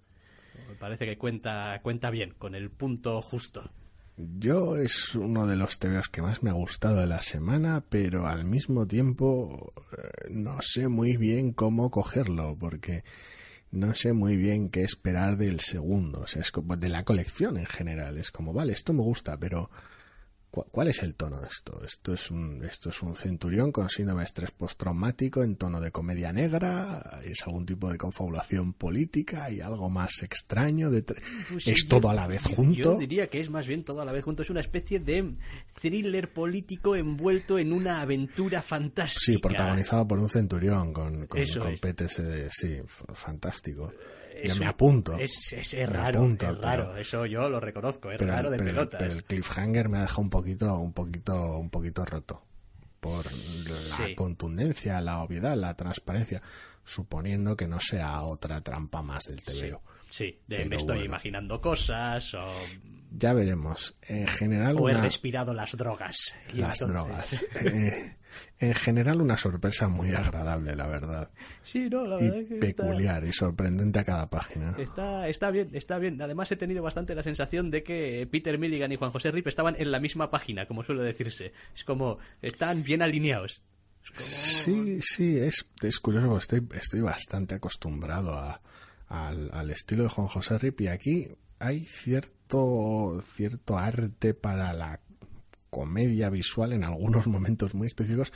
Me 0.68 0.74
parece 0.76 1.06
que 1.06 1.18
cuenta, 1.18 1.80
cuenta 1.84 2.10
bien, 2.10 2.34
con 2.38 2.56
el 2.56 2.72
punto 2.72 3.22
justo. 3.22 3.70
Yo 4.18 4.76
es 4.78 5.14
uno 5.14 5.46
de 5.46 5.56
los 5.56 5.78
TVOs 5.78 6.10
que 6.10 6.24
más 6.24 6.42
me 6.42 6.50
ha 6.50 6.54
gustado 6.54 7.02
de 7.02 7.08
la 7.08 7.22
semana, 7.22 7.84
pero 7.88 8.26
al 8.26 8.44
mismo 8.44 8.88
tiempo 8.88 9.74
eh, 9.92 10.30
no 10.32 10.60
sé 10.62 10.88
muy 10.88 11.18
bien 11.18 11.54
cómo 11.54 11.92
cogerlo, 11.92 12.58
porque 12.60 13.04
no 13.70 13.94
sé 13.94 14.14
muy 14.14 14.36
bien 14.36 14.70
qué 14.70 14.82
esperar 14.82 15.38
del 15.38 15.60
segundo, 15.60 16.22
o 16.22 16.28
sea, 16.28 16.42
es 16.42 16.52
como 16.52 16.76
de 16.76 16.90
la 16.90 17.04
colección 17.04 17.58
en 17.58 17.66
general. 17.68 18.18
Es 18.18 18.32
como, 18.32 18.52
vale, 18.52 18.74
esto 18.74 18.94
me 18.94 19.04
gusta, 19.04 19.38
pero 19.38 19.70
¿Cuál 20.54 20.88
es 20.90 21.02
el 21.02 21.16
tono 21.16 21.42
de 21.42 21.48
esto? 21.48 21.82
Esto 21.84 22.14
es 22.14 22.30
un, 22.30 22.64
esto 22.64 22.90
es 22.90 23.02
un 23.02 23.16
centurión 23.16 23.72
con 23.72 23.90
síndrome 23.90 24.22
de 24.22 24.26
estrés 24.26 24.52
postraumático 24.52 25.44
en 25.44 25.56
tono 25.56 25.82
de 25.82 25.92
comedia 25.92 26.32
negra, 26.32 27.22
es 27.24 27.42
algún 27.44 27.66
tipo 27.66 27.92
de 27.92 27.98
confabulación 27.98 28.74
política 28.74 29.50
y 29.50 29.62
algo 29.62 29.90
más 29.90 30.22
extraño. 30.22 30.92
De 30.92 31.02
pues 31.02 31.68
es 31.68 31.88
todo 31.88 32.08
a 32.10 32.14
la 32.14 32.28
vez 32.28 32.44
junto. 32.56 32.94
Yo 32.94 32.98
diría 32.98 33.28
que 33.28 33.40
es 33.40 33.50
más 33.50 33.66
bien 33.66 33.84
todo 33.84 34.02
a 34.02 34.06
la 34.06 34.12
vez 34.12 34.24
junto. 34.24 34.44
Es 34.44 34.52
una 34.52 34.60
especie 34.60 35.00
de 35.00 35.34
thriller 35.82 36.32
político 36.32 36.96
envuelto 36.96 37.58
en 37.58 37.74
una 37.74 38.02
aventura 38.02 38.62
fantástica. 38.62 39.22
Sí, 39.26 39.38
protagonizado 39.40 40.08
por 40.08 40.20
un 40.20 40.30
centurión 40.30 40.94
con, 40.94 41.26
con, 41.26 41.42
con 41.44 41.76
PTSD. 41.78 42.50
Sí, 42.52 42.80
fantástico 43.14 43.92
yo 44.48 44.56
me 44.58 44.66
apunto. 44.66 45.18
Es, 45.18 45.54
es, 45.54 45.90
raro, 45.90 46.26
es 46.26 46.62
raro, 46.62 46.98
eso 46.98 47.26
yo 47.26 47.50
lo 47.50 47.60
reconozco, 47.60 48.12
es 48.12 48.20
raro 48.22 48.50
de 48.50 48.58
pelotas. 48.58 49.00
Pero 49.00 49.14
el 49.14 49.24
cliffhanger 49.24 49.90
me 49.90 50.00
ha 50.00 50.02
dejado 50.02 50.22
un 50.22 50.30
poquito, 50.30 50.78
un 50.80 50.94
poquito, 50.94 51.58
un 51.58 51.70
poquito 51.70 52.06
roto 52.06 52.44
por 53.00 53.26
la 53.26 54.16
contundencia, 54.16 55.02
la 55.02 55.22
obviedad, 55.22 55.58
la 55.58 55.76
transparencia, 55.76 56.42
suponiendo 56.86 57.58
que 57.58 57.68
no 57.68 57.80
sea 57.82 58.24
otra 58.24 58.62
trampa 58.62 59.02
más 59.02 59.24
del 59.26 59.44
TVO. 59.44 59.82
Sí, 59.82 59.93
de 60.20 60.66
me 60.66 60.76
estoy 60.76 61.04
imaginando 61.04 61.60
cosas 61.62 62.34
o... 62.36 62.54
Ya 63.16 63.34
veremos. 63.34 63.96
En 64.02 64.26
general... 64.26 64.76
O 64.80 64.90
he 64.90 64.94
respirado 64.96 65.54
las 65.54 65.78
drogas. 65.78 66.34
las 66.54 66.80
drogas. 66.80 67.46
Eh, 67.64 68.18
en 68.58 68.74
general 68.74 69.22
una 69.22 69.38
sorpresa 69.38 69.88
muy 69.88 70.10
agradable, 70.10 70.76
la 70.76 70.88
verdad. 70.88 71.30
Sí, 71.62 71.88
no, 71.88 72.08
la 72.08 72.18
verdad 72.18 72.40
y 72.40 72.46
que 72.46 72.56
peculiar 72.56 73.24
y 73.26 73.32
sorprendente 73.32 74.00
a 74.00 74.04
cada 74.04 74.28
página. 74.28 74.76
Está, 74.80 75.28
está 75.28 75.52
bien, 75.52 75.70
está 75.74 76.00
bien. 76.00 76.20
Además 76.20 76.52
he 76.52 76.56
tenido 76.56 76.82
bastante 76.82 77.14
la 77.14 77.22
sensación 77.22 77.70
de 77.70 77.84
que 77.84 78.28
Peter 78.32 78.58
Milligan 78.58 78.92
y 78.92 78.96
Juan 78.96 79.12
José 79.12 79.32
Rip 79.32 79.46
estaban 79.46 79.76
en 79.78 79.92
la 79.92 80.00
misma 80.00 80.32
página, 80.32 80.66
como 80.66 80.84
suele 80.84 81.04
decirse. 81.04 81.54
Es 81.76 81.84
como, 81.84 82.18
están 82.42 82.82
bien 82.82 83.04
alineados. 83.04 83.62
Sí, 84.14 85.00
sí, 85.04 85.38
es, 85.38 85.70
es 85.84 86.00
curioso, 86.00 86.36
estoy, 86.36 86.68
estoy 86.74 87.02
bastante 87.02 87.54
acostumbrado 87.54 88.34
a, 88.34 88.62
al, 89.14 89.50
al 89.54 89.70
estilo 89.70 90.04
de 90.04 90.10
Juan 90.10 90.28
José 90.28 90.58
Rip 90.58 90.82
y 90.82 90.88
aquí 90.88 91.30
hay 91.60 91.86
cierto, 91.86 93.22
cierto 93.34 93.78
arte 93.78 94.34
para 94.34 94.74
la 94.74 95.00
comedia 95.70 96.30
visual 96.30 96.74
en 96.74 96.84
algunos 96.84 97.28
momentos 97.36 97.76
muy 97.76 97.88
específicos 97.88 98.34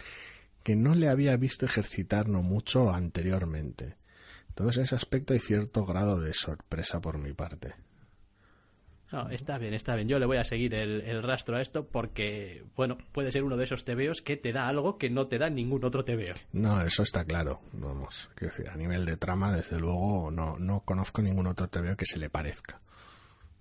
que 0.63 0.75
no 0.75 0.95
le 0.95 1.09
había 1.09 1.35
visto 1.35 1.65
ejercitar 1.65 2.27
no 2.29 2.43
mucho 2.43 2.91
anteriormente. 2.91 3.97
Entonces 4.49 4.77
en 4.77 4.83
ese 4.83 4.95
aspecto 4.95 5.33
hay 5.33 5.39
cierto 5.39 5.85
grado 5.85 6.19
de 6.19 6.33
sorpresa 6.33 6.99
por 6.99 7.17
mi 7.17 7.33
parte. 7.33 7.73
No, 9.12 9.30
está 9.30 9.58
bien, 9.58 9.74
está 9.74 9.96
bien. 9.96 10.10
Yo 10.10 10.20
le 10.20 10.26
voy 10.26 10.38
a 10.38 10.43
seguir 10.43 10.76
el, 10.76 11.24
rastro 11.24 11.58
a 11.58 11.62
esto 11.62 11.88
porque, 11.88 12.65
bueno, 12.76 12.98
puede 13.13 13.32
ser 13.32 13.43
uno 13.43 13.56
de 13.56 13.63
esos 13.63 13.86
tebeos 13.86 14.22
que 14.22 14.36
te 14.36 14.52
da 14.52 14.67
algo 14.67 14.98
que 14.98 15.10
no 15.10 15.28
te 15.28 15.38
da 15.38 15.50
ningún 15.50 15.86
otro 15.86 16.04
tebeo. 16.04 16.36
No, 16.52 16.82
eso 16.82 17.04
está 17.04 17.24
claro. 17.24 17.62
Vamos, 17.72 18.30
quiero 18.36 18.54
decir, 18.54 18.70
a 18.70 18.76
nivel 18.76 19.06
de 19.06 19.15
trama, 19.15 19.56
desde 19.56 19.80
luego, 19.80 20.30
no, 20.30 20.58
no 20.60 20.82
conozco 20.82 21.22
ningún 21.22 21.48
otro 21.48 21.70
tebeo 21.70 21.96
que 21.96 22.06
se 22.06 22.17
le 22.17 22.30
parezca. 22.30 22.82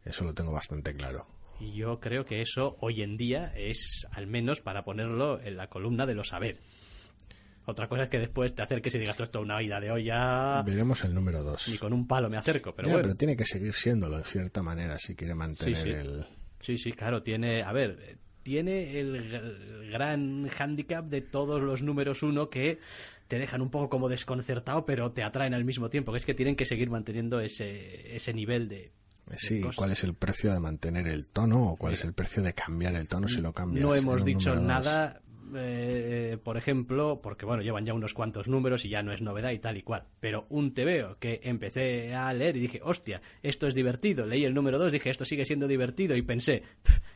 Eso 0.05 0.25
lo 0.25 0.33
tengo 0.33 0.53
bastante 0.53 0.95
claro. 0.95 1.27
Y 1.61 1.73
yo 1.73 2.01
creo 2.01 2.25
que 2.25 2.43
eso 2.43 2.77
hoy 2.81 3.03
en 3.03 3.17
día 3.17 3.53
es 3.57 4.07
al 4.11 4.27
menos 4.27 4.61
para 4.61 4.85
ponerlo 4.85 5.41
en 5.41 5.57
la 5.57 5.69
columna 5.69 6.07
de 6.07 6.15
los 6.15 6.29
saber. 6.29 6.61
Otra 7.67 7.89
cosa 7.89 8.05
es 8.05 8.09
que 8.09 8.21
después 8.21 8.55
te 8.55 8.63
acerques 8.63 8.95
y 8.95 8.99
digas 8.99 9.19
esto 9.19 9.41
una 9.41 9.59
vida 9.59 9.81
de 9.81 9.91
olla. 9.91 10.63
Veremos 10.63 11.03
el 11.05 11.13
número 11.13 11.43
2. 11.43 11.69
Ni 11.69 11.79
con 11.79 11.93
un 11.93 12.07
palo 12.07 12.31
me 12.31 12.37
acerco, 12.37 12.73
pero 12.75 12.89
bueno. 12.89 13.03
Pero 13.03 13.17
tiene 13.17 13.37
que 13.37 13.45
seguir 13.45 13.73
siéndolo 13.73 14.17
en 14.17 14.25
cierta 14.25 14.63
manera 14.63 14.99
si 14.99 15.17
quiere 15.17 15.35
mantener 15.35 15.77
sí, 15.77 15.83
sí. 15.83 15.91
el. 15.91 16.27
Sí, 16.61 16.79
sí, 16.79 16.93
claro, 16.93 17.23
tiene. 17.23 17.63
A 17.63 17.73
ver, 17.73 18.19
tiene 18.43 19.01
el 19.01 19.91
gran 19.91 20.47
hándicap 20.49 21.07
de 21.07 21.21
todos 21.23 21.61
los 21.61 21.83
números 21.83 22.23
uno 22.23 22.49
que 22.49 22.79
te 23.27 23.41
dejan 23.41 23.61
un 23.61 23.71
poco 23.71 23.89
como 23.89 24.09
desconcertado, 24.09 24.87
pero 24.87 25.11
te 25.11 25.25
atraen 25.25 25.53
al 25.53 25.65
mismo 25.65 25.91
tiempo, 25.91 26.13
que 26.13 26.19
es 26.19 26.27
que 26.27 26.35
tienen 26.35 26.55
que 26.55 26.65
seguir 26.65 26.89
manteniendo 26.89 27.41
ese, 27.41 28.15
ese 28.15 28.33
nivel 28.33 28.69
de, 28.69 28.93
Sí, 29.37 29.61
¿cuál 29.75 29.91
es 29.91 30.05
el 30.05 30.15
precio 30.15 30.53
de 30.53 30.61
mantener 30.61 31.09
el 31.09 31.27
tono 31.27 31.73
o 31.73 31.77
cuál 31.77 31.95
es 31.95 32.05
el 32.05 32.13
precio 32.13 32.43
de 32.43 32.55
cambiar 32.55 32.95
el 32.95 33.09
tono 33.09 33.27
si 33.27 33.41
lo 33.41 33.53
cambias? 33.53 33.85
No 33.85 33.95
hemos 33.95 34.25
dicho 34.25 34.55
nada, 34.55 35.21
eh, 35.55 36.39
por 36.43 36.57
ejemplo, 36.57 37.21
porque 37.23 37.47
bueno, 37.47 37.63
llevan 37.63 37.85
ya 37.85 37.95
unos 37.95 38.15
cuantos 38.15 38.49
números 38.49 38.85
y 38.85 38.89
ya 38.89 39.03
no 39.03 39.13
es 39.13 39.23
novedad 39.23 39.51
y 39.51 39.59
tal 39.59 39.77
y 39.77 39.83
cual. 39.83 40.05
Pero 40.21 40.47
un 40.49 40.75
TVO 40.75 41.19
que 41.19 41.41
empecé 41.45 42.15
a 42.15 42.33
leer 42.33 42.57
y 42.57 42.61
dije, 42.61 42.81
hostia, 42.83 43.21
esto 43.43 43.67
es 43.67 43.75
divertido. 43.75 44.27
Leí 44.27 44.45
el 44.45 44.55
número 44.55 44.79
2, 44.79 44.93
dije, 44.93 45.11
esto 45.11 45.25
sigue 45.25 45.45
siendo 45.45 45.69
divertido 45.69 46.17
y 46.17 46.23
pensé, 46.23 46.63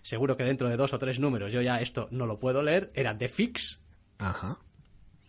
seguro 0.02 0.36
que 0.36 0.44
dentro 0.44 0.68
de 0.68 0.76
dos 0.76 0.92
o 0.92 0.98
tres 0.98 1.18
números 1.18 1.52
yo 1.52 1.60
ya 1.60 1.80
esto 1.80 2.08
no 2.10 2.26
lo 2.26 2.38
puedo 2.38 2.62
leer. 2.62 2.90
Era 2.94 3.16
The 3.16 3.28
Fix. 3.28 3.82
Ajá. 4.18 4.58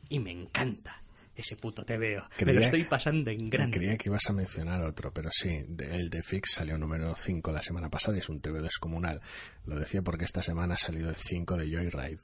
Y 0.09 0.19
me 0.19 0.31
encanta 0.31 1.01
ese 1.35 1.55
puto 1.55 1.83
te 1.83 1.97
veo. 1.97 2.23
me 2.45 2.53
lo 2.53 2.61
estoy 2.61 2.83
pasando 2.83 3.31
en 3.31 3.49
grande. 3.49 3.77
Creía 3.77 3.97
que 3.97 4.09
ibas 4.09 4.29
a 4.29 4.33
mencionar 4.33 4.81
otro, 4.81 5.13
pero 5.13 5.29
sí, 5.31 5.49
el 5.49 6.09
de 6.09 6.23
Fix 6.23 6.53
salió 6.53 6.77
número 6.77 7.15
5 7.15 7.51
la 7.51 7.61
semana 7.61 7.89
pasada 7.89 8.17
y 8.17 8.19
es 8.19 8.29
un 8.29 8.41
TV 8.41 8.61
descomunal. 8.61 9.21
Lo 9.65 9.77
decía 9.79 10.01
porque 10.01 10.25
esta 10.25 10.41
semana 10.41 10.75
ha 10.75 10.77
salido 10.77 11.09
el 11.09 11.15
5 11.15 11.57
de 11.57 11.69
Joyride. 11.69 12.19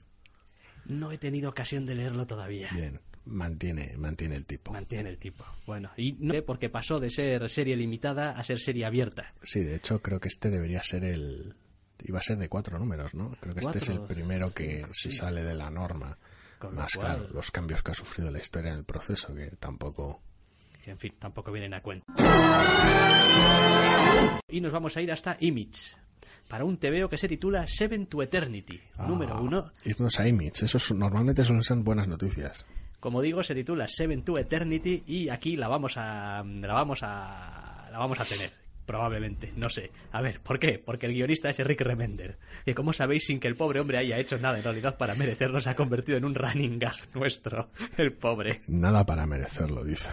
No 0.88 1.12
he 1.12 1.17
tenido 1.17 1.50
ocasión 1.50 1.86
de 1.86 1.95
leerlo 1.95 2.26
todavía. 2.26 2.69
Bien, 2.73 3.00
mantiene, 3.26 3.95
mantiene 3.97 4.36
el 4.36 4.45
tipo. 4.45 4.71
Mantiene 4.71 5.10
el 5.10 5.17
tipo. 5.17 5.45
Bueno, 5.65 5.91
y 5.97 6.13
no 6.13 6.34
sé 6.34 6.41
porque 6.41 6.69
pasó 6.69 7.00
de 7.00 7.10
ser 7.10 7.50
serie 7.50 7.76
limitada 7.76 8.32
a 8.32 8.43
ser 8.43 8.60
serie 8.60 8.86
abierta. 8.86 9.34
Sí, 9.41 9.62
de 9.63 9.76
hecho 9.76 10.02
creo 10.02 10.19
que 10.19 10.30
este 10.30 10.50
debería 10.50 10.82
ser 10.84 11.04
el... 11.04 11.54
Iba 12.04 12.19
a 12.19 12.21
ser 12.21 12.38
de 12.38 12.47
cuatro 12.47 12.78
números, 12.78 13.13
¿no? 13.13 13.32
Creo 13.39 13.56
que 13.56 13.62
este 13.62 13.80
es 13.80 13.89
el 13.89 14.02
primero 14.02 14.54
que 14.54 14.86
se 14.91 15.12
sale 15.12 15.43
de 15.43 15.56
la 15.56 15.69
norma 15.69 16.17
más 16.71 16.93
claro, 16.93 17.28
los 17.32 17.52
cambios 17.52 17.84
que 17.84 17.91
ha 17.91 17.93
sufrido 17.93 18.32
la 18.32 18.39
historia 18.39 18.71
en 18.71 18.80
el 18.80 18.84
proceso, 18.84 19.34
que 19.34 19.52
tampoco... 19.60 20.21
en 20.86 20.97
fin, 20.97 21.13
tampoco 21.19 21.52
vienen 21.52 21.73
a 21.73 21.82
cuenta. 21.82 22.06
Y 24.50 24.62
nos 24.62 24.71
vamos 24.71 24.97
a 24.97 25.02
ir 25.02 25.12
hasta 25.12 25.38
Image, 25.39 25.95
para 26.47 26.65
un 26.65 26.77
TVO 26.77 27.10
que 27.10 27.17
se 27.17 27.27
titula 27.27 27.65
Seven 27.67 28.07
to 28.07 28.21
Eternity, 28.21 28.79
ah, 28.97 29.07
número 29.07 29.41
uno. 29.41 29.71
Irnos 29.86 30.19
a 30.19 30.27
Image, 30.27 30.65
eso 30.65 30.95
normalmente 30.95 31.43
suelen 31.43 31.63
ser 31.63 31.77
buenas 31.77 32.07
noticias. 32.07 32.65
Como 32.99 33.21
digo, 33.21 33.43
se 33.43 33.53
titula 33.53 33.88
Seven 33.88 34.23
to 34.23 34.38
Eternity 34.38 35.03
y 35.05 35.29
aquí 35.29 35.55
la 35.55 35.67
vamos 35.67 35.97
a 35.97 36.43
la 36.43 36.73
vamos 36.73 36.99
a 37.03 37.88
la 37.91 37.99
vamos 37.99 38.19
a 38.19 38.25
tener 38.25 38.51
probablemente, 38.88 39.51
no 39.55 39.69
sé. 39.69 39.91
A 40.13 40.21
ver, 40.21 40.39
¿por 40.39 40.57
qué? 40.57 40.81
Porque 40.83 41.05
el 41.05 41.13
guionista 41.13 41.49
es 41.49 41.60
Rick 41.60 41.81
Remender, 41.81 42.39
que 42.65 42.73
como 42.73 42.93
sabéis, 42.93 43.25
sin 43.25 43.39
que 43.39 43.49
el 43.49 43.55
pobre 43.55 43.81
hombre 43.81 43.97
haya 43.97 44.17
hecho 44.17 44.39
nada 44.39 44.57
en 44.57 44.63
realidad 44.63 44.97
para 44.97 45.13
merecerlo, 45.13 45.60
se 45.60 45.69
ha 45.69 45.75
convertido 45.75 46.17
en 46.17 46.25
un 46.25 46.33
running 46.33 46.79
gag 46.79 46.95
nuestro, 47.13 47.69
el 47.97 48.13
pobre. 48.13 48.62
Nada 48.67 49.05
para 49.05 49.27
merecerlo, 49.27 49.83
dice. 49.83 50.10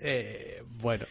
Eh, 0.00 0.64
bueno. 0.80 1.04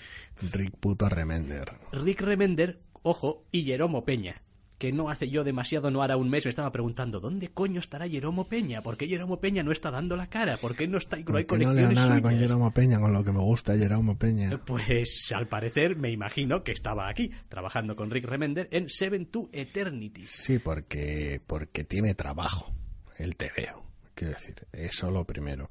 Rick 0.52 0.76
puto 0.78 1.08
Remender. 1.08 1.72
Rick 1.92 2.22
Remender, 2.22 2.80
ojo, 3.04 3.46
y 3.52 3.64
Jeromo 3.64 4.06
Peña, 4.06 4.42
que 4.80 4.94
no 4.94 5.10
hace 5.10 5.30
yo 5.30 5.44
demasiado, 5.44 5.92
no 5.92 6.02
hará 6.02 6.16
un 6.16 6.30
mes, 6.30 6.46
me 6.46 6.50
estaba 6.50 6.72
preguntando, 6.72 7.20
¿dónde 7.20 7.50
coño 7.50 7.80
estará 7.82 8.08
Jeromo 8.08 8.46
Peña? 8.46 8.82
¿Por 8.82 8.96
qué 8.96 9.08
Jeromo 9.08 9.40
Peña 9.40 9.62
no 9.62 9.74
está 9.74 9.92
dando 9.92 10.16
la 10.16 10.28
cara? 10.28 10.56
¿Por 10.58 10.76
qué 10.76 10.88
no 10.88 10.98
está 10.98 11.18
no 11.18 11.38
hay 11.38 11.44
conexiones 11.44 11.90
no 11.90 12.08
nada 12.08 12.22
con 12.22 12.32
Jeromo 12.32 12.74
Peña, 12.74 13.00
con 13.00 13.12
lo 13.12 13.24
que 13.24 13.34
me 13.34 13.40
gusta 13.40 13.78
Jeromo 13.78 14.18
Peña? 14.18 14.58
Pues 14.66 15.32
al 15.34 15.48
parecer 15.48 15.98
me 15.98 16.12
imagino 16.12 16.64
que 16.64 16.72
estaba 16.72 17.10
aquí, 17.10 17.30
trabajando 17.50 17.96
con 17.98 18.10
Rick 18.10 18.26
Remender 18.26 18.70
en 18.72 18.90
Seven 18.90 19.26
to 19.26 19.50
Eternity. 19.52 20.26
Sí, 20.26 20.60
porque, 20.60 21.42
porque 21.46 21.84
tiene 21.84 22.16
trabajo, 22.16 22.74
el 23.18 23.36
te 23.36 23.52
veo, 23.56 23.84
quiero 24.16 24.34
decir, 24.34 24.66
eso 24.72 25.12
lo 25.12 25.26
primero. 25.26 25.70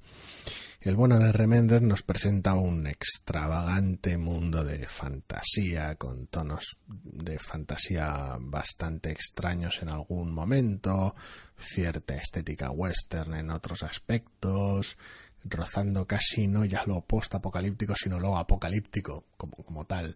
El 0.81 0.95
bueno 0.95 1.19
de 1.19 1.33
Remender 1.33 1.83
nos 1.83 2.03
presenta 2.03 2.55
un 2.55 2.87
extravagante 2.87 4.17
mundo 4.17 4.63
de 4.63 4.87
fantasía, 4.87 5.97
con 5.97 6.29
tonos 6.29 6.79
de 6.87 7.37
fantasía 7.41 8.37
bastante 8.39 9.11
extraños 9.11 9.83
en 9.83 9.89
algún 9.89 10.33
momento, 10.33 11.17
cierta 11.57 12.15
estética 12.15 12.71
western 12.71 13.35
en 13.35 13.51
otros 13.51 13.83
aspectos, 13.83 14.97
rozando 15.43 16.07
casi 16.07 16.47
no 16.47 16.65
ya 16.65 16.85
lo 16.87 17.01
post-apocalíptico, 17.01 17.97
sino 17.97 18.21
lo 18.21 18.37
apocalíptico 18.37 19.25
como, 19.37 19.57
como 19.57 19.85
tal 19.85 20.15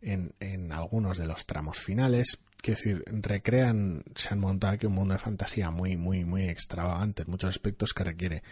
en, 0.00 0.32
en 0.40 0.72
algunos 0.72 1.18
de 1.18 1.26
los 1.26 1.44
tramos 1.44 1.76
finales. 1.76 2.38
Quiero 2.56 2.78
decir, 2.78 3.04
recrean, 3.06 4.04
se 4.14 4.30
han 4.30 4.40
montado 4.40 4.72
aquí 4.72 4.86
un 4.86 4.94
mundo 4.94 5.12
de 5.12 5.20
fantasía 5.20 5.70
muy, 5.70 5.98
muy, 5.98 6.24
muy 6.24 6.48
extravagante 6.48 7.24
en 7.24 7.30
muchos 7.30 7.50
aspectos 7.50 7.92
que 7.92 8.04
requiere 8.04 8.42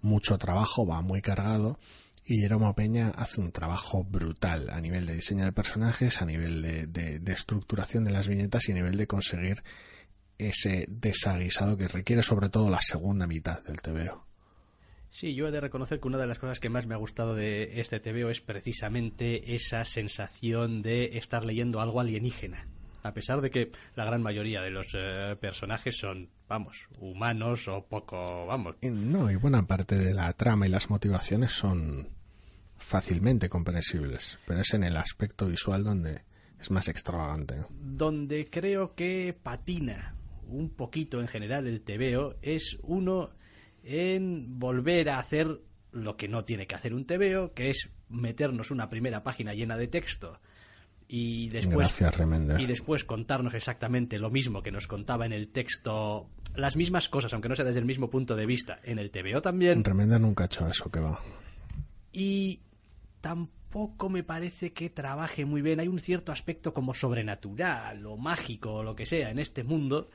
mucho 0.00 0.38
trabajo, 0.38 0.86
va 0.86 1.02
muy 1.02 1.22
cargado 1.22 1.78
Y 2.24 2.40
Jerome 2.40 2.72
Peña 2.74 3.10
hace 3.10 3.40
un 3.40 3.52
trabajo 3.52 4.04
brutal 4.04 4.70
a 4.70 4.80
nivel 4.80 5.06
de 5.06 5.14
diseño 5.14 5.44
de 5.44 5.52
personajes, 5.52 6.20
a 6.22 6.26
nivel 6.26 6.62
de, 6.62 7.18
de 7.18 7.32
estructuración 7.32 8.04
de 8.04 8.10
las 8.10 8.28
viñetas 8.28 8.68
y 8.68 8.72
a 8.72 8.74
nivel 8.74 8.96
de 8.96 9.06
conseguir 9.06 9.62
ese 10.38 10.86
desaguisado 10.88 11.76
que 11.76 11.88
requiere 11.88 12.22
sobre 12.22 12.48
todo 12.48 12.70
la 12.70 12.80
segunda 12.80 13.26
mitad 13.26 13.62
del 13.64 13.80
TVO. 13.80 14.24
Sí, 15.10 15.34
yo 15.34 15.48
he 15.48 15.50
de 15.50 15.60
reconocer 15.60 16.00
que 16.00 16.08
una 16.08 16.18
de 16.18 16.26
las 16.26 16.38
cosas 16.38 16.60
que 16.60 16.68
más 16.68 16.86
me 16.86 16.94
ha 16.94 16.98
gustado 16.98 17.34
de 17.34 17.80
este 17.80 17.98
TVO 17.98 18.30
es 18.30 18.40
precisamente 18.40 19.54
esa 19.54 19.84
sensación 19.84 20.82
de 20.82 21.16
estar 21.18 21.44
leyendo 21.44 21.80
algo 21.80 22.00
alienígena. 22.00 22.68
A 23.02 23.12
pesar 23.12 23.40
de 23.40 23.50
que 23.50 23.70
la 23.94 24.04
gran 24.04 24.22
mayoría 24.22 24.60
de 24.60 24.70
los 24.70 24.88
eh, 24.94 25.36
personajes 25.40 25.96
son, 25.96 26.28
vamos, 26.48 26.88
humanos 26.98 27.68
o 27.68 27.84
poco, 27.86 28.46
vamos. 28.46 28.76
No, 28.82 29.30
y 29.30 29.36
buena 29.36 29.66
parte 29.66 29.96
de 29.96 30.12
la 30.12 30.32
trama 30.32 30.66
y 30.66 30.70
las 30.70 30.90
motivaciones 30.90 31.52
son 31.52 32.08
fácilmente 32.76 33.48
comprensibles, 33.48 34.38
pero 34.46 34.60
es 34.60 34.72
en 34.74 34.84
el 34.84 34.96
aspecto 34.96 35.46
visual 35.46 35.84
donde 35.84 36.22
es 36.60 36.70
más 36.70 36.88
extravagante. 36.88 37.64
Donde 37.70 38.46
creo 38.46 38.94
que 38.94 39.36
patina 39.40 40.14
un 40.46 40.70
poquito 40.70 41.20
en 41.20 41.28
general 41.28 41.66
el 41.66 41.82
TVO 41.82 42.36
es 42.42 42.78
uno 42.82 43.30
en 43.84 44.58
volver 44.58 45.10
a 45.10 45.18
hacer 45.18 45.60
lo 45.92 46.16
que 46.16 46.28
no 46.28 46.44
tiene 46.44 46.66
que 46.66 46.74
hacer 46.74 46.94
un 46.94 47.06
TVO, 47.06 47.52
que 47.54 47.70
es 47.70 47.90
meternos 48.08 48.70
una 48.70 48.88
primera 48.88 49.22
página 49.22 49.54
llena 49.54 49.76
de 49.76 49.88
texto 49.88 50.40
y 51.08 51.48
después 51.48 52.02
y 52.58 52.66
después 52.66 53.04
contarnos 53.04 53.54
exactamente 53.54 54.18
lo 54.18 54.30
mismo 54.30 54.62
que 54.62 54.70
nos 54.70 54.86
contaba 54.86 55.24
en 55.24 55.32
el 55.32 55.48
texto 55.48 56.28
las 56.54 56.76
mismas 56.76 57.08
cosas 57.08 57.32
aunque 57.32 57.48
no 57.48 57.56
sea 57.56 57.64
desde 57.64 57.78
el 57.78 57.86
mismo 57.86 58.10
punto 58.10 58.36
de 58.36 58.44
vista 58.44 58.78
en 58.82 58.98
el 58.98 59.10
TVO 59.10 59.40
también. 59.40 59.82
Remender 59.84 60.20
nunca 60.20 60.44
ha 60.44 60.46
hecho 60.46 60.66
eso 60.68 60.90
que 60.90 61.00
va. 61.00 61.18
Y 62.12 62.60
tampoco 63.20 64.10
me 64.10 64.22
parece 64.22 64.72
que 64.72 64.90
trabaje 64.90 65.44
muy 65.44 65.62
bien. 65.62 65.80
Hay 65.80 65.88
un 65.88 65.98
cierto 65.98 66.32
aspecto 66.32 66.74
como 66.74 66.94
sobrenatural 66.94 68.04
o 68.06 68.16
mágico 68.16 68.74
o 68.74 68.82
lo 68.82 68.94
que 68.94 69.06
sea 69.06 69.30
en 69.30 69.38
este 69.38 69.64
mundo 69.64 70.10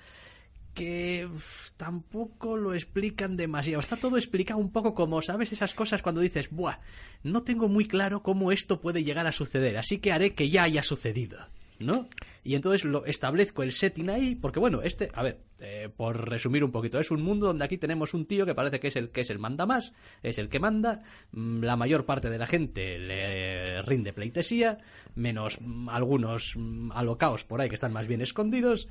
que 0.74 1.30
tampoco 1.78 2.58
lo 2.58 2.74
explican 2.74 3.38
demasiado. 3.38 3.80
Está 3.80 3.98
todo 3.98 4.18
explicado 4.18 4.60
un 4.60 4.72
poco 4.72 4.94
como, 4.94 5.22
¿sabes? 5.22 5.52
Esas 5.52 5.74
cosas 5.74 6.02
cuando 6.02 6.22
dices, 6.22 6.50
buah, 6.50 6.80
no 7.24 7.44
tengo 7.44 7.70
muy 7.70 7.86
claro 7.88 8.24
cómo 8.24 8.52
esto 8.52 8.82
puede 8.82 9.04
llegar 9.04 9.28
a 9.28 9.32
suceder, 9.32 9.78
así 9.78 10.00
que 10.00 10.12
haré 10.12 10.34
que 10.34 10.50
ya 10.50 10.64
haya 10.64 10.84
sucedido, 10.84 11.38
¿no? 11.80 12.08
Y 12.44 12.56
entonces 12.56 12.84
lo 12.84 13.06
establezco 13.06 13.64
el 13.64 13.72
setting 13.72 14.10
ahí, 14.10 14.36
porque 14.36 14.60
bueno, 14.60 14.82
este, 14.82 15.10
a 15.14 15.24
ver, 15.24 15.40
eh, 15.60 15.90
por 15.96 16.30
resumir 16.30 16.64
un 16.64 16.72
poquito, 16.72 17.00
es 17.00 17.12
un 17.12 17.22
mundo 17.22 17.48
donde 17.48 17.64
aquí 17.64 17.78
tenemos 17.78 18.14
un 18.14 18.26
tío 18.26 18.46
que 18.46 18.56
parece 18.56 18.80
que 18.80 18.88
es 18.88 18.96
el 18.96 19.12
que 19.12 19.22
es 19.22 19.30
el 19.30 19.40
manda 19.40 19.66
más, 19.66 19.94
es 20.22 20.38
el 20.40 20.50
que 20.50 20.60
manda, 20.60 21.04
mm, 21.32 21.64
la 21.64 21.78
mayor 21.78 22.06
parte 22.06 22.30
de 22.30 22.38
la 22.38 22.48
gente 22.48 22.98
le 22.98 23.82
rinde 23.84 24.12
pleitesía, 24.12 24.80
menos 25.16 25.60
mm, 25.62 25.90
algunos 25.90 26.54
mm, 26.56 26.92
alocaos 26.94 27.44
por 27.44 27.62
ahí 27.62 27.70
que 27.70 27.76
están 27.76 27.94
más 27.94 28.08
bien 28.08 28.22
escondidos 28.22 28.88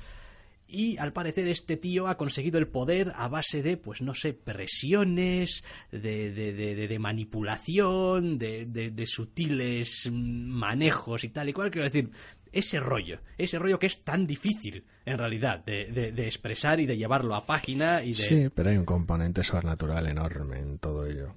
y 0.73 0.97
al 0.97 1.13
parecer 1.13 1.47
este 1.49 1.77
tío 1.77 2.09
ha 2.09 2.17
conseguido 2.17 2.59
el 2.59 2.67
poder 2.67 3.13
a 3.15 3.29
base 3.29 3.63
de, 3.63 3.77
pues 3.77 4.01
no 4.01 4.15
sé, 4.15 4.33
presiones, 4.33 5.65
de, 5.91 6.33
de, 6.33 6.53
de, 6.89 6.99
manipulación, 6.99 8.39
de, 8.39 9.05
sutiles 9.07 10.11
manejos 10.11 11.25
y 11.25 11.29
tal 11.29 11.51
y 11.51 11.53
cual. 11.53 11.71
Quiero 11.71 11.85
decir, 11.85 12.11
ese 12.51 12.81
rollo, 12.81 13.21
ese 13.37 13.59
rollo 13.59 13.79
que 13.79 13.87
es 13.87 14.03
tan 14.03 14.27
difícil 14.27 14.85
en 15.05 15.19
realidad 15.19 15.63
de, 15.65 16.09
expresar 16.27 16.81
y 16.81 16.87
de 16.87 16.97
llevarlo 16.97 17.35
a 17.35 17.45
página 17.45 18.03
y 18.03 18.15
de... 18.15 18.23
Sí, 18.23 18.49
pero 18.55 18.71
hay 18.71 18.79
un 18.79 18.87
componente 18.87 19.45
sobrenatural 19.45 20.07
enorme 20.07 20.59
en 20.59 20.79
todo 20.79 21.07
ello 21.07 21.35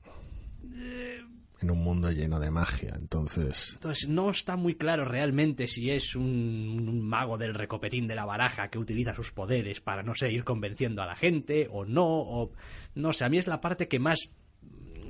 en 1.62 1.72
un 1.72 1.84
mundo 1.84 2.12
lleno 2.12 2.40
de 2.40 2.52
magia. 2.52 2.96
Entonces. 3.00 3.72
Entonces 3.74 4.10
no 4.10 4.30
está 4.30 4.56
muy 4.56 4.76
claro 4.76 5.06
realmente 5.06 5.68
si 5.68 5.92
es 5.92 6.16
un, 6.16 7.02
mago 7.02 7.38
del 7.38 7.54
recopetín 7.54 8.08
de 8.08 8.16
la 8.16 8.26
baraja 8.26 8.70
que 8.70 8.80
utiliza 8.80 9.16
sus 9.16 9.32
poderes 9.32 9.82
para, 9.82 10.04
no 10.04 10.16
sé, 10.16 10.32
ir 10.32 10.44
convenciendo 10.44 11.02
a 11.02 11.06
la 11.06 11.16
gente 11.16 11.68
o 11.72 11.86
no. 11.86 12.06
O 12.06 12.52
no 12.96 13.14
sé, 13.14 13.26
a 13.26 13.30
mí 13.30 13.38
es 13.38 13.48
la 13.48 13.62
parte 13.62 13.88
que 13.88 14.00
más 14.00 14.32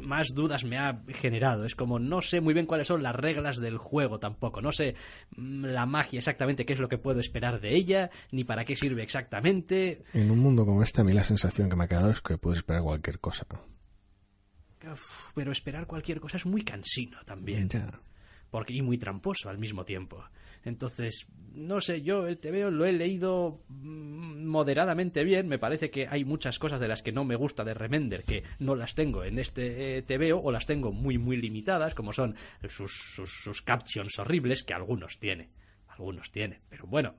más 0.01 0.35
dudas 0.35 0.63
me 0.63 0.77
ha 0.77 1.01
generado. 1.07 1.65
Es 1.65 1.75
como 1.75 1.99
no 1.99 2.21
sé 2.21 2.39
muy 2.39 2.53
bien 2.53 2.65
cuáles 2.65 2.87
son 2.87 3.03
las 3.03 3.15
reglas 3.15 3.57
del 3.57 3.77
juego 3.77 4.19
tampoco. 4.19 4.61
No 4.61 4.71
sé 4.71 4.95
mm, 5.35 5.65
la 5.65 5.85
magia 5.85 6.19
exactamente 6.19 6.65
qué 6.65 6.73
es 6.73 6.79
lo 6.79 6.89
que 6.89 6.97
puedo 6.97 7.19
esperar 7.19 7.59
de 7.59 7.75
ella, 7.75 8.11
ni 8.31 8.43
para 8.43 8.65
qué 8.65 8.75
sirve 8.75 9.03
exactamente. 9.03 10.03
En 10.13 10.31
un 10.31 10.39
mundo 10.39 10.65
como 10.65 10.83
este, 10.83 11.01
a 11.01 11.03
mí 11.03 11.13
la 11.13 11.23
sensación 11.23 11.69
que 11.69 11.75
me 11.75 11.85
ha 11.85 11.87
quedado 11.87 12.11
es 12.11 12.21
que 12.21 12.37
puedo 12.37 12.55
esperar 12.55 12.83
cualquier 12.83 13.19
cosa 13.19 13.45
pero 15.33 15.51
esperar 15.51 15.87
cualquier 15.87 16.19
cosa 16.19 16.37
es 16.37 16.45
muy 16.45 16.63
cansino 16.63 17.17
también. 17.25 17.69
Porque, 18.49 18.73
y 18.73 18.81
muy 18.81 18.97
tramposo 18.97 19.49
al 19.49 19.57
mismo 19.57 19.83
tiempo. 19.83 20.23
Entonces, 20.63 21.27
no 21.53 21.79
sé, 21.79 22.01
yo 22.01 22.27
el 22.27 22.37
TVO 22.37 22.71
lo 22.71 22.85
he 22.85 22.91
leído 22.91 23.61
mm, 23.69 24.45
moderadamente 24.45 25.23
bien. 25.23 25.47
Me 25.47 25.59
parece 25.59 25.89
que 25.89 26.07
hay 26.07 26.25
muchas 26.25 26.57
cosas 26.57 26.79
de 26.79 26.87
las 26.87 27.01
que 27.01 27.11
no 27.11 27.23
me 27.23 27.35
gusta 27.35 27.63
de 27.63 27.73
Remender 27.73 28.23
que 28.23 28.43
no 28.59 28.75
las 28.75 28.95
tengo 28.95 29.23
en 29.23 29.39
este 29.39 29.97
eh, 29.97 30.01
TVO 30.01 30.41
o 30.41 30.51
las 30.51 30.65
tengo 30.65 30.91
muy, 30.91 31.17
muy 31.17 31.37
limitadas, 31.37 31.93
como 31.93 32.13
son 32.13 32.35
sus, 32.67 32.91
sus, 32.91 33.29
sus 33.29 33.61
captions 33.61 34.17
horribles, 34.19 34.63
que 34.63 34.73
algunos 34.73 35.19
tiene. 35.19 35.49
Algunos 35.87 36.31
tiene. 36.31 36.61
Pero 36.69 36.87
bueno, 36.87 37.15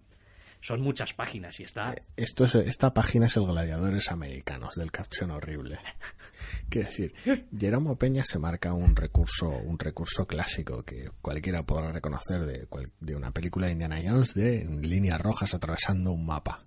son 0.60 0.80
muchas 0.80 1.12
páginas 1.12 1.58
y 1.60 1.64
está... 1.64 1.92
Eh, 1.92 2.02
esto 2.16 2.44
es, 2.44 2.54
esta 2.54 2.92
página 2.92 3.26
es 3.26 3.36
el 3.36 3.46
Gladiadores 3.46 4.10
Americanos 4.10 4.74
del 4.74 4.90
caption 4.90 5.30
horrible. 5.30 5.78
Quiero 6.68 6.88
decir, 6.88 7.14
Jerome 7.56 7.96
Peña 7.96 8.24
se 8.24 8.38
marca 8.38 8.72
un 8.72 8.96
recurso, 8.96 9.48
un 9.48 9.78
recurso 9.78 10.26
clásico 10.26 10.82
que 10.82 11.10
cualquiera 11.20 11.64
podrá 11.64 11.92
reconocer 11.92 12.44
de, 12.44 12.66
de 13.00 13.16
una 13.16 13.30
película 13.30 13.66
de 13.66 13.72
Indiana 13.72 14.00
Jones 14.02 14.34
de 14.34 14.64
líneas 14.64 15.20
rojas 15.20 15.54
atravesando 15.54 16.12
un 16.12 16.26
mapa. 16.26 16.64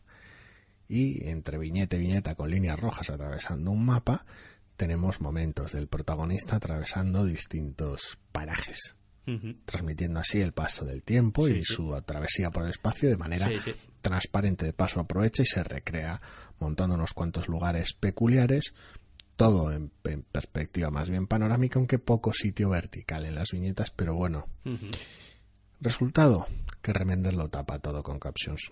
Y 0.88 1.28
entre 1.30 1.58
viñeta 1.58 1.98
y 1.98 2.00
viñeta 2.00 2.36
con 2.36 2.50
líneas 2.50 2.80
rojas 2.80 3.10
atravesando 3.10 3.72
un 3.72 3.86
mapa, 3.86 4.26
tenemos 4.76 5.22
momentos 5.22 5.74
del 5.74 5.88
protagonista 5.88 6.56
atravesando 6.56 7.26
distintos 7.26 8.18
parajes 8.32 8.96
transmitiendo 9.66 10.20
así 10.20 10.42
el 10.42 10.54
paso 10.54 10.86
del 10.86 11.04
tiempo 11.04 11.48
y 11.48 11.64
su 11.64 12.00
travesía 12.06 12.52
por 12.52 12.64
el 12.64 12.70
espacio 12.70 13.10
de 13.10 13.18
manera 13.18 13.50
transparente. 14.02 14.66
De 14.66 14.74
paso 14.74 15.00
aprovecha 15.00 15.44
y 15.44 15.46
se 15.46 15.64
recrea 15.64 16.22
montando 16.60 16.96
unos 16.96 17.14
cuantos 17.14 17.48
lugares 17.48 17.94
peculiares, 17.94 18.74
todo 19.36 19.72
en, 19.72 19.92
perspectiva 20.32 20.90
más 20.90 21.10
bien 21.10 21.28
panorámica, 21.28 21.80
aunque 21.80 22.00
poco 22.00 22.34
sitio 22.34 22.70
vertical 22.70 23.26
en 23.26 23.36
las 23.36 23.52
viñetas, 23.52 23.92
pero 23.92 24.16
bueno. 24.16 24.48
Resultado, 25.82 26.46
que 26.82 26.94
Remender 26.94 27.34
lo 27.34 27.50
tapa 27.50 27.80
todo 27.80 28.04
con 28.04 28.20
captions. 28.20 28.72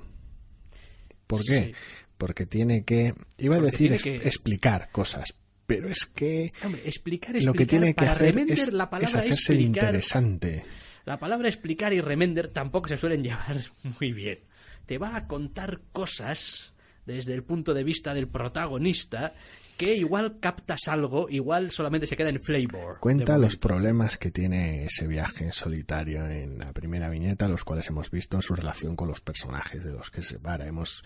¿Por 1.25 1.43
qué? 1.43 1.73
Porque 2.17 2.45
tiene 2.45 2.83
que, 2.83 3.13
iba 3.37 3.57
a 3.57 3.61
decir, 3.61 3.93
explicar 3.93 4.89
cosas, 4.91 5.35
pero 5.67 5.89
es 5.89 6.05
que 6.05 6.45
explicar, 6.85 7.35
explicar, 7.35 7.43
lo 7.43 7.53
que 7.53 7.65
tiene 7.65 7.93
que 7.93 8.05
hacer 8.05 8.39
es, 8.39 8.71
la 8.71 8.89
palabra 8.89 9.19
hacerse 9.19 9.53
interesante. 9.55 10.63
La 11.05 11.19
palabra 11.19 11.47
explicar 11.49 11.93
y 11.93 12.01
remender 12.01 12.47
tampoco 12.47 12.87
se 12.87 12.97
suelen 12.97 13.21
llevar 13.23 13.57
muy 13.99 14.13
bien. 14.13 14.39
Te 14.85 14.97
va 14.97 15.15
a 15.17 15.27
contar 15.27 15.81
cosas 15.91 16.73
desde 17.07 17.33
el 17.33 17.43
punto 17.43 17.73
de 17.73 17.83
vista 17.83 18.13
del 18.13 18.27
protagonista 18.27 19.33
que 19.77 19.95
igual 19.95 20.39
captas 20.39 20.87
algo, 20.87 21.29
igual 21.29 21.71
solamente 21.71 22.07
se 22.07 22.17
queda 22.17 22.29
en 22.29 22.41
flavor. 22.41 22.99
Cuenta 22.99 23.37
los 23.37 23.55
problemas 23.57 24.17
que 24.17 24.31
tiene 24.31 24.85
ese 24.85 25.07
viaje 25.07 25.51
solitario 25.51 26.27
en 26.27 26.57
la 26.57 26.73
primera 26.73 27.09
viñeta, 27.09 27.47
los 27.47 27.63
cuales 27.63 27.87
hemos 27.89 28.09
visto 28.09 28.37
en 28.37 28.41
su 28.41 28.55
relación 28.55 28.95
con 28.95 29.07
los 29.07 29.21
personajes 29.21 29.83
de 29.83 29.93
los 29.93 30.09
que 30.09 30.23
se 30.23 30.33
separa. 30.33 30.65
Hemos, 30.65 31.03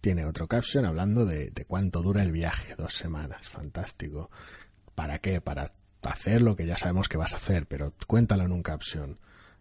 tiene 0.00 0.26
otro 0.26 0.46
caption 0.46 0.84
hablando 0.84 1.24
de, 1.24 1.50
de 1.50 1.64
cuánto 1.64 2.02
dura 2.02 2.22
el 2.22 2.30
viaje, 2.30 2.74
dos 2.76 2.94
semanas, 2.94 3.48
fantástico. 3.48 4.30
¿Para 4.94 5.18
qué? 5.18 5.40
Para 5.40 5.72
hacer 6.02 6.42
lo 6.42 6.54
que 6.54 6.66
ya 6.66 6.76
sabemos 6.76 7.08
que 7.08 7.16
vas 7.16 7.32
a 7.32 7.36
hacer, 7.36 7.66
pero 7.66 7.94
cuéntalo 8.06 8.44
en 8.44 8.52
un 8.52 8.62
caption. 8.62 9.18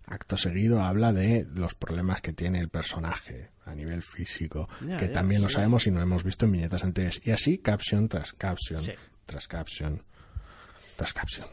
Acto 0.09 0.37
seguido 0.37 0.81
habla 0.81 1.13
de 1.13 1.45
los 1.53 1.75
problemas 1.75 2.19
que 2.19 2.33
tiene 2.33 2.59
el 2.59 2.69
personaje 2.69 3.51
a 3.65 3.75
nivel 3.75 4.01
físico, 4.01 4.67
que 4.97 5.07
también 5.07 5.39
lo 5.39 5.49
sabemos 5.49 5.85
y 5.85 5.91
no 5.91 6.01
hemos 6.01 6.23
visto 6.23 6.45
en 6.45 6.53
viñetas 6.53 6.83
anteriores. 6.83 7.21
Y 7.23 7.29
así, 7.29 7.59
caption 7.59 8.09
tras 8.09 8.33
caption, 8.33 8.83
tras 9.27 9.47
caption, 9.47 10.01
tras 10.95 11.13
caption. 11.13 11.47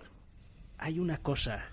Hay 0.78 0.98
una 0.98 1.18
cosa 1.18 1.66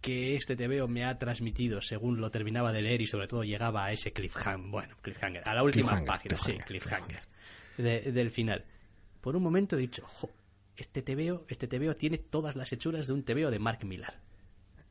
que 0.00 0.34
este 0.34 0.56
TVO 0.56 0.88
me 0.88 1.04
ha 1.04 1.16
transmitido 1.16 1.80
según 1.80 2.20
lo 2.20 2.28
terminaba 2.32 2.72
de 2.72 2.82
leer 2.82 3.02
y 3.02 3.06
sobre 3.06 3.28
todo 3.28 3.44
llegaba 3.44 3.84
a 3.84 3.92
ese 3.92 4.12
cliffhanger, 4.12 4.68
bueno, 4.68 4.96
cliffhanger, 5.02 5.48
a 5.48 5.54
la 5.54 5.62
última 5.62 6.02
página, 6.04 6.36
sí, 6.36 6.58
cliffhanger, 6.66 7.22
del 7.78 8.30
final. 8.30 8.64
Por 9.20 9.36
un 9.36 9.44
momento 9.44 9.76
he 9.76 9.78
dicho, 9.78 10.04
este 10.76 11.02
TVO, 11.02 11.44
este 11.48 11.68
TVO 11.68 11.94
tiene 11.94 12.18
todas 12.18 12.56
las 12.56 12.72
hechuras 12.72 13.06
de 13.06 13.12
un 13.12 13.22
TVO 13.22 13.52
de 13.52 13.60
Mark 13.60 13.84
Millar 13.84 14.28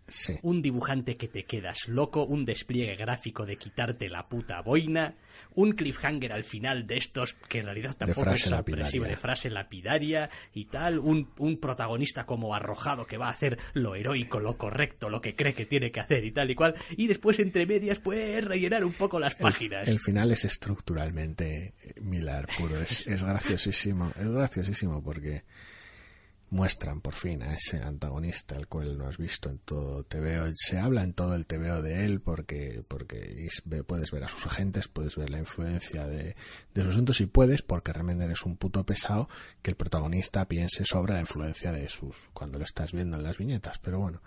Sí. 0.09 0.35
un 0.41 0.61
dibujante 0.61 1.15
que 1.15 1.27
te 1.27 1.43
quedas 1.45 1.87
loco, 1.87 2.25
un 2.25 2.45
despliegue 2.45 2.95
gráfico 2.95 3.45
de 3.45 3.57
quitarte 3.57 4.09
la 4.09 4.27
puta 4.27 4.61
boina, 4.61 5.15
un 5.55 5.73
cliffhanger 5.73 6.33
al 6.33 6.43
final 6.43 6.87
de 6.87 6.97
estos 6.97 7.33
que 7.47 7.59
en 7.59 7.65
realidad 7.65 7.95
tampoco 7.95 8.31
es 8.31 8.41
sorpresivo, 8.41 9.05
de 9.05 9.15
frase 9.15 9.49
lapidaria 9.49 10.29
y 10.53 10.65
tal, 10.65 10.99
un, 10.99 11.29
un 11.37 11.57
protagonista 11.57 12.25
como 12.25 12.53
arrojado 12.53 13.05
que 13.05 13.17
va 13.17 13.27
a 13.27 13.31
hacer 13.31 13.57
lo 13.73 13.95
heroico, 13.95 14.39
lo 14.39 14.57
correcto, 14.57 15.09
lo 15.09 15.21
que 15.21 15.35
cree 15.35 15.53
que 15.53 15.65
tiene 15.65 15.91
que 15.91 15.99
hacer 15.99 16.25
y 16.25 16.31
tal 16.31 16.49
y 16.51 16.55
cual, 16.55 16.75
y 16.97 17.07
después 17.07 17.39
entre 17.39 17.65
medias 17.65 17.99
pues 17.99 18.43
rellenar 18.43 18.83
un 18.83 18.93
poco 18.93 19.19
las 19.19 19.35
páginas. 19.35 19.87
El 19.87 19.99
final 19.99 20.31
es 20.31 20.45
estructuralmente 20.45 21.73
Miller 22.01 22.47
puro, 22.57 22.79
es, 22.79 23.07
es 23.07 23.23
graciosísimo, 23.23 24.11
es 24.19 24.29
graciosísimo 24.29 25.03
porque 25.03 25.43
muestran 26.51 27.01
por 27.01 27.13
fin 27.13 27.43
a 27.43 27.53
ese 27.53 27.77
antagonista 27.77 28.55
al 28.55 28.67
cual 28.67 28.97
no 28.97 29.07
has 29.07 29.17
visto 29.17 29.49
en 29.49 29.59
todo 29.59 30.03
TVO. 30.03 30.51
Se 30.55 30.79
habla 30.79 31.03
en 31.03 31.13
todo 31.13 31.35
el 31.35 31.45
TVO 31.45 31.81
de 31.81 32.05
él 32.05 32.21
porque, 32.21 32.83
porque 32.87 33.47
puedes 33.85 34.11
ver 34.11 34.23
a 34.23 34.27
sus 34.27 34.45
agentes, 34.47 34.87
puedes 34.87 35.15
ver 35.15 35.29
la 35.29 35.39
influencia 35.39 36.07
de, 36.07 36.35
de 36.73 36.81
sus 36.81 36.91
asuntos 36.91 37.21
y 37.21 37.27
puedes, 37.27 37.61
porque 37.61 37.93
Remender 37.93 38.31
es 38.31 38.43
un 38.43 38.57
puto 38.57 38.85
pesado, 38.85 39.29
que 39.61 39.71
el 39.71 39.77
protagonista 39.77 40.47
piense 40.47 40.85
sobre 40.85 41.13
la 41.13 41.21
influencia 41.21 41.71
de 41.71 41.87
sus, 41.89 42.15
cuando 42.33 42.57
lo 42.57 42.65
estás 42.65 42.91
viendo 42.91 43.17
en 43.17 43.23
las 43.23 43.37
viñetas. 43.37 43.79
Pero 43.79 43.99
bueno, 43.99 44.21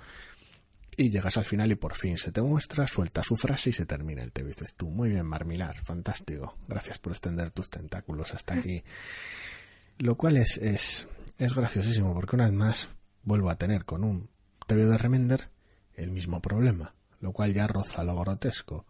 y 0.96 1.10
llegas 1.10 1.36
al 1.36 1.44
final 1.44 1.72
y 1.72 1.76
por 1.76 1.94
fin 1.94 2.18
se 2.18 2.32
te 2.32 2.42
muestra, 2.42 2.86
suelta 2.86 3.22
su 3.22 3.36
frase 3.36 3.70
y 3.70 3.72
se 3.72 3.86
termina 3.86 4.22
el 4.22 4.32
te 4.32 4.44
dices 4.44 4.74
tú, 4.74 4.90
muy 4.90 5.08
bien 5.08 5.24
Marmilar, 5.24 5.82
fantástico, 5.84 6.56
gracias 6.68 6.98
por 6.98 7.12
extender 7.12 7.50
tus 7.50 7.70
tentáculos 7.70 8.34
hasta 8.34 8.54
aquí. 8.54 8.82
Lo 9.98 10.16
cual 10.16 10.36
es, 10.36 10.58
es, 10.58 11.08
es 11.44 11.54
graciosísimo 11.54 12.14
porque 12.14 12.36
una 12.36 12.44
vez 12.44 12.54
más 12.54 12.88
vuelvo 13.22 13.50
a 13.50 13.56
tener 13.56 13.84
con 13.84 14.04
un 14.04 14.30
TV 14.66 14.86
de 14.86 14.96
Remender 14.96 15.50
el 15.94 16.10
mismo 16.10 16.40
problema, 16.40 16.94
lo 17.20 17.32
cual 17.32 17.52
ya 17.52 17.66
roza 17.66 18.04
lo 18.04 18.16
grotesco. 18.16 18.86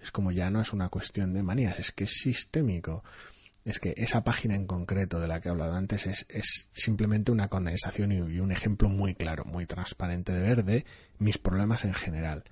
Es 0.00 0.10
como 0.10 0.32
ya 0.32 0.50
no 0.50 0.60
es 0.60 0.72
una 0.72 0.88
cuestión 0.88 1.32
de 1.32 1.42
manías, 1.42 1.78
es 1.78 1.92
que 1.92 2.04
es 2.04 2.12
sistémico. 2.12 3.04
Es 3.64 3.80
que 3.80 3.94
esa 3.96 4.24
página 4.24 4.54
en 4.54 4.66
concreto 4.66 5.20
de 5.20 5.28
la 5.28 5.40
que 5.40 5.48
he 5.48 5.50
hablado 5.50 5.74
antes 5.74 6.06
es, 6.06 6.26
es 6.28 6.68
simplemente 6.70 7.32
una 7.32 7.48
condensación 7.48 8.12
y, 8.12 8.16
y 8.16 8.40
un 8.40 8.52
ejemplo 8.52 8.88
muy 8.88 9.14
claro, 9.14 9.44
muy 9.44 9.66
transparente 9.66 10.32
de 10.32 10.42
ver 10.42 10.64
de 10.64 10.84
mis 11.18 11.38
problemas 11.38 11.84
en 11.84 11.94
general. 11.94 12.44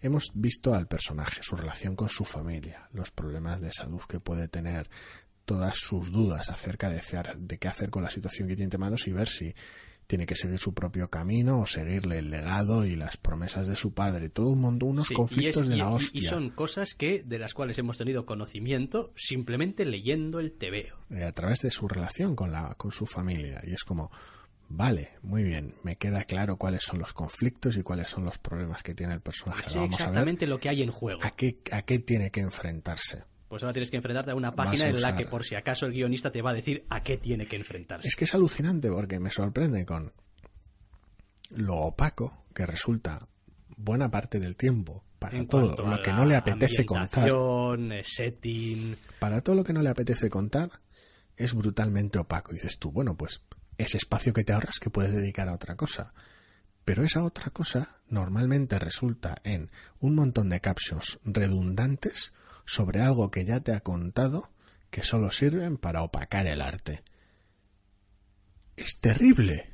Hemos 0.00 0.30
visto 0.34 0.74
al 0.74 0.86
personaje, 0.86 1.42
su 1.42 1.56
relación 1.56 1.96
con 1.96 2.08
su 2.08 2.24
familia, 2.24 2.88
los 2.92 3.10
problemas 3.10 3.60
de 3.60 3.72
salud 3.72 4.02
que 4.08 4.20
puede 4.20 4.48
tener, 4.48 4.88
todas 5.54 5.78
sus 5.78 6.12
dudas 6.12 6.48
acerca 6.48 6.88
de, 6.88 7.00
qué 7.58 7.66
hacer 7.68 7.90
con 7.90 8.02
la 8.04 8.10
situación 8.10 8.46
que 8.46 8.54
tiene 8.54 8.66
entre 8.66 8.78
manos 8.78 9.08
y 9.08 9.12
ver 9.12 9.26
si 9.28 9.52
tiene 10.06 10.24
que 10.26 10.34
seguir 10.36 10.58
su 10.58 10.72
propio 10.74 11.08
camino 11.08 11.60
o 11.60 11.66
seguirle 11.66 12.18
el 12.18 12.30
legado 12.30 12.84
y 12.84 12.94
las 12.96 13.16
promesas 13.16 13.66
de 13.66 13.74
su 13.76 13.92
padre. 13.92 14.28
Todo 14.28 14.48
un 14.50 14.60
mundo, 14.60 14.86
unos 14.86 15.08
Sí, 15.08 15.14
conflictos 15.14 15.62
es- 15.62 15.68
de 15.68 15.74
y- 15.74 15.78
la 15.78 15.90
y- 15.90 15.94
hostia. 15.94 16.18
Y 16.20 16.22
son 16.22 16.50
cosas 16.50 16.94
que 16.94 17.22
de 17.24 17.38
las 17.40 17.52
cuales 17.54 17.78
hemos 17.78 17.98
tenido 17.98 18.26
conocimiento 18.26 19.12
simplemente 19.16 19.84
leyendo 19.84 20.38
el 20.40 20.52
TVO. 20.52 20.96
eh, 21.10 21.24
a 21.24 21.32
través 21.32 21.60
de 21.62 21.70
su 21.72 21.88
relación 21.88 22.36
con 22.36 22.52
la 22.52 22.74
con 22.76 22.92
su 22.92 23.06
familia 23.06 23.60
y 23.64 23.72
es 23.72 23.82
como 23.84 24.10
vale 24.68 25.10
muy 25.22 25.42
bien 25.42 25.74
me 25.82 25.96
queda 25.96 26.22
claro 26.24 26.56
cuáles 26.56 26.82
son 26.84 27.00
los 27.00 27.12
conflictos 27.12 27.76
y 27.76 27.82
cuáles 27.82 28.08
son 28.10 28.24
los 28.24 28.38
problemas 28.38 28.84
que 28.84 28.94
tiene 28.94 29.14
el 29.14 29.20
personaje 29.20 29.68
Sé 29.68 29.78
vamos 29.80 29.94
a 29.94 30.04
ver 30.04 30.08
exactamente 30.10 30.46
lo 30.46 30.60
que 30.60 30.68
hay 30.68 30.82
en 30.82 30.90
juego. 30.92 31.20
a 31.24 31.30
qué 31.32 31.58
a 31.72 31.82
qué 31.82 31.98
tiene 31.98 32.30
que 32.30 32.40
enfrentarse 32.40 33.24
Pues 33.50 33.64
ahora 33.64 33.72
tienes 33.72 33.90
que 33.90 33.96
enfrentarte 33.96 34.30
a 34.30 34.36
una 34.36 34.54
página 34.54 34.84
a 34.84 34.88
en 34.90 35.00
la 35.00 35.16
que 35.16 35.26
por 35.26 35.44
si 35.44 35.56
acaso 35.56 35.84
el 35.84 35.92
guionista 35.92 36.30
te 36.30 36.40
va 36.40 36.50
a 36.50 36.54
decir 36.54 36.84
a 36.88 37.02
qué 37.02 37.16
tiene 37.16 37.46
que 37.46 37.56
enfrentarse. 37.56 38.06
es 38.06 38.14
que 38.14 38.22
es 38.22 38.32
alucinante 38.32 38.88
porque 38.88 39.18
me 39.18 39.32
sorprende 39.32 39.84
con 39.84 40.12
lo 41.56 41.74
opaco 41.78 42.44
que 42.54 42.64
resulta 42.64 43.26
buena 43.76 44.08
parte 44.08 44.38
del 44.38 44.54
tiempo 44.54 45.02
para 45.18 45.36
en 45.36 45.48
todo 45.48 45.84
lo 45.84 46.00
que 46.00 46.12
no 46.12 46.24
le 46.24 46.36
apetece 46.36 46.86
contar 46.86 47.28
eh, 47.28 48.02
setting, 48.04 48.96
para 49.18 49.40
todo 49.40 49.56
lo 49.56 49.64
que 49.64 49.72
no 49.72 49.82
le 49.82 49.88
apetece 49.88 50.30
contar 50.30 50.70
es 51.36 51.52
brutalmente 51.52 52.20
opaco. 52.20 52.52
Y 52.52 52.54
dices 52.54 52.78
tú, 52.78 52.92
bueno, 52.92 53.16
pues 53.16 53.42
ese 53.78 53.96
espacio 53.96 54.32
que 54.32 54.44
te 54.44 54.52
ahorras 54.52 54.78
que 54.78 54.90
puedes 54.90 55.12
dedicar 55.12 55.48
a 55.48 55.54
otra 55.54 55.74
cosa. 55.74 56.14
Pero 56.84 57.02
esa 57.02 57.24
otra 57.24 57.50
cosa 57.50 57.96
normalmente 58.06 58.78
resulta 58.78 59.40
en 59.42 59.72
un 59.98 60.14
montón 60.14 60.50
de 60.50 60.60
captions 60.60 61.18
redundantes 61.24 62.32
sobre 62.66 63.00
algo 63.00 63.30
que 63.30 63.44
ya 63.44 63.60
te 63.60 63.72
ha 63.72 63.80
contado 63.80 64.50
que 64.90 65.02
solo 65.02 65.30
sirven 65.30 65.76
para 65.76 66.02
opacar 66.02 66.46
el 66.46 66.60
arte. 66.60 67.02
Es 68.76 68.98
terrible. 69.00 69.70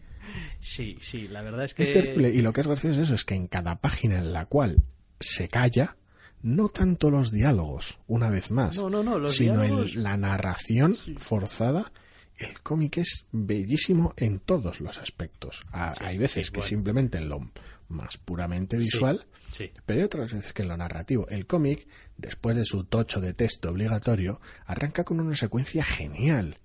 Sí, 0.61 0.97
sí, 1.01 1.29
la 1.29 1.43
verdad 1.43 1.65
es 1.65 1.75
que 1.75 1.85
Es 1.85 1.93
terrible. 1.93 2.31
Y 2.31 2.43
lo 2.43 2.53
que 2.53 2.61
es 2.63 2.67
gracioso 2.67 2.97
es 3.01 3.05
eso, 3.07 3.15
es 3.15 3.25
que 3.25 3.35
en 3.35 3.47
cada 3.47 3.81
página 3.81 4.19
en 4.19 4.33
la 4.33 4.47
cual 4.47 4.83
se 5.21 5.49
calla, 5.49 5.97
no 6.43 6.69
tanto 6.69 7.11
los 7.11 7.31
diálogos, 7.31 7.99
una 8.07 8.29
vez 8.31 8.51
más, 8.51 8.77
No, 8.77 8.91
no, 8.91 9.03
no, 9.03 9.19
los 9.19 9.37
sino 9.37 9.63
el- 9.63 10.03
la 10.03 10.17
narración 10.17 10.97
forzada. 11.19 11.93
El 12.39 12.61
cómic 12.61 12.99
es 12.99 13.27
bellísimo 13.33 14.13
en 14.17 14.41
todos 14.41 14.81
los 14.81 14.99
aspectos. 14.99 15.65
Ah, 15.73 15.95
Sí, 15.97 16.05
hay 16.05 16.19
veces 16.19 16.47
sí, 16.47 16.53
que 16.53 16.59
bueno. 16.59 16.69
simplemente 16.69 17.19
en 17.19 17.29
lo 17.29 17.51
más 17.89 18.17
puramente 18.19 18.77
visual, 18.77 19.27
sí. 19.53 19.71
pero 19.87 20.01
hay 20.01 20.05
otras 20.05 20.33
veces 20.35 20.53
que 20.53 20.63
en 20.63 20.69
lo 20.69 20.77
narrativo. 20.77 21.27
El 21.29 21.47
cómic, 21.47 21.87
después 22.19 22.57
de 22.57 22.65
su 22.65 22.85
tocho 22.85 23.21
de 23.21 23.33
texto 23.33 23.71
obligatorio, 23.71 24.41
arranca 24.67 25.05
con 25.05 25.21
una 25.21 25.37
secuencia 25.37 25.85
genial. 25.85 26.59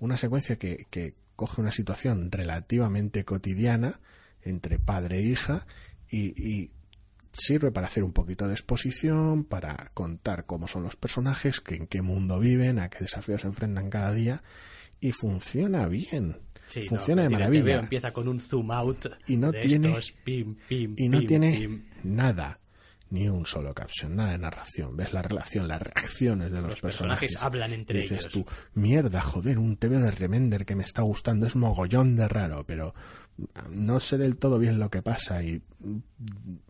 Una 0.00 0.16
secuencia 0.16 0.56
que, 0.56 0.86
que 0.90 1.14
coge 1.36 1.60
una 1.60 1.72
situación 1.72 2.30
relativamente 2.32 3.24
cotidiana 3.24 4.00
entre 4.42 4.78
padre 4.78 5.18
e 5.18 5.22
hija 5.22 5.66
y, 6.08 6.28
y 6.42 6.70
sirve 7.32 7.70
para 7.70 7.86
hacer 7.88 8.02
un 8.02 8.12
poquito 8.12 8.46
de 8.46 8.54
exposición, 8.54 9.44
para 9.44 9.90
contar 9.94 10.46
cómo 10.46 10.68
son 10.68 10.84
los 10.84 10.96
personajes, 10.96 11.60
que 11.60 11.74
en 11.74 11.86
qué 11.86 12.00
mundo 12.02 12.38
viven, 12.40 12.78
a 12.78 12.88
qué 12.88 13.00
desafíos 13.00 13.42
se 13.42 13.48
enfrentan 13.48 13.90
cada 13.90 14.12
día 14.12 14.42
y 15.00 15.12
funciona 15.12 15.86
bien. 15.86 16.36
Sí, 16.66 16.80
no, 16.82 16.88
funciona 16.90 17.22
de 17.22 17.30
maravilla 17.30 17.78
empieza 17.78 18.12
con 18.12 18.28
un 18.28 18.38
zoom 18.40 18.70
out 18.70 19.06
Y 19.26 19.36
no 19.36 19.50
de 19.52 19.60
tiene- 19.62 19.88
estos 19.88 20.12
pim, 20.22 20.56
pim, 20.68 20.94
y 20.98 21.08
no 21.08 21.18
pim, 21.20 21.26
tiene 21.26 21.82
nada, 22.04 22.60
ni 23.10 23.26
un 23.26 23.46
solo 23.46 23.72
caption, 23.72 24.14
nada 24.14 24.32
de 24.32 24.38
narración. 24.38 24.94
Ves 24.94 25.14
la 25.14 25.22
relación, 25.22 25.66
las 25.66 25.80
reacciones 25.80 26.52
de 26.52 26.60
los, 26.60 26.72
Los 26.72 26.80
personajes 26.82 27.36
hablan 27.42 27.72
entre 27.72 28.00
Y 28.00 28.02
dices 28.02 28.18
ellos. 28.26 28.32
tú, 28.32 28.46
mierda, 28.74 29.22
joder, 29.22 29.58
un 29.58 29.78
TV 29.78 29.98
de 29.98 30.10
Remender 30.10 30.66
que 30.66 30.76
me 30.76 30.84
está 30.84 31.00
gustando 31.00 31.46
es 31.46 31.56
mogollón 31.56 32.16
de 32.16 32.28
raro, 32.28 32.64
pero 32.66 32.94
no 33.70 33.98
sé 33.98 34.18
del 34.18 34.36
todo 34.36 34.58
bien 34.58 34.78
lo 34.78 34.90
que 34.90 35.00
pasa 35.00 35.42
y 35.42 35.62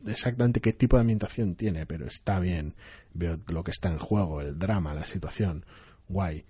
exactamente 0.07 0.61
qué 0.61 0.73
tipo 0.73 0.97
de 0.97 1.01
ambientación 1.01 1.55
tiene, 1.57 1.87
pero 1.87 2.07
está 2.07 2.39
bien. 2.41 2.75
Veo 3.15 3.41
lo 3.49 3.65
que 3.65 3.71
está 3.73 3.89
en 3.89 3.99
juego, 3.99 4.41
el 4.41 4.59
drama, 4.59 4.95
la 4.95 5.05
situación, 5.07 5.65
guay. 6.09 6.45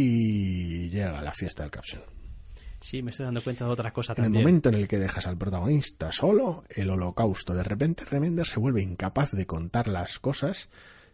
Y 0.00 0.88
llega 0.90 1.20
la 1.20 1.32
fiesta 1.32 1.64
del 1.64 1.72
caption. 1.72 2.00
Sí, 2.80 3.02
me 3.02 3.10
estoy 3.10 3.24
dando 3.24 3.42
cuenta 3.42 3.64
de 3.64 3.70
otra 3.72 3.92
cosa 3.92 4.12
En 4.12 4.18
el 4.18 4.24
también. 4.26 4.44
momento 4.44 4.68
en 4.68 4.76
el 4.76 4.86
que 4.86 4.98
dejas 5.00 5.26
al 5.26 5.36
protagonista 5.36 6.12
solo, 6.12 6.62
el 6.68 6.88
holocausto, 6.90 7.52
de 7.52 7.64
repente 7.64 8.04
Remender 8.04 8.46
se 8.46 8.60
vuelve 8.60 8.80
incapaz 8.80 9.32
de 9.32 9.46
contar 9.46 9.88
las 9.88 10.20
cosas 10.20 10.68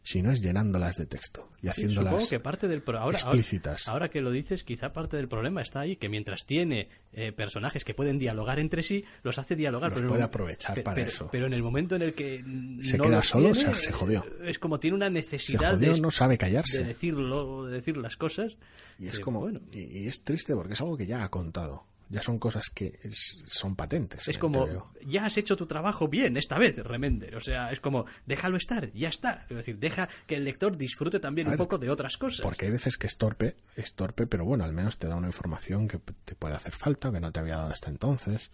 si 0.07 0.23
no 0.23 0.31
es 0.31 0.41
llenándolas 0.43 0.97
de 0.99 1.07
texto 1.07 1.51
y 1.59 1.63
Sí, 1.63 1.69
haciéndolas 1.69 2.13
Supongo 2.13 2.29
que 2.31 2.39
parte 2.41 2.69
del 2.69 2.83
pro- 2.83 2.99
ahora, 3.01 3.17
explícitas. 3.19 3.89
Ahora, 3.89 3.93
ahora 4.05 4.09
que 4.11 4.21
lo 4.21 4.31
dices, 4.31 4.63
quizá 4.63 4.93
parte 4.93 5.17
del 5.17 5.27
problema 5.29 5.63
está 5.63 5.81
ahí, 5.81 5.97
que 5.97 6.09
mientras 6.09 6.45
tiene 6.47 6.89
eh, 7.15 7.33
personajes 7.33 7.85
que 7.85 7.95
pueden 7.95 8.19
dialogar 8.19 8.59
entre 8.61 8.83
sí, 8.83 9.05
los 9.23 9.39
hace 9.39 9.57
dialogar. 9.57 9.91
Los 9.93 10.01
pero 10.01 10.11
puede 10.11 10.21
el- 10.21 10.27
aprovechar 10.27 10.83
para 10.83 10.95
pero- 10.97 11.07
eso. 11.09 11.29
Pero 11.33 11.47
en 11.47 11.55
el 11.55 11.63
momento 11.63 11.97
en 11.97 12.03
el 12.03 12.15
que 12.15 12.39
Se 12.83 12.99
no 12.99 13.05
queda 13.05 13.25
solo, 13.25 13.53
tiene, 13.53 13.75
se- 13.75 13.81
se 13.81 13.93
jodió. 13.93 14.25
Es 14.45 14.59
como 14.59 14.79
tiene 14.79 14.95
una 14.97 15.07
se 15.07 15.13
necesidad 15.13 15.73
jodió, 15.73 15.95
de, 15.95 16.01
no 16.01 16.11
sabe 16.11 16.37
callarse. 16.39 16.79
de 16.79 16.85
decirlo, 16.85 17.65
de 17.65 17.73
decir 17.73 17.97
las 17.97 18.17
cosas. 18.17 18.59
Y 18.99 19.09
es 19.09 19.19
como 19.21 19.41
bueno, 19.41 19.59
y, 19.73 19.81
y 20.01 20.07
es 20.07 20.23
triste 20.23 20.55
porque 20.55 20.75
es 20.75 20.81
algo 20.83 20.97
que 20.97 21.07
ya 21.07 21.25
ha 21.25 21.31
contado. 21.31 21.87
Ya 22.09 22.23
son 22.23 22.39
cosas 22.39 22.69
que 22.71 22.99
es- 23.03 23.43
son 23.47 23.75
patentes. 23.77 24.27
en 24.29 24.31
Es 24.31 24.37
el 24.37 24.41
como, 24.41 24.93
ya 25.07 25.25
has 25.27 25.37
hecho 25.39 25.57
tu 25.57 25.67
trabajo 25.67 26.07
bien 26.09 26.37
esta 26.37 26.59
vez, 26.59 26.77
Remender. 26.77 27.35
O 27.37 27.41
sea, 27.41 27.71
es 27.73 27.81
como, 27.81 28.05
déjalo 28.27 28.57
estar, 28.57 28.93
ya 28.93 29.09
está. 29.09 29.47
Es 29.49 29.57
decir, 29.57 29.79
deja 29.79 30.09
que 30.27 30.37
el 30.37 30.45
lector 30.45 30.77
disfrute 30.77 31.19
también 31.21 31.49
un 31.49 31.57
poco 31.57 31.79
de 31.79 31.91
otras 31.91 32.17
cosas. 32.17 32.41
Porque 32.43 32.67
hay 32.67 32.73
veces 32.73 32.97
que 32.97 33.07
es 33.07 33.17
torpe, 33.17 33.57
es 33.77 33.95
torpe, 33.95 34.27
pero 34.27 34.45
bueno, 34.45 34.65
al 34.65 34.73
menos 34.73 34.99
te 34.99 35.09
da 35.09 35.17
una 35.17 35.29
información 35.29 35.89
que 35.89 35.99
te 35.99 36.35
puede 36.35 36.55
hacer 36.55 36.73
falta, 36.73 37.11
que 37.11 37.21
no 37.21 37.33
te 37.33 37.41
había 37.41 37.57
dado 37.57 37.71
hasta 37.73 37.89
entonces. 37.91 38.51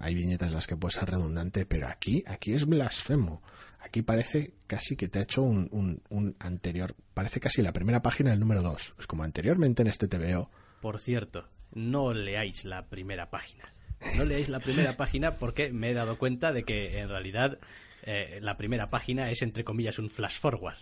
Hay 0.00 0.14
viñetas 0.14 0.48
en 0.48 0.54
las 0.54 0.66
que 0.66 0.76
puede 0.76 0.94
ser 0.94 1.10
redundante, 1.10 1.66
pero 1.66 1.88
aquí, 1.88 2.22
aquí 2.26 2.52
es 2.52 2.66
blasfemo. 2.66 3.42
Aquí 3.80 4.02
parece 4.02 4.54
casi 4.66 4.96
que 4.96 5.08
te 5.08 5.18
ha 5.18 5.22
hecho 5.22 5.42
un, 5.42 5.68
un, 5.72 6.02
un 6.08 6.36
anterior, 6.38 6.94
parece 7.14 7.40
casi 7.40 7.62
la 7.62 7.72
primera 7.72 8.00
página 8.02 8.30
del 8.30 8.40
número 8.40 8.62
2. 8.62 8.94
Es 8.98 9.06
como 9.06 9.24
anteriormente 9.24 9.82
en 9.82 9.88
este 9.88 10.06
TVO. 10.08 10.50
Por 10.80 11.00
cierto, 11.00 11.48
no 11.72 12.12
leáis 12.12 12.64
la 12.64 12.86
primera 12.86 13.30
página. 13.30 13.72
No 14.16 14.24
leáis 14.24 14.48
la 14.48 14.60
primera 14.60 14.96
página 14.96 15.32
porque 15.32 15.72
me 15.72 15.90
he 15.90 15.94
dado 15.94 16.18
cuenta 16.18 16.52
de 16.52 16.64
que 16.64 17.00
en 17.00 17.08
realidad 17.08 17.58
eh, 18.02 18.38
la 18.40 18.56
primera 18.56 18.90
página 18.90 19.30
es 19.30 19.42
entre 19.42 19.64
comillas 19.64 19.98
un 19.98 20.08
flash 20.08 20.38
forward. 20.38 20.76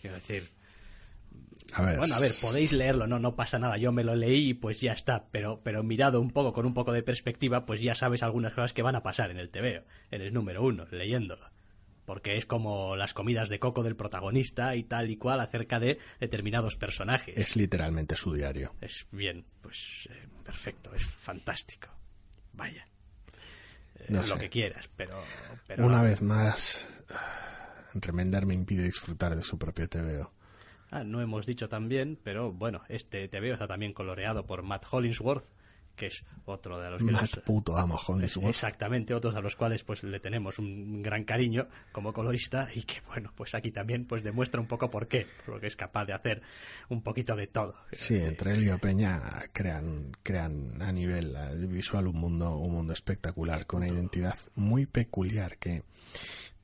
Quiero 0.00 0.16
decir, 0.16 0.50
A 1.72 1.82
ver. 1.82 1.98
Bueno, 1.98 2.14
a 2.14 2.20
ver, 2.20 2.32
podéis 2.40 2.72
leerlo, 2.72 3.06
no, 3.06 3.18
no 3.18 3.36
pasa 3.36 3.58
nada. 3.58 3.76
Yo 3.76 3.92
me 3.92 4.04
lo 4.04 4.14
leí 4.16 4.50
y 4.50 4.54
pues 4.54 4.80
ya 4.80 4.92
está. 4.92 5.26
Pero, 5.30 5.60
pero 5.62 5.82
mirado 5.82 6.20
un 6.20 6.30
poco, 6.30 6.52
con 6.52 6.66
un 6.66 6.74
poco 6.74 6.92
de 6.92 7.02
perspectiva, 7.02 7.66
pues 7.66 7.80
ya 7.80 7.94
sabes 7.94 8.22
algunas 8.22 8.52
cosas 8.52 8.72
que 8.72 8.82
van 8.82 8.96
a 8.96 9.02
pasar 9.02 9.30
en 9.30 9.38
el 9.38 9.50
TVO, 9.50 9.84
en 10.10 10.22
el 10.22 10.32
número 10.32 10.62
uno, 10.62 10.86
leyéndolo. 10.90 11.50
Porque 12.10 12.36
es 12.36 12.44
como 12.44 12.96
las 12.96 13.14
comidas 13.14 13.48
de 13.48 13.60
coco 13.60 13.84
del 13.84 13.94
protagonista 13.94 14.74
y 14.74 14.82
tal 14.82 15.10
y 15.12 15.16
cual 15.16 15.38
acerca 15.38 15.78
de 15.78 16.00
determinados 16.18 16.74
personajes. 16.74 17.36
Es 17.36 17.54
literalmente 17.54 18.16
su 18.16 18.32
diario. 18.34 18.74
Es 18.80 19.06
bien, 19.12 19.44
pues 19.62 20.08
eh, 20.10 20.26
perfecto, 20.44 20.92
es 20.92 21.04
fantástico. 21.06 21.86
Vaya. 22.52 22.84
Eh, 23.94 24.06
No 24.08 24.22
lo 24.22 24.26
sé. 24.26 24.38
que 24.38 24.50
quieras, 24.50 24.90
pero. 24.96 25.22
pero 25.68 25.86
Una 25.86 26.02
vez 26.02 26.20
más, 26.20 26.84
Remender 27.94 28.44
me 28.44 28.54
impide 28.54 28.82
disfrutar 28.82 29.36
de 29.36 29.42
su 29.42 29.56
propio 29.56 29.88
TVO. 29.88 30.32
Ah, 30.90 31.04
no 31.04 31.22
hemos 31.22 31.46
dicho 31.46 31.68
también, 31.68 32.18
pero 32.24 32.50
bueno, 32.50 32.82
este 32.88 33.28
TVO 33.28 33.52
está 33.52 33.68
también 33.68 33.92
coloreado 33.92 34.44
por 34.48 34.64
Matt 34.64 34.84
Hollingsworth, 34.90 35.44
que 36.00 36.06
es 36.06 36.24
otro 36.46 36.80
de 36.80 36.88
los 36.90 36.98
que 36.98 37.12
Más 37.12 37.36
nos- 37.36 37.44
puto 37.44 37.76
amo. 37.76 38.00
Exactamente, 38.48 39.12
otros 39.12 39.34
a 39.36 39.40
los 39.42 39.54
cuales 39.54 39.84
pues 39.84 40.02
le 40.02 40.18
tenemos 40.18 40.58
un 40.58 41.02
gran 41.02 41.24
cariño 41.24 41.68
como 41.92 42.12
colorista 42.14 42.68
y 42.74 42.84
que 42.84 43.02
bueno, 43.06 43.30
pues 43.36 43.54
aquí 43.54 43.70
también 43.70 44.06
pues 44.06 44.24
demuestra 44.24 44.60
un 44.60 44.66
poco 44.66 44.88
por 44.90 45.06
qué, 45.08 45.26
porque 45.44 45.66
es 45.66 45.76
capaz 45.76 46.06
de 46.06 46.14
hacer 46.14 46.40
un 46.88 47.02
poquito 47.02 47.36
de 47.36 47.46
todo. 47.48 47.74
Sí, 47.92 48.16
entre 48.16 48.54
él 48.54 48.64
y 48.64 48.70
Opeña 48.70 49.22
crean, 49.52 50.12
crean 50.22 50.80
a 50.80 50.90
nivel 50.90 51.36
visual 51.68 52.06
un 52.06 52.16
mundo, 52.16 52.56
un 52.56 52.72
mundo 52.72 52.94
espectacular, 52.94 53.66
con 53.66 53.82
una 53.82 53.88
identidad 53.92 54.36
muy 54.54 54.86
peculiar 54.86 55.58
que 55.58 55.82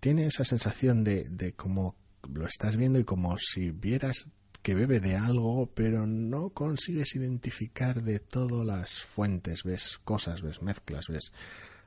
tiene 0.01 0.27
esa 0.27 0.45
sensación 0.45 1.05
de, 1.05 1.25
de 1.29 1.53
como 1.53 1.95
lo 2.33 2.47
estás 2.47 2.77
viendo 2.77 2.99
y 2.99 3.05
como 3.05 3.37
si 3.39 3.71
vieras 3.71 4.31
que 4.67 4.75
bebe 4.75 4.99
de 4.99 5.15
algo, 5.15 5.71
pero 5.73 6.09
no 6.09 6.51
consigues 6.51 7.15
identificar 7.15 8.03
de 8.03 8.19
todas 8.19 8.67
las 8.67 8.99
fuentes, 8.99 9.63
ves 9.63 10.01
cosas, 10.03 10.43
ves 10.43 10.61
mezclas, 10.61 11.07
ves 11.07 11.33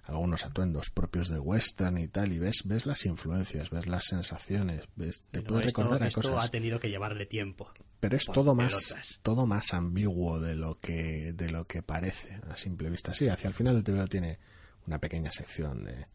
algunos 0.04 0.46
atuendos 0.46 0.90
propios 0.90 1.28
de 1.28 1.40
western 1.40 1.98
y 1.98 2.08
tal, 2.08 2.32
y 2.32 2.40
ves, 2.40 2.62
ves 2.64 2.86
las 2.86 3.06
influencias, 3.06 3.70
ves 3.70 3.86
las 3.86 4.06
sensaciones, 4.06 4.88
ves, 4.96 5.24
te 5.30 5.42
Pero 5.42 5.48
puedes 5.48 5.68
esto, 5.68 5.82
recordar 5.82 6.04
a 6.04 6.08
esto 6.08 6.22
cosas. 6.22 6.46
ha 6.46 6.48
tenido 6.48 6.80
que 6.80 6.90
llevarle 6.90 7.26
tiempo. 7.26 7.70
Pero 8.00 8.16
es 8.16 8.24
todo 8.24 8.56
más, 8.56 9.20
todo 9.24 9.46
más 9.46 9.74
ambiguo 9.74 10.40
de 10.40 10.56
lo 10.56 10.80
que, 10.80 11.34
de 11.34 11.50
lo 11.50 11.68
que 11.68 11.84
parece 11.84 12.40
a 12.50 12.56
simple 12.56 12.90
vista. 12.90 13.14
Sí, 13.14 13.28
hacia 13.28 13.50
el 13.50 13.54
final 13.54 13.76
el 13.76 13.84
TVO 13.84 14.08
tiene 14.08 14.40
una 14.88 15.00
pequeña 15.00 15.32
sección 15.32 15.84
de 15.84 16.08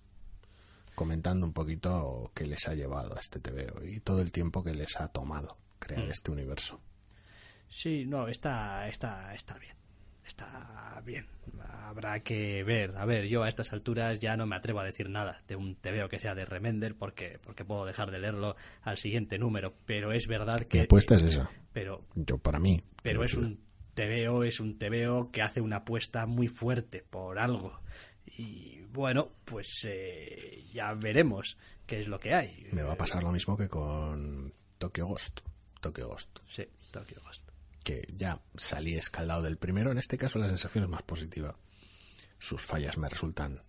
comentando 0.94 1.44
un 1.44 1.52
poquito 1.52 2.32
qué 2.34 2.46
les 2.46 2.66
ha 2.68 2.74
llevado 2.74 3.14
a 3.14 3.18
este 3.20 3.38
TVO 3.38 3.84
y 3.84 4.00
todo 4.00 4.22
el 4.22 4.32
tiempo 4.32 4.64
que 4.64 4.72
les 4.72 4.98
ha 4.98 5.08
tomado 5.08 5.58
crear 5.84 6.04
Mm. 6.06 6.10
este 6.10 6.30
universo. 6.30 6.80
Sí, 7.68 8.04
no, 8.06 8.28
está, 8.28 8.88
está, 8.88 9.34
está 9.34 9.58
bien. 9.58 9.74
Está 10.24 11.02
bien. 11.04 11.26
Habrá 11.84 12.20
que 12.20 12.64
ver. 12.64 12.96
A 12.96 13.04
ver, 13.04 13.26
yo 13.26 13.42
a 13.42 13.48
estas 13.48 13.72
alturas 13.72 14.20
ya 14.20 14.36
no 14.36 14.46
me 14.46 14.56
atrevo 14.56 14.80
a 14.80 14.84
decir 14.84 15.10
nada 15.10 15.42
de 15.46 15.54
un 15.56 15.76
TVO 15.76 16.08
que 16.08 16.18
sea 16.18 16.34
de 16.34 16.46
Remender 16.46 16.94
porque, 16.94 17.38
porque 17.42 17.64
puedo 17.64 17.84
dejar 17.84 18.10
de 18.10 18.20
leerlo 18.20 18.56
al 18.82 18.96
siguiente 18.96 19.38
número. 19.38 19.74
Pero 19.84 20.12
es 20.12 20.26
verdad 20.26 20.60
que. 20.62 20.82
apuesta 20.82 21.16
es 21.16 21.24
esa. 21.24 21.50
Pero, 21.72 22.06
Yo 22.14 22.38
para 22.38 22.58
mí. 22.58 22.82
pero 23.02 23.22
es 23.22 23.34
un 23.34 23.60
TVO, 23.94 24.44
es 24.44 24.60
un 24.60 24.78
TVO 24.78 25.30
que 25.30 25.42
hace 25.42 25.60
una 25.60 25.76
apuesta 25.78 26.24
muy 26.26 26.48
fuerte 26.48 27.04
por 27.08 27.38
algo. 27.38 27.80
Y 28.38 28.80
bueno, 28.92 29.30
pues 29.44 29.86
eh, 29.88 30.64
ya 30.72 30.94
veremos 30.94 31.58
qué 31.86 32.00
es 32.00 32.08
lo 32.08 32.18
que 32.18 32.32
hay. 32.34 32.66
Me 32.72 32.82
va 32.82 32.94
a 32.94 32.96
pasar 32.96 33.22
lo 33.22 33.30
mismo 33.30 33.56
que 33.58 33.68
con 33.68 34.54
Tokyo 34.78 35.06
Ghost. 35.06 35.40
Tokyo 35.84 36.08
Ghost. 36.08 36.38
Sí, 36.48 36.66
Tokyo 36.90 37.20
Ghost. 37.22 37.50
que 37.82 38.06
ya 38.16 38.40
salí 38.56 38.94
escaldado 38.94 39.42
del 39.42 39.58
primero. 39.58 39.92
En 39.92 39.98
este 39.98 40.16
caso 40.16 40.38
la 40.38 40.48
sensación 40.48 40.84
es 40.84 40.90
más 40.90 41.02
positiva. 41.02 41.58
Sus 42.38 42.62
fallas 42.62 42.96
me 42.96 43.10
resultan 43.10 43.60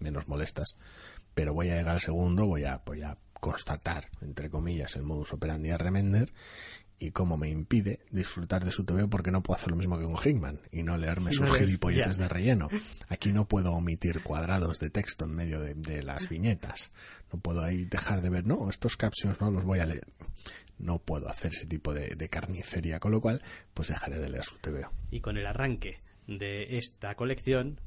menos 0.00 0.26
molestas. 0.26 0.76
Pero 1.34 1.54
voy 1.54 1.70
a 1.70 1.76
llegar 1.76 1.94
al 1.94 2.00
segundo, 2.00 2.46
voy 2.46 2.64
a, 2.64 2.82
voy 2.84 3.02
a 3.02 3.16
constatar, 3.32 4.10
entre 4.20 4.50
comillas, 4.50 4.96
el 4.96 5.04
modus 5.04 5.32
operandi 5.34 5.68
de 5.68 5.78
Remender 5.78 6.32
y 6.98 7.12
cómo 7.12 7.36
me 7.36 7.48
impide 7.48 8.00
disfrutar 8.10 8.64
de 8.64 8.72
su 8.72 8.84
TVO 8.84 9.08
porque 9.08 9.30
no 9.30 9.42
puedo 9.42 9.56
hacer 9.56 9.70
lo 9.70 9.76
mismo 9.76 9.96
que 9.98 10.04
con 10.04 10.16
Hickman 10.16 10.60
y 10.72 10.82
no 10.82 10.96
leerme 10.96 11.32
sus 11.32 11.48
no 11.48 11.54
gilipolleces 11.54 12.18
de 12.18 12.28
relleno. 12.28 12.68
Aquí 13.08 13.32
no 13.32 13.46
puedo 13.46 13.72
omitir 13.72 14.24
cuadrados 14.24 14.80
de 14.80 14.90
texto 14.90 15.26
en 15.26 15.34
medio 15.36 15.60
de, 15.60 15.74
de 15.74 16.02
las 16.02 16.28
viñetas. 16.28 16.90
No 17.32 17.38
puedo 17.38 17.62
ahí 17.62 17.84
dejar 17.84 18.20
de 18.20 18.30
ver, 18.30 18.46
no, 18.46 18.68
estos 18.68 18.96
captions 18.96 19.40
no 19.40 19.52
los 19.52 19.64
voy 19.64 19.78
a 19.78 19.86
leer. 19.86 20.06
No 20.82 20.98
puedo 20.98 21.28
hacer 21.28 21.52
ese 21.52 21.66
tipo 21.66 21.94
de, 21.94 22.14
de 22.16 22.28
carnicería, 22.28 23.00
con 23.00 23.12
lo 23.12 23.20
cual, 23.20 23.40
pues 23.72 23.88
dejaré 23.88 24.18
de 24.18 24.28
leer 24.28 24.44
su 24.44 24.56
TVO. 24.58 24.90
y 25.10 25.20
con 25.20 25.38
el 25.38 25.46
arranque 25.46 26.00
de 26.26 26.76
esta 26.76 27.14
colección 27.14 27.80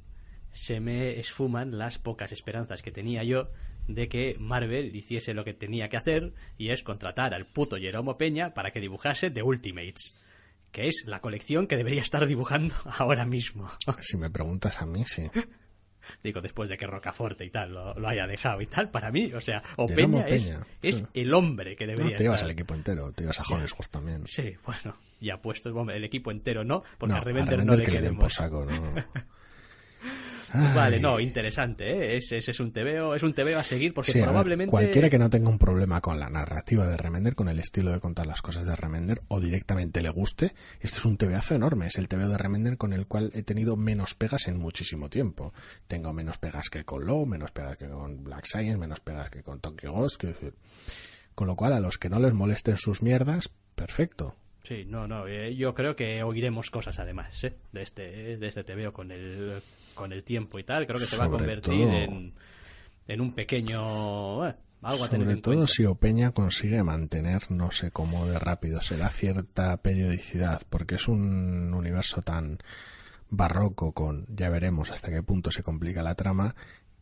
se 0.51 0.79
me 0.79 1.19
esfuman 1.19 1.77
las 1.77 1.99
pocas 1.99 2.31
esperanzas 2.31 2.81
que 2.81 2.91
tenía 2.91 3.23
yo 3.23 3.49
de 3.87 4.07
que 4.07 4.37
Marvel 4.39 4.95
hiciese 4.95 5.33
lo 5.33 5.43
que 5.43 5.53
tenía 5.53 5.89
que 5.89 5.97
hacer 5.97 6.33
y 6.57 6.69
es 6.69 6.81
contratar 6.81 7.33
al 7.33 7.45
puto 7.45 7.77
Jeromo 7.77 8.17
Peña 8.17 8.53
para 8.53 8.71
que 8.71 8.79
dibujase 8.79 9.29
The 9.29 9.43
Ultimates, 9.43 10.15
que 10.71 10.87
es 10.87 11.03
la 11.05 11.19
colección 11.19 11.67
que 11.67 11.77
debería 11.77 12.01
estar 12.01 12.25
dibujando 12.25 12.73
ahora 12.97 13.25
mismo. 13.25 13.69
Si 14.01 14.17
me 14.17 14.29
preguntas 14.29 14.81
a 14.81 14.85
mí, 14.85 15.03
sí. 15.05 15.23
Digo, 16.23 16.41
después 16.41 16.69
de 16.69 16.77
que 16.77 16.87
Rocaforte 16.87 17.45
y 17.45 17.49
tal 17.49 17.73
lo, 17.73 17.93
lo 17.95 18.07
haya 18.07 18.27
dejado 18.27 18.61
y 18.61 18.67
tal, 18.67 18.89
para 18.89 19.11
mí, 19.11 19.31
o 19.33 19.41
sea, 19.41 19.61
o 19.77 19.87
Jeromo 19.87 20.23
Peña, 20.23 20.27
es, 20.35 20.43
Peña, 20.43 20.59
es 20.81 20.95
sí. 20.97 21.05
el 21.13 21.33
hombre 21.33 21.75
que 21.75 21.85
No, 21.85 21.91
debería 21.93 22.17
te 22.17 22.23
llevas 22.23 22.37
estar. 22.39 22.47
al 22.49 22.51
equipo 22.53 22.73
entero, 22.75 23.11
te 23.11 23.21
llevas 23.23 23.39
a 23.39 23.43
Hollingsworth 23.43 23.89
también. 23.91 24.27
Sí, 24.27 24.55
bueno, 24.65 24.97
ya 25.19 25.37
puestos, 25.41 25.73
bueno, 25.73 25.91
el 25.91 26.03
equipo 26.03 26.31
entero 26.31 26.63
no, 26.63 26.83
porque 26.97 27.13
no, 27.13 27.17
a 27.19 27.23
Remender 27.23 27.59
Remender 27.59 27.65
no 27.65 27.75
le 27.75 27.83
que 27.85 27.91
le 27.91 27.97
den 27.97 28.03
queremos. 28.17 28.23
por 28.23 28.31
saco, 28.31 28.65
¿no? 28.65 28.71
Vale, 30.75 30.99
no, 30.99 31.19
interesante, 31.19 31.85
¿eh? 31.85 32.17
Ese, 32.17 32.37
ese 32.37 32.51
es 32.51 32.59
un 32.59 32.71
TVO, 32.71 33.15
es 33.15 33.23
un 33.23 33.33
TVO 33.33 33.57
a 33.57 33.63
seguir 33.63 33.93
porque 33.93 34.11
Sí, 34.11 34.19
a 34.19 34.21
ver, 34.21 34.29
probablemente... 34.29 34.71
cualquiera 34.71 35.09
que 35.09 35.17
no 35.17 35.29
tenga 35.29 35.49
un 35.49 35.57
problema 35.57 36.01
con 36.01 36.19
la 36.19 36.29
narrativa 36.29 36.87
de 36.87 36.97
Remender, 36.97 37.35
con 37.35 37.49
el 37.49 37.59
estilo 37.59 37.91
de 37.91 37.99
contar 37.99 38.27
las 38.27 38.41
cosas 38.41 38.65
de 38.65 38.75
Remender, 38.75 39.21
o 39.27 39.39
directamente 39.39 40.01
le 40.01 40.09
guste, 40.09 40.53
este 40.79 40.97
es 40.99 41.05
un 41.05 41.17
TVazo 41.17 41.55
enorme. 41.55 41.87
Es 41.87 41.97
el 41.97 42.07
TVO 42.07 42.29
de 42.29 42.37
Remender 42.37 42.77
con 42.77 42.93
el 42.93 43.07
cual 43.07 43.31
he 43.33 43.43
tenido 43.43 43.75
menos 43.75 44.15
pegas 44.15 44.47
en 44.47 44.57
muchísimo 44.57 45.09
tiempo. 45.09 45.53
Tengo 45.87 46.13
menos 46.13 46.37
pegas 46.37 46.69
que 46.69 46.83
con 46.83 47.05
Low, 47.05 47.25
menos 47.25 47.51
pegas 47.51 47.77
que 47.77 47.87
con 47.87 48.23
Black 48.23 48.45
Science, 48.45 48.77
menos 48.77 48.99
pegas 48.99 49.29
que 49.29 49.43
con 49.43 49.59
Tokyo 49.59 49.91
Ghost. 49.91 50.17
quiero 50.17 50.35
decir. 50.35 50.53
Con 51.33 51.47
lo 51.47 51.55
cual, 51.55 51.73
a 51.73 51.79
los 51.79 51.97
que 51.97 52.09
no 52.09 52.19
les 52.19 52.33
molesten 52.33 52.77
sus 52.77 53.01
mierdas, 53.01 53.49
perfecto. 53.75 54.35
Sí, 54.67 54.83
no, 54.87 55.07
no, 55.07 55.27
eh, 55.27 55.55
yo 55.55 55.73
creo 55.75 55.95
que 55.95 56.23
oiremos 56.23 56.71
cosas 56.71 56.99
además, 56.99 57.43
¿eh? 57.43 57.53
De 57.71 57.81
este, 57.83 58.37
de 58.37 58.47
este 58.47 58.63
TVO 58.63 58.91
con 58.93 59.11
el, 59.11 59.61
con 59.93 60.11
el 60.11 60.23
tiempo 60.23 60.57
y 60.59 60.63
tal, 60.63 60.87
creo 60.87 60.99
que 60.99 61.05
se 61.05 61.17
va 61.17 61.25
a 61.25 61.29
convertir 61.29 61.61
todo- 61.73 61.91
en, 61.93 62.33
en 63.07 63.21
un 63.21 63.33
pequeño... 63.33 64.47
eh, 64.47 64.55
algo 64.81 65.03
a 65.05 65.09
tener 65.09 65.25
Sobre 65.25 65.33
en 65.35 65.41
todo 65.41 65.53
cuenta. 65.55 65.73
si 65.73 65.85
Opeña 65.85 66.31
consigue 66.31 66.83
mantener, 66.83 67.49
no 67.49 67.71
sé 67.71 67.89
cómo 67.91 68.27
de 68.27 68.37
rápido, 68.37 68.81
será 68.81 69.09
cierta 69.09 69.77
periodicidad, 69.77 70.61
porque 70.69 70.95
es 70.95 71.07
un 71.07 71.73
universo 71.73 72.21
tan 72.21 72.59
barroco 73.29 73.93
con, 73.93 74.25
ya 74.29 74.49
veremos 74.49 74.91
hasta 74.91 75.09
qué 75.11 75.23
punto 75.23 75.49
se 75.51 75.63
complica 75.63 76.03
la 76.03 76.15
trama, 76.15 76.55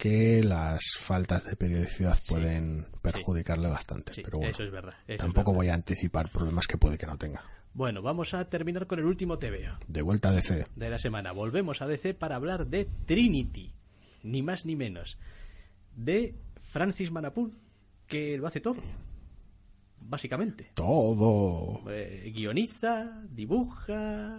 que 0.04 0.44
las 0.44 0.82
faltas 1.00 1.46
de 1.46 1.56
periodicidad 1.56 2.20
pueden 2.28 2.88
perjudicarle 3.02 3.70
bastante. 3.70 4.12
Sí, 4.12 4.22
Pero 4.22 4.40
bueno, 4.40 4.52
eso 4.52 4.64
es 4.64 4.70
verdad. 4.70 4.94
eso 5.06 5.14
es 5.14 5.18
tampoco 5.18 5.52
verdad. 5.52 5.58
voy 5.60 5.68
a 5.70 5.74
anticipar 5.76 6.28
problemas 6.28 6.68
que 6.68 6.78
puede 6.78 6.98
que 6.98 7.06
no 7.06 7.18
tenga. 7.18 7.42
Bueno, 7.74 8.02
vamos 8.02 8.34
a 8.34 8.44
terminar 8.50 8.86
con 8.86 9.00
el 9.00 9.06
último 9.06 9.40
TVO 9.40 9.78
De 9.88 10.02
vuelta 10.02 10.28
a 10.28 10.32
DC. 10.34 10.66
de 10.76 10.90
la 10.90 10.98
semana. 10.98 11.32
Volvemos 11.32 11.82
a 11.82 11.88
DC 11.88 12.16
para 12.16 12.36
hablar 12.36 12.68
de 12.68 12.84
Trinity, 13.06 13.72
ni 14.24 14.42
más 14.42 14.66
ni 14.66 14.76
menos, 14.76 15.18
de 15.96 16.36
Francis 16.60 17.10
Manapul, 17.10 17.54
que 18.06 18.38
lo 18.38 18.46
hace 18.48 18.60
todo, 18.60 18.82
básicamente. 20.02 20.72
Todo. 20.74 21.82
Eh, 21.90 22.30
guioniza, 22.36 23.22
dibuja 23.30 24.38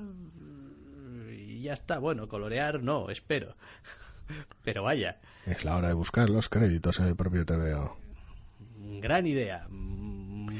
y 1.38 1.62
ya 1.62 1.72
está. 1.72 1.98
Bueno, 2.00 2.28
colorear 2.28 2.82
no, 2.82 3.08
espero. 3.08 3.56
Pero 4.62 4.82
vaya, 4.84 5.20
Es 5.46 5.64
la 5.64 5.76
hora 5.76 5.88
de 5.88 5.94
buscar 5.94 6.30
los 6.30 6.48
créditos 6.48 6.98
en 7.00 7.06
el 7.06 7.16
propio 7.16 7.44
TVO. 7.44 7.96
gran 9.00 9.26
idea. 9.26 9.66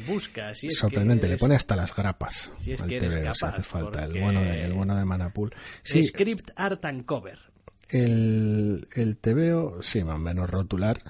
Busca, 0.07 0.53
si 0.55 0.67
es 0.67 0.77
Sorprendente, 0.79 1.27
que 1.27 1.33
le 1.35 1.39
pone 1.39 1.55
hasta 1.55 1.77
las 1.77 1.95
grapas 1.95 2.53
si 2.59 2.73
es 2.73 2.83
al 2.83 2.89
que 2.89 2.97
eres 2.97 3.15
TVO 3.15 3.35
si 3.35 3.45
hace 3.47 3.63
falta. 3.63 4.05
El 4.05 4.21
bueno, 4.21 4.41
de, 4.41 4.63
el 4.65 4.73
bueno 4.75 4.97
de 4.97 5.05
Manapul. 5.05 5.55
Sí, 5.83 6.03
Script 6.03 6.51
Art 6.57 6.85
and 6.85 7.05
Cover. 7.07 7.39
El, 7.89 8.89
el 8.95 9.17
TVO, 9.19 9.83
sí, 9.83 10.03
más 10.05 10.17
o 10.17 10.19
menos 10.19 10.51
rotular, 10.51 11.01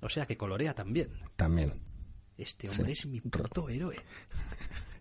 O 0.00 0.08
sea 0.08 0.26
que 0.26 0.36
colorea 0.36 0.74
también. 0.74 1.10
también. 1.36 1.80
Este 2.36 2.68
hombre 2.70 2.94
Sí. 2.94 3.00
es 3.00 3.06
mi 3.06 3.20
puto 3.20 3.68
héroe. 3.68 3.96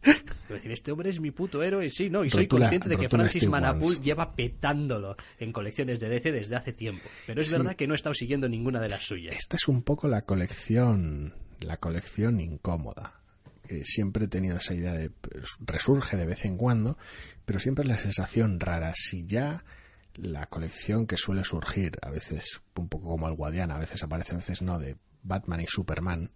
Es 0.08 0.48
decir, 0.50 0.72
este 0.72 0.92
hombre 0.92 1.10
es 1.10 1.20
mi 1.20 1.32
puto 1.32 1.62
héroe, 1.62 1.90
sí, 1.90 2.10
¿no? 2.10 2.24
Y 2.24 2.30
soy 2.30 2.46
Rotula- 2.46 2.60
consciente 2.62 2.90
de 2.90 2.98
que 2.98 3.10
Francis 3.10 3.48
Manapul 3.48 4.00
lleva 4.00 4.34
petándolo 4.36 5.16
en 5.40 5.52
colecciones 5.52 6.00
de 6.00 6.10
DC 6.10 6.32
desde 6.32 6.56
hace 6.56 6.74
tiempo. 6.74 7.04
Pero 7.26 7.42
es 7.42 7.48
Sí. 7.50 7.54
verdad 7.58 7.76
que 7.76 7.88
no 7.88 7.94
he 7.94 7.98
estado 7.98 8.14
siguiendo 8.14 8.48
ninguna 8.48 8.80
de 8.80 8.90
las 8.90 9.04
suyas. 9.06 9.36
Esta 9.36 9.58
es 9.58 9.68
un 9.68 9.82
poco 9.84 10.08
la 10.08 10.22
colección, 10.22 11.34
la 11.60 11.78
colección 11.78 12.40
incómoda. 12.40 13.14
siempre 13.84 14.26
he 14.26 14.28
tenido 14.30 14.56
esa 14.56 14.74
idea 14.74 14.94
de 14.94 15.10
pues, 15.10 15.44
resurge 15.60 16.16
de 16.16 16.26
vez 16.26 16.46
en 16.46 16.56
cuando, 16.56 16.98
pero 17.44 17.60
siempre 17.60 17.84
es 17.84 17.90
la 17.90 17.98
sensación 17.98 18.62
rara. 18.62 18.94
Si 18.96 19.26
ya 19.26 19.66
la 20.16 20.46
colección 20.46 21.06
que 21.06 21.18
suele 21.18 21.44
surgir, 21.44 21.92
a 22.02 22.10
veces 22.10 22.62
un 22.78 22.88
poco 22.88 23.10
como 23.10 23.28
el 23.28 23.36
Guadiana, 23.36 23.76
a 23.76 23.80
veces 23.80 24.02
aparece, 24.04 24.32
a 24.32 24.38
veces 24.38 24.62
no, 24.62 24.80
de 24.80 24.96
Batman 25.22 25.60
y 25.60 25.66
Superman 25.68 26.32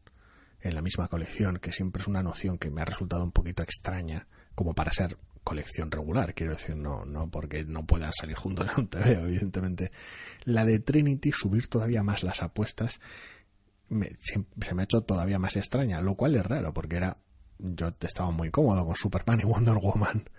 en 0.62 0.76
la 0.76 0.82
misma 0.82 1.08
colección, 1.08 1.58
que 1.58 1.72
siempre 1.72 2.02
es 2.02 2.08
una 2.08 2.24
noción 2.24 2.58
que 2.58 2.70
me 2.70 2.82
ha 2.82 2.86
resultado 2.86 3.24
un 3.24 3.32
poquito 3.32 3.64
extraña, 3.64 4.28
como 4.56 4.74
para 4.74 4.92
ser 4.92 5.18
colección 5.44 5.90
regular, 5.90 6.36
quiero 6.36 6.54
decir, 6.54 6.76
no, 6.76 7.04
no 7.04 7.30
porque 7.30 7.66
no 7.66 7.86
puedan 7.86 8.14
salir 8.14 8.36
juntos 8.36 8.68
en 8.72 8.82
un 8.82 8.88
TV, 8.88 9.14
evidentemente. 9.24 9.92
La 10.44 10.66
de 10.66 10.80
Trinity, 10.80 11.32
subir 11.32 11.68
todavía 11.68 12.04
más 12.04 12.24
las 12.24 12.44
apuestas, 12.44 13.00
se 13.90 14.76
me 14.76 14.82
ha 14.82 14.84
hecho 14.84 15.02
todavía 15.02 15.40
más 15.40 15.58
extraña, 15.58 16.00
lo 16.02 16.16
cual 16.16 16.36
es 16.36 16.46
raro, 16.46 16.74
porque 16.74 16.98
era 16.98 17.18
yo 17.62 17.94
estaba 18.02 18.32
muy 18.32 18.50
cómodo 18.50 18.86
con 18.86 18.96
Superman 18.96 19.40
y 19.42 19.46
Wonder 19.46 19.76
Woman. 19.76 20.30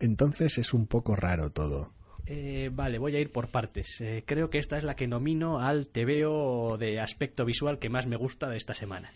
Entonces 0.00 0.58
es 0.58 0.74
un 0.74 0.86
poco 0.86 1.14
raro 1.16 1.50
todo. 1.50 1.92
Eh, 2.26 2.70
vale, 2.72 2.98
voy 2.98 3.16
a 3.16 3.20
ir 3.20 3.30
por 3.30 3.48
partes. 3.48 4.00
Eh, 4.00 4.24
creo 4.26 4.50
que 4.50 4.58
esta 4.58 4.78
es 4.78 4.84
la 4.84 4.96
que 4.96 5.06
nomino 5.06 5.60
al 5.60 5.88
TVO 5.88 6.78
de 6.78 7.00
aspecto 7.00 7.44
visual 7.44 7.78
que 7.78 7.90
más 7.90 8.06
me 8.06 8.16
gusta 8.16 8.48
de 8.48 8.56
esta 8.56 8.74
semana. 8.74 9.10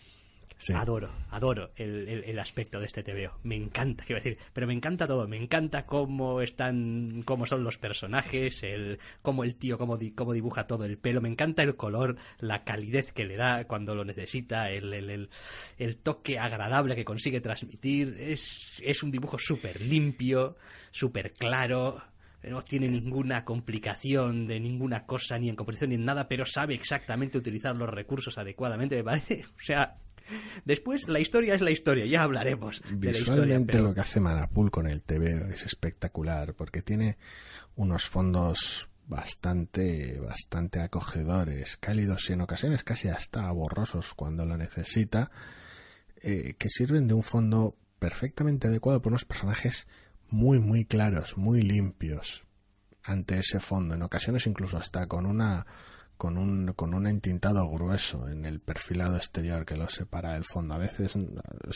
Adoro, 0.75 1.09
adoro 1.31 1.71
el, 1.77 2.37
aspecto 2.37 2.79
de 2.79 2.85
este 2.85 3.01
TVO. 3.01 3.39
Me 3.43 3.55
encanta, 3.55 4.03
quiero 4.03 4.21
decir, 4.21 4.37
pero 4.51 4.67
me 4.67 4.73
encanta 4.73 5.07
todo. 5.07 5.25
Me 5.25 5.37
encanta 5.37 5.85
cómo 5.85 6.41
están, 6.41 7.23
cómo 7.23 7.45
son 7.45 7.63
los 7.63 7.77
personajes, 7.77 8.61
el, 8.63 8.99
cómo 9.21 9.45
el 9.45 9.55
tío, 9.55 9.77
cómo, 9.77 9.97
cómo 10.15 10.33
dibuja 10.33 10.67
todo 10.67 10.83
el 10.83 10.97
pelo. 10.97 11.21
Me 11.21 11.29
encanta 11.29 11.63
el 11.63 11.77
color, 11.77 12.17
la 12.39 12.65
calidez 12.65 13.13
que 13.13 13.23
le 13.23 13.37
da 13.37 13.63
cuando 13.65 13.95
lo 13.95 14.03
necesita, 14.03 14.69
el, 14.69 14.93
el, 14.93 15.29
el 15.77 15.97
toque 15.97 16.37
agradable 16.37 16.95
que 16.95 17.05
consigue 17.05 17.39
transmitir. 17.39 18.17
Es, 18.19 18.81
es 18.85 19.01
un 19.01 19.11
dibujo 19.11 19.39
súper 19.39 19.79
limpio, 19.79 20.57
súper 20.91 21.31
claro 21.31 22.03
no 22.43 22.61
tiene 22.61 22.87
ninguna 22.89 23.43
complicación 23.43 24.47
de 24.47 24.59
ninguna 24.59 25.05
cosa, 25.05 25.37
ni 25.37 25.49
en 25.49 25.55
composición 25.55 25.89
ni 25.89 25.95
en 25.95 26.05
nada, 26.05 26.27
pero 26.27 26.45
sabe 26.45 26.73
exactamente 26.73 27.37
utilizar 27.37 27.75
los 27.75 27.89
recursos 27.89 28.37
adecuadamente, 28.37 28.95
me 28.97 29.03
parece. 29.03 29.43
O 29.59 29.61
sea, 29.61 29.97
después 30.63 31.07
la 31.09 31.19
historia 31.19 31.53
es 31.53 31.61
la 31.61 31.71
historia, 31.71 32.05
ya 32.05 32.23
hablaremos 32.23 32.81
de 32.89 33.11
la 33.11 33.17
historia. 33.17 33.61
Pero... 33.65 33.83
lo 33.83 33.93
que 33.93 34.01
hace 34.01 34.19
Manapul 34.19 34.71
con 34.71 34.87
el 34.87 35.01
TV 35.01 35.53
es 35.53 35.65
espectacular, 35.65 36.53
porque 36.53 36.81
tiene 36.81 37.17
unos 37.75 38.05
fondos 38.05 38.89
bastante, 39.07 40.19
bastante 40.19 40.79
acogedores, 40.79 41.77
cálidos 41.77 42.29
y 42.29 42.33
en 42.33 42.41
ocasiones 42.41 42.83
casi 42.83 43.09
hasta 43.09 43.51
borrosos 43.51 44.13
cuando 44.13 44.45
lo 44.45 44.55
necesita, 44.55 45.31
eh, 46.21 46.53
que 46.57 46.69
sirven 46.69 47.07
de 47.07 47.15
un 47.15 47.23
fondo 47.23 47.75
perfectamente 47.97 48.67
adecuado 48.67 49.01
por 49.01 49.11
unos 49.11 49.25
personajes 49.25 49.87
muy, 50.29 50.59
muy 50.59 50.85
claros, 50.85 51.37
muy 51.37 51.61
limpios 51.61 52.43
ante 53.03 53.39
ese 53.39 53.59
fondo. 53.59 53.95
En 53.95 54.03
ocasiones 54.03 54.45
incluso 54.47 54.77
hasta 54.77 55.07
con 55.07 55.25
una 55.25 55.65
con 56.19 56.37
un, 56.37 56.73
con 56.73 56.93
un 56.93 57.07
entintado 57.07 57.65
grueso 57.69 58.27
en 58.27 58.43
el 58.43 58.59
perfilado 58.59 59.15
exterior 59.15 59.65
que 59.65 59.77
lo 59.77 59.87
separa 59.87 60.33
del 60.33 60.43
fondo. 60.43 60.73
A 60.73 60.77
veces, 60.77 61.17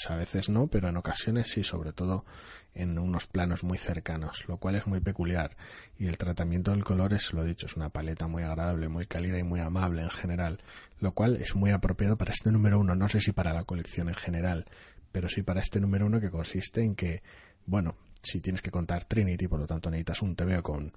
a 0.10 0.16
veces 0.18 0.50
no, 0.50 0.68
pero 0.68 0.90
en 0.90 0.98
ocasiones 0.98 1.50
sí, 1.50 1.64
sobre 1.64 1.94
todo 1.94 2.26
en 2.74 3.00
unos 3.00 3.26
planos 3.28 3.64
muy 3.64 3.78
cercanos, 3.78 4.44
lo 4.50 4.58
cual 4.58 4.76
es 4.76 4.86
muy 4.86 5.00
peculiar. 5.00 5.56
Y 5.98 6.08
el 6.08 6.18
tratamiento 6.18 6.72
del 6.72 6.84
color 6.84 7.14
es, 7.14 7.32
lo 7.32 7.46
dicho, 7.46 7.68
es 7.68 7.78
una 7.78 7.88
paleta 7.88 8.28
muy 8.28 8.44
agradable, 8.44 8.90
muy 8.90 9.06
cálida 9.06 9.40
y 9.40 9.44
muy 9.44 9.62
amable 9.62 10.02
en 10.02 10.10
general, 10.10 10.60
lo 11.00 11.14
cual 11.14 11.38
es 11.38 11.56
muy 11.56 11.72
apropiado 11.72 12.18
para 12.18 12.34
este 12.34 12.52
número 12.52 12.80
uno. 12.80 12.96
No 12.96 13.08
sé 13.08 13.22
si 13.22 13.32
para 13.32 13.54
la 13.54 13.64
colección 13.64 14.10
en 14.10 14.16
general, 14.16 14.66
pero 15.14 15.30
sí 15.30 15.42
para 15.42 15.62
este 15.62 15.80
número 15.80 16.06
uno 16.06 16.20
que 16.20 16.30
consiste 16.30 16.84
en 16.84 16.96
que, 16.96 17.24
bueno, 17.66 17.96
si 18.24 18.40
tienes 18.40 18.62
que 18.62 18.72
contar 18.72 19.04
Trinity, 19.06 19.48
por 19.48 19.60
lo 19.60 19.68
tanto 19.68 19.92
necesitas 19.92 20.22
un 20.22 20.36
TV 20.36 20.62
con 20.64 20.92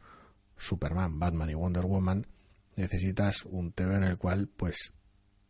Superman, 0.57 1.19
Batman 1.19 1.51
y 1.51 1.55
Wonder 1.55 1.85
Woman, 1.85 2.27
necesitas 2.77 3.45
un 3.45 3.73
TV 3.73 3.97
en 3.97 4.05
el 4.05 4.17
cual 4.17 4.49
pues 4.57 4.93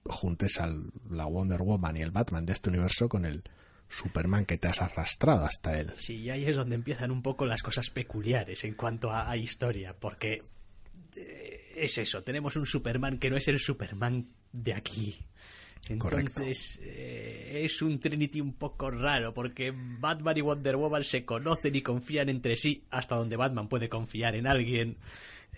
juntes 0.04 0.58
a 0.60 0.74
la 1.10 1.26
Wonder 1.26 1.62
Woman 1.62 1.96
y 1.96 2.02
el 2.02 2.10
Batman 2.10 2.46
de 2.46 2.54
este 2.54 2.70
universo 2.70 3.08
con 3.08 3.24
el 3.24 3.44
Superman 3.88 4.46
que 4.46 4.58
te 4.58 4.68
has 4.68 4.80
arrastrado 4.82 5.44
hasta 5.44 5.78
él. 5.78 5.92
Sí, 5.98 6.16
y 6.16 6.30
ahí 6.30 6.44
es 6.44 6.56
donde 6.56 6.74
empiezan 6.74 7.10
un 7.10 7.22
poco 7.22 7.46
las 7.46 7.62
cosas 7.62 7.90
peculiares 7.90 8.64
en 8.64 8.74
cuanto 8.74 9.12
a, 9.12 9.36
historia, 9.36 9.94
porque 9.94 10.42
eh, 11.14 11.72
es 11.76 11.98
eso, 11.98 12.22
tenemos 12.22 12.56
un 12.56 12.66
Superman 12.66 13.18
que 13.18 13.30
no 13.30 13.36
es 13.36 13.46
el 13.48 13.58
Superman 13.58 14.28
de 14.52 14.74
aquí. 14.74 15.18
Entonces 15.88 16.80
eh, 16.82 17.35
es 17.46 17.82
un 17.82 17.98
Trinity 18.00 18.40
un 18.40 18.54
poco 18.54 18.90
raro 18.90 19.32
porque 19.34 19.72
Batman 19.74 20.36
y 20.36 20.40
Wonder 20.40 20.76
Woman 20.76 21.04
se 21.04 21.24
conocen 21.24 21.74
y 21.74 21.82
confían 21.82 22.28
entre 22.28 22.56
sí 22.56 22.82
hasta 22.90 23.16
donde 23.16 23.36
Batman 23.36 23.68
puede 23.68 23.88
confiar 23.88 24.34
en 24.34 24.46
alguien. 24.46 24.96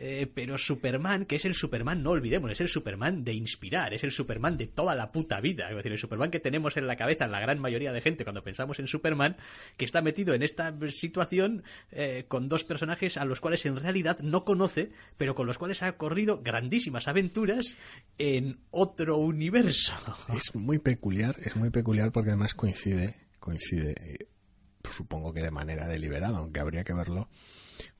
Eh, 0.01 0.31
pero 0.33 0.57
Superman, 0.59 1.27
que 1.27 1.37
es 1.37 1.45
el 1.45 1.55
Superman, 1.55 2.03
no 2.03 2.11
olvidemos, 2.11 2.53
es 2.53 2.61
el 2.61 2.69
Superman 2.69 3.25
de 3.25 3.33
inspirar, 3.33 3.93
es 3.93 4.05
el 4.05 4.13
Superman 4.13 4.57
de 4.57 4.69
toda 4.69 4.95
la 4.95 5.11
puta 5.11 5.41
vida. 5.41 5.69
Es 5.69 5.77
decir, 5.77 5.93
el 5.93 5.99
Superman 5.99 6.31
que 6.31 6.39
tenemos 6.39 6.77
en 6.77 6.87
la 6.87 6.97
cabeza 6.97 7.27
la 7.27 7.41
gran 7.41 7.59
mayoría 7.59 7.93
de 7.93 8.01
gente 8.01 8.25
cuando 8.25 8.45
pensamos 8.45 8.79
en 8.79 8.87
Superman, 8.87 9.37
que 9.77 9.85
está 9.85 10.01
metido 10.01 10.35
en 10.35 10.43
esta 10.43 10.73
situación 10.91 11.65
eh, 11.91 12.27
con 12.29 12.49
dos 12.49 12.63
personajes 12.63 13.17
a 13.17 13.25
los 13.25 13.41
cuales 13.41 13.67
en 13.67 13.77
realidad 13.77 14.21
no 14.21 14.45
conoce, 14.45 14.93
pero 15.17 15.35
con 15.35 15.47
los 15.47 15.59
cuales 15.59 15.83
ha 15.83 15.97
corrido 15.97 16.43
grandísimas 16.43 17.09
aventuras 17.09 17.77
en 18.19 18.61
otro 18.71 19.17
universo. 19.17 19.95
Es 20.39 20.55
muy 20.55 20.79
peculiar, 20.79 21.37
es 21.43 21.57
muy 21.57 21.71
peculiar 21.71 22.13
porque 22.13 22.31
además 22.31 22.55
coincide, 22.55 23.17
coincide, 23.41 23.95
eh, 24.05 24.29
supongo 24.89 25.33
que 25.33 25.43
de 25.43 25.51
manera 25.51 25.89
deliberada, 25.89 26.39
aunque 26.39 26.61
habría 26.61 26.85
que 26.85 26.93
verlo 26.93 27.29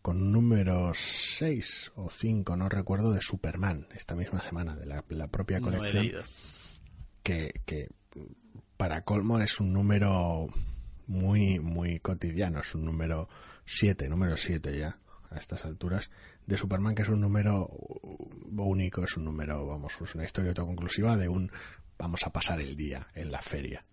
con 0.03 0.33
número 0.33 0.93
6 0.95 1.93
o 1.97 2.11
5, 2.11 2.57
no 2.57 2.69
recuerdo, 2.69 3.13
de 3.13 3.21
Superman, 3.21 3.87
esta 3.95 4.15
misma 4.15 4.43
semana, 4.43 4.77
de 4.77 4.87
la, 4.87 5.29
propia 5.29 5.61
colección. 5.61 6.11
que, 7.23 7.53
que 7.65 7.89
para 8.77 9.03
colmo 9.05 9.41
es 9.41 9.61
un 9.61 9.73
número 9.73 10.49
muy, 11.09 11.59
muy 11.59 11.99
cotidiano, 12.01 12.61
es 12.61 12.75
un 12.75 12.85
número 12.85 13.29
7, 13.65 14.09
número 14.09 14.37
7 14.37 14.79
ya 14.79 14.99
a 15.31 15.37
estas 15.37 15.65
alturas, 15.65 16.11
de 16.47 16.57
Superman, 16.57 16.95
que 16.95 17.03
es 17.03 17.09
un 17.09 17.21
número 17.21 17.69
único, 18.57 19.05
es 19.05 19.17
un 19.17 19.25
número, 19.25 19.67
vamos, 19.67 19.93
es 20.01 20.15
una 20.15 20.25
historia 20.25 20.51
autoconclusiva 20.51 21.17
de 21.17 21.29
un 21.29 21.51
vamos 21.99 22.23
a 22.25 22.31
pasar 22.31 22.61
el 22.61 22.77
día 22.77 23.09
en 23.15 23.31
la 23.31 23.43
feria 23.43 23.85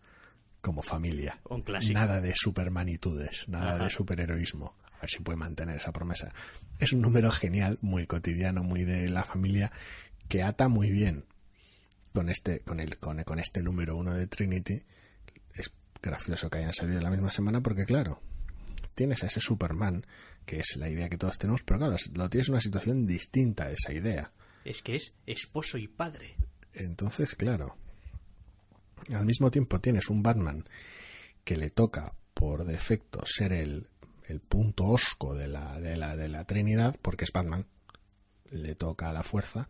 como 0.61 0.81
familia. 0.81 1.39
Un 1.49 1.61
clásico. 1.61 1.99
Nada 1.99 2.21
de 2.21 2.33
supermanitudes, 2.35 3.49
nada 3.49 3.83
de 3.83 3.89
superheroísmo 3.89 4.75
a 4.97 5.01
ver 5.01 5.09
si 5.09 5.19
puede 5.19 5.37
mantener 5.37 5.77
esa 5.77 5.91
promesa. 5.91 6.33
Es 6.79 6.93
un 6.93 7.01
número 7.01 7.31
genial, 7.31 7.77
muy 7.81 8.07
cotidiano, 8.07 8.63
muy 8.63 8.83
de 8.83 9.09
la 9.09 9.23
familia, 9.23 9.71
que 10.27 10.43
ata 10.43 10.67
muy 10.67 10.91
bien 10.91 11.25
con 12.13 12.29
este, 12.29 12.61
con 12.61 12.79
el, 12.79 12.97
con, 12.97 13.23
con 13.23 13.39
este 13.39 13.61
número 13.61 13.95
uno 13.95 14.13
de 14.13 14.27
Trinity. 14.27 14.81
Es 15.53 15.71
gracioso 16.01 16.49
que 16.49 16.59
hayan 16.59 16.73
salido 16.73 17.01
la 17.01 17.11
misma 17.11 17.31
semana 17.31 17.61
porque, 17.61 17.85
claro, 17.85 18.21
tienes 18.95 19.23
a 19.23 19.27
ese 19.27 19.41
Superman, 19.41 20.05
que 20.45 20.57
es 20.57 20.75
la 20.77 20.89
idea 20.89 21.09
que 21.09 21.17
todos 21.17 21.37
tenemos, 21.37 21.61
pero 21.63 21.79
claro, 21.79 21.95
lo 22.13 22.29
tienes 22.29 22.47
en 22.47 22.53
una 22.53 22.61
situación 22.61 23.05
distinta 23.05 23.65
a 23.65 23.71
esa 23.71 23.93
idea. 23.93 24.31
Es 24.63 24.81
que 24.81 24.95
es 24.95 25.13
esposo 25.25 25.77
y 25.77 25.87
padre. 25.87 26.35
Entonces, 26.73 27.35
claro, 27.35 27.77
al 29.13 29.25
mismo 29.25 29.51
tiempo 29.51 29.79
tienes 29.79 30.09
un 30.09 30.23
Batman 30.23 30.67
que 31.43 31.57
le 31.57 31.69
toca 31.69 32.13
por 32.33 32.65
defecto 32.65 33.23
ser 33.25 33.53
el 33.53 33.87
el 34.27 34.39
punto 34.39 34.85
osco 34.85 35.35
de 35.35 35.47
la, 35.47 35.79
de 35.79 35.97
la, 35.97 36.15
de 36.15 36.29
la 36.29 36.45
Trinidad, 36.45 36.95
porque 37.01 37.25
es 37.25 37.31
Batman, 37.31 37.65
le 38.51 38.75
toca 38.75 39.09
a 39.09 39.13
la 39.13 39.23
fuerza. 39.23 39.67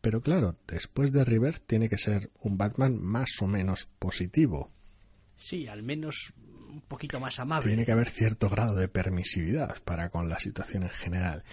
Pero 0.00 0.20
claro, 0.20 0.56
después 0.66 1.12
de 1.12 1.24
River 1.24 1.60
tiene 1.60 1.88
que 1.88 1.98
ser 1.98 2.30
un 2.40 2.58
Batman 2.58 3.00
más 3.00 3.30
o 3.40 3.46
menos 3.46 3.88
positivo. 3.98 4.70
Sí, 5.36 5.68
al 5.68 5.82
menos 5.82 6.32
un 6.72 6.82
poquito 6.82 7.20
más 7.20 7.38
amable. 7.38 7.68
Tiene 7.68 7.84
que 7.84 7.92
haber 7.92 8.10
cierto 8.10 8.48
grado 8.48 8.74
de 8.74 8.88
permisividad 8.88 9.80
para 9.84 10.10
con 10.10 10.28
la 10.28 10.40
situación 10.40 10.84
en 10.84 10.90
general. 10.90 11.44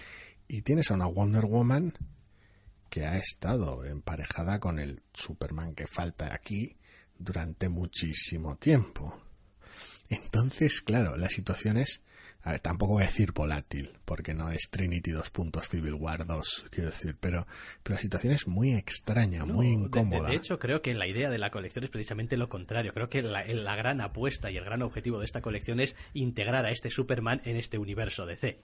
Y 0.48 0.62
tienes 0.62 0.90
a 0.90 0.94
una 0.94 1.06
Wonder 1.06 1.44
Woman 1.44 1.94
que 2.88 3.06
ha 3.06 3.18
estado 3.18 3.84
emparejada 3.84 4.58
con 4.58 4.80
el 4.80 5.02
Superman 5.14 5.74
que 5.74 5.86
falta 5.86 6.34
aquí 6.34 6.76
durante 7.16 7.68
muchísimo 7.68 8.56
tiempo. 8.56 9.22
Entonces, 10.08 10.80
claro, 10.82 11.16
la 11.16 11.28
situación 11.28 11.76
es 11.76 12.02
a 12.42 12.52
ver, 12.52 12.60
tampoco 12.60 12.94
voy 12.94 13.02
a 13.02 13.06
decir 13.06 13.32
volátil, 13.32 13.90
porque 14.06 14.32
no 14.32 14.50
es 14.50 14.70
Trinity 14.70 15.10
2. 15.10 15.30
Civil 15.68 15.94
War 15.94 16.26
2, 16.26 16.68
quiero 16.70 16.90
decir, 16.90 17.14
pero, 17.20 17.46
pero 17.82 17.96
la 17.96 18.00
situación 18.00 18.32
es 18.32 18.46
muy 18.46 18.74
extraña, 18.74 19.44
muy 19.44 19.68
incómoda. 19.68 20.28
De, 20.28 20.36
hecho, 20.36 20.58
creo 20.58 20.80
que 20.80 20.94
la 20.94 21.06
idea 21.06 21.28
de 21.28 21.38
la 21.38 21.50
colección 21.50 21.84
es 21.84 21.90
precisamente 21.90 22.38
lo 22.38 22.48
contrario. 22.48 22.94
Creo 22.94 23.10
que 23.10 23.22
la, 23.22 23.44
la, 23.44 23.76
gran 23.76 24.00
apuesta 24.00 24.50
y 24.50 24.56
el 24.56 24.64
gran 24.64 24.80
objetivo 24.82 25.18
de 25.18 25.26
esta 25.26 25.42
colección 25.42 25.80
es 25.80 25.96
integrar 26.14 26.64
a 26.64 26.70
este 26.70 26.88
Superman 26.88 27.42
en 27.44 27.56
este 27.56 27.76
universo 27.76 28.24
DC. 28.24 28.58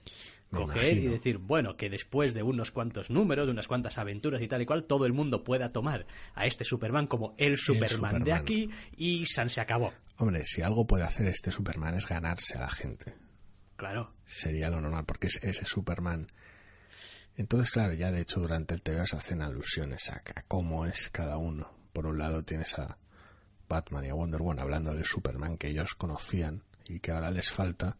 Coger 0.49 0.97
y 0.97 1.07
decir, 1.07 1.37
bueno, 1.37 1.75
que 1.75 1.89
después 1.89 2.33
de 2.33 2.41
unos 2.41 2.71
cuantos 2.71 3.09
números, 3.09 3.47
de 3.47 3.51
unas 3.51 3.67
cuantas 3.67 3.97
aventuras 3.97 4.41
y 4.41 4.47
tal 4.47 4.61
y 4.61 4.65
cual, 4.65 4.85
todo 4.85 5.05
el 5.05 5.13
mundo 5.13 5.43
pueda 5.43 5.71
tomar 5.71 6.07
a 6.33 6.45
este 6.45 6.63
Superman 6.63 7.05
como 7.05 7.35
el 7.37 7.57
Superman, 7.57 8.23
de 8.23 8.33
aquí 8.33 8.69
y 8.95 9.25
San 9.25 9.49
se 9.49 9.61
acabó. 9.61 9.93
Hombre, 10.17 10.45
si 10.45 10.61
algo 10.61 10.87
puede 10.87 11.03
hacer 11.03 11.27
este 11.27 11.51
Superman 11.51 11.95
es 11.95 12.07
ganarse 12.07 12.57
a 12.57 12.61
la 12.61 12.69
gente. 12.69 13.26
Claro. 13.77 14.13
Sería 14.25 14.69
lo 14.69 14.81
normal, 14.81 15.05
porque 15.05 15.27
es 15.27 15.39
ese 15.41 15.65
Superman. 15.65 16.27
Entonces, 17.35 17.71
claro, 17.71 17.93
ya 17.93 18.11
de 18.11 18.21
hecho 18.21 18.39
durante 18.39 18.73
el 18.73 18.81
TV 18.81 19.05
se 19.05 19.15
hacen 19.15 19.41
alusiones 19.41 20.09
a, 20.09 20.15
a 20.35 20.41
cómo 20.47 20.85
es 20.85 21.09
cada 21.11 21.37
uno. 21.37 21.71
Por 21.93 22.07
un 22.07 22.17
lado 22.17 22.43
tienes 22.43 22.77
a 22.79 22.97
Batman 23.69 24.05
y 24.05 24.09
a 24.09 24.13
Wonder 24.15 24.41
Woman 24.41 24.59
hablando 24.59 24.93
del 24.93 25.05
Superman 25.05 25.57
que 25.57 25.67
ellos 25.67 25.93
conocían 25.95 26.63
y 26.85 26.99
que 26.99 27.11
ahora 27.11 27.29
les 27.31 27.51
falta. 27.51 27.97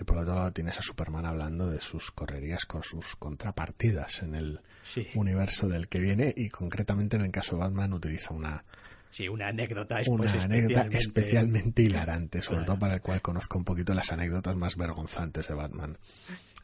Y 0.00 0.04
por 0.04 0.16
otro 0.16 0.34
lado 0.34 0.52
tienes 0.52 0.78
a 0.78 0.82
Superman 0.82 1.26
hablando 1.26 1.68
de 1.70 1.80
sus 1.80 2.10
correrías 2.12 2.64
con 2.64 2.82
sus 2.82 3.16
contrapartidas 3.16 4.22
en 4.22 4.34
el 4.34 4.60
Sí. 4.82 5.06
universo 5.14 5.68
del 5.68 5.88
que 5.88 5.98
viene 5.98 6.32
y 6.34 6.48
concretamente 6.48 7.16
en 7.16 7.22
el 7.26 7.30
caso 7.30 7.56
de 7.56 7.60
Batman 7.62 7.92
utiliza 7.92 8.32
una, 8.32 8.64
Sí, 9.10 9.26
una 9.28 9.48
anécdota 9.48 10.00
es 10.00 10.08
una 10.08 10.24
pues, 10.24 10.34
anécdota 10.34 10.82
especialmente... 10.82 10.98
especialmente 10.98 11.82
hilarante, 11.82 12.42
sobre 12.42 12.58
Claro. 12.58 12.66
todo 12.72 12.78
para 12.78 12.94
el 12.94 13.00
cual 13.00 13.22
conozco 13.22 13.58
un 13.58 13.64
poquito 13.64 13.94
las 13.94 14.12
anécdotas 14.12 14.54
más 14.56 14.76
vergonzantes 14.76 15.48
de 15.48 15.54
Batman. 15.54 15.96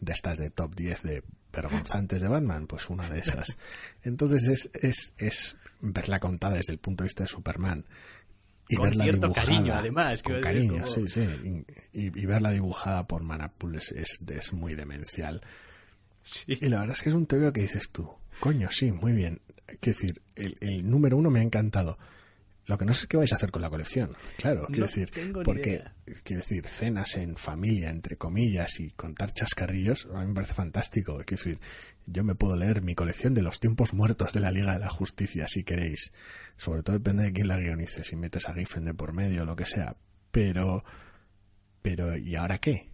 De 0.00 0.12
estas 0.12 0.38
de 0.38 0.50
top 0.50 0.74
10 0.74 1.02
de 1.02 1.22
vergonzantes 1.52 2.20
de 2.20 2.28
Batman, 2.28 2.66
pues 2.66 2.90
una 2.90 3.08
de 3.08 3.20
esas. 3.20 3.56
Entonces 4.02 4.46
es, 4.48 4.70
es, 4.84 5.14
es 5.16 5.56
verla 5.80 6.20
contada 6.20 6.56
desde 6.56 6.72
el 6.74 6.78
punto 6.78 7.02
de 7.02 7.06
vista 7.08 7.24
de 7.24 7.28
Superman. 7.28 7.84
Y 8.68 8.76
Con 8.76 8.88
verla 8.88 9.04
cierto 9.04 9.26
dibujada, 9.28 9.46
cariño, 9.46 9.74
además, 9.74 10.22
Con 10.22 10.40
cariño, 10.40 10.72
como- 10.74 10.86
sí, 10.86 11.08
sí. 11.08 11.64
Y, 11.92 12.06
y 12.20 12.26
verla 12.26 12.50
dibujada 12.50 13.06
por 13.06 13.22
Manapul 13.22 13.76
es, 13.76 13.90
es, 13.92 14.20
es 14.26 14.52
muy 14.52 14.74
demencial. 14.74 15.40
Sí. 16.22 16.58
Y 16.60 16.68
la 16.68 16.80
verdad 16.80 16.96
es 16.96 17.02
que 17.02 17.10
es 17.10 17.14
un 17.14 17.26
TVO 17.26 17.52
que 17.52 17.60
dices 17.62 17.90
tú, 17.90 18.10
coño, 18.40 18.68
sí, 18.70 18.90
muy 18.92 19.12
bien. 19.12 19.40
Quiero 19.80 19.98
decir, 19.98 20.22
el, 20.34 20.56
el 20.60 20.88
número 20.90 21.16
uno 21.18 21.30
me 21.30 21.40
ha 21.40 21.42
encantado. 21.42 21.98
Lo 22.66 22.78
que 22.78 22.84
no 22.86 22.94
sé 22.94 23.06
qué 23.06 23.16
vais 23.18 23.32
a 23.32 23.36
hacer 23.36 23.50
con 23.50 23.60
la 23.60 23.68
colección. 23.68 24.16
Claro, 24.38 24.66
quiero 24.68 24.80
No 24.80 24.86
decir, 24.86 25.10
tengo 25.10 25.40
ni 25.40 25.44
porque, 25.44 25.70
idea. 25.70 25.94
quiero 26.22 26.40
decir, 26.40 26.66
cenas 26.66 27.14
en 27.16 27.36
familia, 27.36 27.90
entre 27.90 28.16
comillas, 28.16 28.80
y 28.80 28.90
contar 28.92 29.32
chascarrillos, 29.34 30.06
a 30.14 30.20
mí 30.20 30.28
me 30.28 30.34
parece 30.34 30.54
fantástico. 30.54 31.18
Quiero 31.26 31.42
decir, 31.42 31.58
yo 32.06 32.24
me 32.24 32.34
puedo 32.34 32.56
leer 32.56 32.80
mi 32.80 32.94
colección 32.94 33.34
de 33.34 33.42
los 33.42 33.60
tiempos 33.60 33.92
muertos 33.92 34.32
de 34.32 34.40
la 34.40 34.50
Liga 34.50 34.72
de 34.72 34.78
la 34.78 34.88
Justicia, 34.88 35.46
si 35.46 35.62
queréis. 35.62 36.10
Sobre 36.56 36.82
todo 36.82 36.96
depende 36.96 37.24
de 37.24 37.32
quién 37.34 37.48
la 37.48 37.58
guionice, 37.58 38.02
si 38.04 38.16
metes 38.16 38.48
a 38.48 38.54
Giffen 38.54 38.84
de 38.86 38.94
por 38.94 39.12
medio 39.12 39.42
o 39.42 39.44
lo 39.44 39.56
que 39.56 39.66
sea. 39.66 39.96
Pero, 40.30 40.84
pero, 41.82 42.16
¿y 42.16 42.34
ahora 42.36 42.58
qué? 42.58 42.93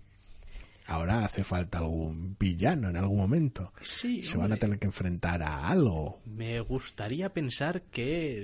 Ahora 0.92 1.24
hace 1.24 1.44
falta 1.44 1.78
algún 1.78 2.36
villano 2.38 2.88
en 2.90 2.96
algún 2.96 3.16
momento. 3.18 3.72
Sí, 3.80 4.24
Se 4.24 4.36
van 4.36 4.52
a 4.52 4.56
tener 4.56 4.78
que 4.80 4.86
enfrentar 4.86 5.40
a 5.40 5.68
algo. 5.68 6.20
Me 6.26 6.58
gustaría 6.60 7.32
pensar 7.32 7.82
que 7.82 8.40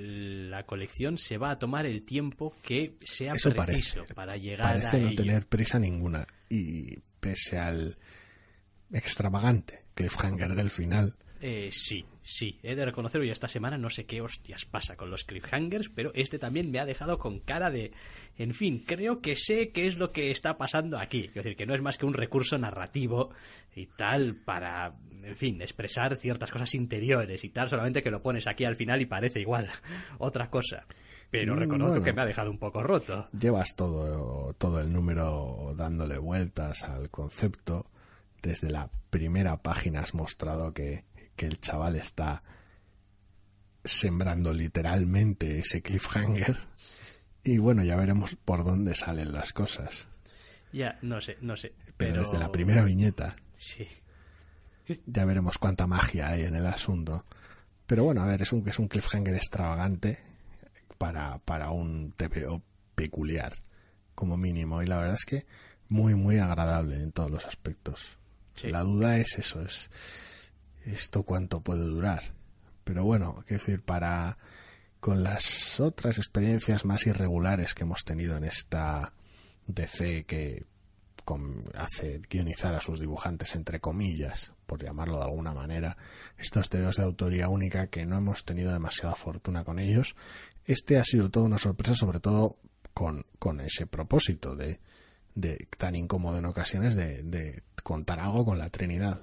la 0.49 0.65
colección 0.65 1.19
se 1.19 1.39
va 1.39 1.51
a 1.51 1.59
tomar 1.59 1.87
el 1.87 2.05
tiempo 2.05 2.55
que 2.63 2.97
sea 3.03 3.35
Eso 3.35 3.51
preciso 3.53 3.97
parece. 3.97 4.15
para 4.15 4.37
llegar 4.37 4.63
Parece 4.81 4.97
a 4.97 5.01
no 5.01 5.09
ello. 5.09 5.17
tener 5.17 5.47
prisa 5.47 5.81
ninguna. 5.81 6.25
Y 6.49 6.97
pese 7.19 7.59
al 7.59 7.99
extravagante 8.93 9.85
cliffhanger 9.95 10.55
del 10.55 10.71
final, 10.71 11.15
Eh, 11.41 11.71
sí, 11.73 12.05
sí, 12.29 12.59
he 12.63 12.75
de 12.75 12.85
reconocerlo 12.85 13.25
y 13.25 13.31
esta 13.31 13.47
semana 13.49 13.79
no 13.79 13.89
sé 13.89 14.05
qué 14.05 14.21
hostias 14.21 14.65
pasa 14.65 14.97
con 14.97 15.11
los 15.11 15.25
cliffhangers, 15.25 15.89
pero 15.89 16.11
este 16.15 16.39
también 16.39 16.71
me 16.71 16.81
ha 16.81 16.85
dejado 16.85 17.19
con 17.19 17.39
cara 17.39 17.71
de... 17.71 17.93
En 18.37 18.53
fin, 18.53 18.83
creo 18.85 19.21
que 19.21 19.37
sé 19.37 19.71
qué 19.71 19.87
es 19.87 19.97
lo 19.97 20.11
que 20.11 20.31
está 20.31 20.59
pasando 20.59 20.99
aquí. 20.99 21.27
Es 21.27 21.35
decir, 21.35 21.57
que 21.57 21.67
no 21.67 21.75
es 21.75 21.81
más 21.81 21.97
que 21.99 22.05
un 22.07 22.15
recurso 22.15 22.59
narrativo 22.59 23.31
y 23.75 23.87
tal 23.87 24.35
para, 24.35 24.95
en 25.23 25.37
fin, 25.37 25.63
expresar 25.63 26.17
ciertas 26.17 26.51
cosas 26.51 26.75
interiores 26.75 27.45
y 27.45 27.51
tal, 27.51 27.69
solamente 27.69 28.03
que 28.03 28.11
lo 28.11 28.21
pones 28.23 28.47
aquí 28.47 28.65
al 28.65 28.77
final 28.77 29.01
y 29.01 29.07
parece 29.07 29.41
igual 29.41 29.69
otra 30.19 30.51
cosa. 30.51 30.85
Pero 31.31 31.55
Mm, 31.55 31.59
reconozco 31.59 31.91
bueno. 31.93 32.05
que 32.05 32.13
me 32.13 32.23
ha 32.23 32.27
dejado 32.27 32.51
un 32.51 32.59
poco 32.59 32.83
roto. 32.83 33.29
llevas 33.39 33.75
todo, 33.77 34.53
todo 34.55 34.81
el 34.81 34.93
número 34.93 35.75
dándole 35.77 36.19
vueltas 36.19 36.83
al 36.83 37.09
concepto. 37.11 37.87
Desde 38.43 38.71
la 38.71 38.91
primera 39.11 39.57
página 39.57 40.01
has 40.01 40.15
mostrado 40.15 40.73
que, 40.73 41.05
que 41.37 41.47
el 41.47 41.61
chaval 41.61 41.97
está 41.97 42.43
sembrando 43.85 44.53
literalmente 44.53 45.59
ese 45.61 45.83
cliffhanger. 45.83 46.57
Y 47.45 47.59
bueno, 47.59 47.85
ya 47.85 47.95
veremos 47.97 48.35
por 48.45 48.65
dónde 48.65 48.95
salen 48.95 49.33
las 49.33 49.53
cosas. 49.53 50.09
Ya, 50.73 50.99
no 51.03 51.21
sé, 51.21 51.39
no 51.41 51.57
sé. 51.57 51.73
Pero, 51.97 52.15
Pero, 52.15 52.21
desde 52.23 52.39
la 52.39 52.51
primera 52.51 52.83
viñeta 52.85 53.37
Sí. 53.57 53.87
ya 55.07 55.25
veremos 55.25 55.57
cuánta 55.59 55.87
magia 55.87 56.29
hay 56.31 56.43
en 56.43 56.57
el 56.57 56.67
asunto. 56.67 57.25
Pero 57.87 58.05
bueno, 58.05 58.23
a 58.23 58.27
ver, 58.27 58.43
es 58.43 58.53
un, 58.53 58.69
es 58.69 58.79
un 58.79 58.89
cliffhanger 58.89 59.35
extravagante 59.35 60.19
para, 60.99 61.39
para 61.39 61.71
un 61.71 62.13
TPO 62.17 62.63
peculiar, 62.95 63.63
como 64.15 64.37
mínimo. 64.37 64.83
Y 64.83 64.87
la 64.87 64.99
verdad 64.99 65.15
es 65.15 65.25
que 65.25 65.47
muy, 65.89 66.15
muy 66.17 66.39
agradable 66.39 66.97
en 66.97 67.13
todos 67.13 67.31
los 67.31 67.45
aspectos. 67.45 68.19
Sí. 68.55 68.69
La 68.69 68.83
duda 68.83 69.19
es 69.19 69.39
eso, 69.39 69.63
es 69.63 69.89
esto 70.87 71.23
cuánto 71.25 71.61
puede 71.61 71.85
durar. 71.85 72.33
Pero 72.85 73.05
bueno, 73.05 73.43
quiero 73.47 73.63
decir, 73.63 73.83
para 73.83 74.39
con 75.01 75.23
las 75.23 75.79
otras 75.81 76.19
experiencias 76.19 76.85
más 76.85 77.07
irregulares 77.07 77.75
que 77.75 77.83
hemos 77.85 78.05
tenido 78.05 78.37
en 78.37 78.45
esta 78.45 79.13
DC 79.67 80.25
que 80.25 80.65
con- 81.25 81.65
hace 81.75 82.21
guionizar 82.31 82.75
a 82.75 82.81
sus 82.81 83.01
dibujantes 83.01 83.55
entre 83.55 83.81
comillas, 83.81 84.53
por 84.67 84.83
llamarlo 84.83 85.19
de 85.19 85.25
alguna 85.25 85.53
manera, 85.53 85.97
estos 86.39 86.69
tebeos 86.71 86.97
de 86.97 87.03
autoría 87.05 87.49
única 87.49 87.89
que 87.89 88.07
no 88.07 88.17
hemos 88.17 88.45
tenido 88.45 88.73
demasiada 88.73 89.15
fortuna 89.15 89.65
con 89.65 89.79
ellos, 89.79 90.15
este 90.65 90.99
ha 90.99 91.05
sido 91.05 91.31
toda 91.31 91.47
una 91.47 91.59
sorpresa, 91.59 91.95
sobre 91.95 92.21
todo 92.21 92.57
con, 92.95 93.27
con 93.39 93.61
ese 93.61 93.87
propósito 93.87 94.57
de, 94.57 94.81
de 95.35 95.69
tan 95.77 95.95
incómodo 95.95 96.39
en 96.39 96.47
ocasiones 96.47 96.95
de, 96.95 97.23
de 97.23 97.63
contar 97.83 98.19
algo 98.21 98.45
con 98.45 98.59
la 98.59 98.71
Trinidad. 98.71 99.21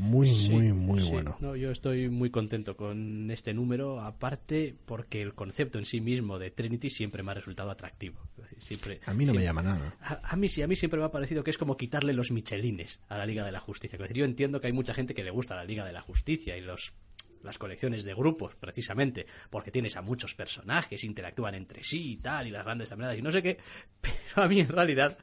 Muy, 0.00 0.34
Sí, 0.34 0.48
muy, 0.50 0.72
muy 0.72 1.00
sí. 1.02 1.10
bueno. 1.10 1.36
No, 1.40 1.54
yo 1.56 1.70
estoy 1.70 2.08
muy 2.08 2.30
contento 2.30 2.74
con 2.74 3.30
este 3.30 3.52
número, 3.52 4.00
aparte 4.00 4.74
porque 4.86 5.20
el 5.20 5.34
concepto 5.34 5.78
en 5.78 5.84
sí 5.84 6.00
mismo 6.00 6.38
de 6.38 6.50
Trinity 6.50 6.88
siempre 6.88 7.22
me 7.22 7.32
ha 7.32 7.34
resultado 7.34 7.70
atractivo. 7.70 8.18
Siempre, 8.58 9.00
A 9.04 9.12
mí 9.12 9.26
no 9.26 9.32
me 9.34 9.40
siempre- 9.40 9.44
llama 9.44 9.62
nada. 9.62 9.94
A, 10.00 10.32
a 10.32 10.36
mí 10.36 10.48
sí, 10.48 10.62
a 10.62 10.66
mí 10.66 10.74
siempre 10.74 10.98
me 10.98 11.04
ha 11.06 11.10
parecido 11.12 11.44
que 11.44 11.50
es 11.50 11.58
como 11.58 11.76
quitarle 11.76 12.14
los 12.14 12.30
michelines 12.30 13.00
a 13.08 13.18
la 13.18 13.26
Liga 13.26 13.44
de 13.44 13.52
la 13.52 13.60
Justicia. 13.60 13.96
Es 13.96 14.00
decir, 14.00 14.16
yo 14.16 14.24
entiendo 14.24 14.60
que 14.60 14.68
hay 14.68 14.72
mucha 14.72 14.94
gente 14.94 15.12
que 15.14 15.22
le 15.22 15.30
gusta 15.30 15.54
la 15.54 15.64
Liga 15.64 15.84
de 15.84 15.92
la 15.92 16.00
Justicia 16.00 16.56
y 16.56 16.62
los 16.62 16.94
las 17.42 17.58
colecciones 17.58 18.04
de 18.04 18.14
grupos, 18.14 18.54
precisamente, 18.56 19.26
porque 19.50 19.70
tienes 19.70 19.96
a 19.96 20.02
muchos 20.02 20.34
personajes, 20.34 21.04
interactúan 21.04 21.54
entre 21.54 21.82
sí 21.82 22.12
y 22.12 22.16
tal, 22.16 22.46
y 22.46 22.50
las 22.50 22.64
grandes 22.64 22.92
amenazas 22.92 23.18
y 23.18 23.22
no 23.22 23.32
sé 23.32 23.42
qué, 23.42 23.58
pero 24.00 24.44
a 24.44 24.48
mí 24.48 24.60
en 24.60 24.68
realidad 24.68 25.18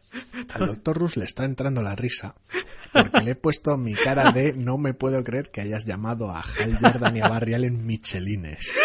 Al 0.53 0.67
doctor 0.67 0.97
Rus 0.97 1.17
le 1.17 1.25
está 1.25 1.45
entrando 1.45 1.81
la 1.81 1.95
risa 1.95 2.35
porque 2.91 3.21
le 3.21 3.31
he 3.31 3.35
puesto 3.35 3.77
mi 3.77 3.93
cara 3.93 4.31
de 4.31 4.53
no 4.53 4.77
me 4.77 4.93
puedo 4.93 5.23
creer 5.23 5.51
que 5.51 5.61
hayas 5.61 5.85
llamado 5.85 6.31
a 6.31 6.41
Hal 6.41 6.77
Jordan 6.79 7.17
y 7.17 7.21
a 7.21 7.27
Barry 7.27 7.53
Allen 7.53 7.85
Michelines. 7.85 8.71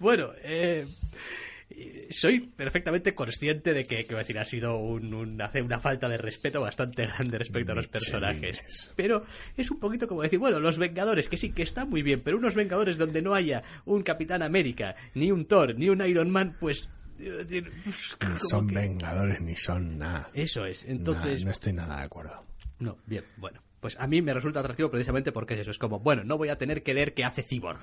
Bueno, 0.00 0.30
eh, 0.44 0.86
soy 2.10 2.40
perfectamente 2.40 3.14
consciente 3.14 3.74
de 3.74 3.86
que, 3.86 4.04
que 4.04 4.14
voy 4.14 4.16
a 4.16 4.18
decir, 4.18 4.38
ha 4.38 4.44
sido 4.44 4.76
un, 4.78 5.12
un- 5.14 5.40
hace 5.42 5.62
una 5.62 5.78
falta 5.78 6.08
de 6.08 6.16
respeto 6.18 6.60
bastante 6.60 7.06
grande 7.06 7.38
respecto 7.38 7.72
a 7.72 7.74
los 7.74 7.88
personajes. 7.88 8.92
Pero 8.96 9.24
es 9.56 9.70
un 9.70 9.78
poquito 9.80 10.06
como 10.08 10.22
decir, 10.22 10.38
bueno, 10.38 10.60
los 10.60 10.78
Vengadores, 10.78 11.28
que 11.28 11.36
sí, 11.38 11.52
que 11.52 11.62
están 11.62 11.88
muy 11.90 12.02
bien, 12.02 12.20
pero 12.24 12.36
unos 12.38 12.54
Vengadores 12.54 12.98
donde 12.98 13.22
no 13.22 13.34
haya 13.34 13.62
un 13.84 14.02
Capitán 14.02 14.42
América, 14.42 14.94
ni 15.14 15.30
un 15.32 15.46
Thor, 15.46 15.74
ni 15.76 15.88
un 15.88 16.00
Iron 16.06 16.30
Man, 16.30 16.56
pues... 16.58 16.88
eh, 17.18 17.62
pues, 17.84 18.16
Ni 18.20 18.38
son 18.40 18.68
que- 18.68 18.74
vengadores 18.74 19.40
ni 19.40 19.56
son 19.56 19.98
nada. 19.98 20.30
Eso 20.34 20.64
es, 20.64 20.84
entonces... 20.84 21.44
no 21.44 21.50
estoy 21.50 21.72
nada 21.72 21.96
de 21.98 22.02
acuerdo. 22.04 22.44
No, 22.78 22.98
bien, 23.06 23.24
bueno. 23.36 23.60
Pues 23.80 23.96
a 24.00 24.08
mí 24.08 24.20
me 24.22 24.34
resulta 24.34 24.58
atractivo 24.58 24.90
precisamente 24.90 25.30
porque 25.30 25.54
es 25.54 25.60
eso. 25.60 25.70
Es 25.70 25.78
como, 25.78 26.00
bueno, 26.00 26.24
no 26.24 26.36
voy 26.36 26.48
a 26.48 26.58
tener 26.58 26.82
que 26.82 26.94
leer 26.94 27.14
qué 27.14 27.24
hace 27.24 27.44
Cyborg. 27.44 27.78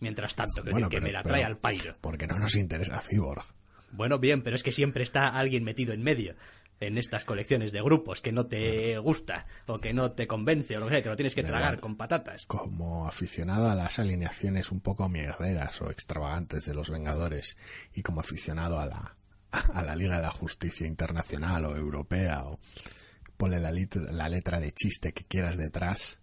Mientras 0.00 0.34
tanto, 0.34 0.62
que, 0.62 0.70
Bueno, 0.70 0.88
que 0.88 0.96
pero- 0.96 1.06
me 1.08 1.12
la 1.12 1.22
trae 1.22 1.44
al 1.44 1.56
pairo. 1.58 1.94
Porque 2.00 2.26
no 2.26 2.38
nos 2.38 2.54
interesa 2.54 3.00
Cyborg. 3.02 3.44
Bueno, 3.92 4.18
bien, 4.18 4.42
pero 4.42 4.56
es 4.56 4.62
que 4.62 4.72
siempre 4.72 5.02
está 5.02 5.28
alguien 5.28 5.64
metido 5.64 5.92
en 5.92 6.02
medio 6.02 6.34
en 6.80 6.98
estas 6.98 7.24
colecciones 7.24 7.72
de 7.72 7.80
grupos 7.80 8.20
que 8.20 8.32
no 8.32 8.46
te 8.46 8.98
gusta 8.98 9.46
o 9.66 9.78
que 9.78 9.94
no 9.94 10.12
te 10.12 10.26
convence 10.26 10.76
o 10.76 10.80
lo 10.80 10.86
que 10.86 10.92
sea, 10.92 11.02
que 11.02 11.08
lo 11.08 11.16
tienes 11.16 11.34
que 11.34 11.42
tragar 11.42 11.80
con 11.80 11.96
patatas. 11.96 12.46
Como 12.46 13.06
aficionado 13.06 13.70
a 13.70 13.74
las 13.74 13.98
alineaciones 13.98 14.70
un 14.70 14.80
poco 14.80 15.08
mierderas 15.08 15.80
o 15.80 15.90
extravagantes 15.90 16.66
de 16.66 16.74
los 16.74 16.90
Vengadores 16.90 17.56
y 17.94 18.02
como 18.02 18.20
aficionado 18.20 18.78
a 18.78 18.86
la, 18.86 19.16
a 19.50 19.82
la 19.82 19.96
Liga 19.96 20.16
de 20.16 20.22
la 20.22 20.30
Justicia 20.30 20.86
Internacional 20.86 21.64
o 21.64 21.76
Europea 21.76 22.44
o 22.44 22.58
ponle 23.36 23.58
la, 23.58 23.72
la 24.12 24.28
letra 24.28 24.60
de 24.60 24.72
chiste 24.72 25.12
que 25.12 25.24
quieras 25.24 25.56
detrás, 25.56 26.20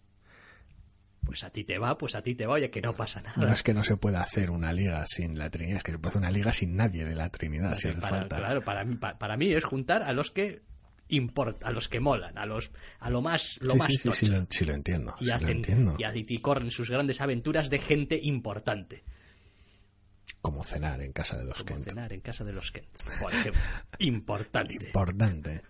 Pues 1.26 1.44
a 1.44 1.50
ti 1.50 1.64
te 1.64 1.78
va, 1.78 1.98
pues 1.98 2.16
a 2.16 2.22
ti 2.22 2.36
te 2.36 2.46
va, 2.46 2.56
oye, 2.56 2.70
que 2.70 2.82
no 2.82 2.94
pasa 2.94 3.22
no 3.22 3.30
nada. 3.44 3.54
es 3.54 3.64
que 3.64 3.74
no 3.74 3.84
se 3.84 3.96
pueda 3.98 4.22
hacer 4.22 4.52
una 4.52 4.74
liga 4.74 5.06
sin 5.08 5.38
la 5.38 5.50
Trinidad, 5.50 5.78
es 5.78 5.84
que 5.84 5.92
se 5.94 5.98
puede 5.98 6.10
hacer 6.10 6.20
una 6.22 6.32
liga 6.32 6.52
sin 6.54 6.76
nadie 6.76 7.06
de 7.06 7.16
la 7.16 7.30
Trinidad, 7.30 7.76
si 7.76 7.88
hace 7.88 8.02
para, 8.02 8.18
falta. 8.20 8.38
Claro, 8.38 8.62
para 8.64 8.84
mí, 8.84 8.96
pa- 8.96 9.18
para 9.18 9.38
mí 9.38 9.54
es 9.54 9.64
juntar 9.64 10.04
a 10.04 10.12
los 10.12 10.32
que 10.32 10.62
importa, 11.08 11.68
a 11.68 11.72
los 11.72 11.88
que 11.88 12.00
molan, 12.00 12.38
a 12.38 12.46
los 12.46 12.72
a 13.00 13.10
lo 13.10 13.22
más 13.22 13.58
lo 13.62 13.72
Sí, 13.72 13.78
más 13.78 13.88
sí, 13.88 13.98
sí, 13.98 14.08
lo, 14.28 14.46
sí 14.50 14.66
lo 14.66 14.74
entiendo. 14.74 15.16
y 15.20 15.24
sí 15.24 15.30
lo 15.30 15.36
hacen 15.36 15.50
entiendo. 15.50 15.96
y, 15.98 16.26
y 16.36 16.38
corren 16.40 16.72
sus 16.72 16.90
grandes 16.90 17.22
aventuras 17.22 17.70
de 17.70 17.80
gente 17.80 18.20
importante. 18.22 19.04
como 20.42 20.64
cenar 20.64 21.02
en 21.02 21.14
casa 21.14 21.38
de 21.38 21.46
los 21.46 21.64
Como 21.64 21.76
Kent. 21.78 21.90
cenar 21.90 22.12
en 22.14 22.20
casa 22.22 22.44
de 22.44 22.52
los 22.54 22.72
Kent. 22.72 22.88
Joder, 23.20 23.44
qué 23.44 23.52
importante. 24.06 24.74
Importante. 24.86 25.62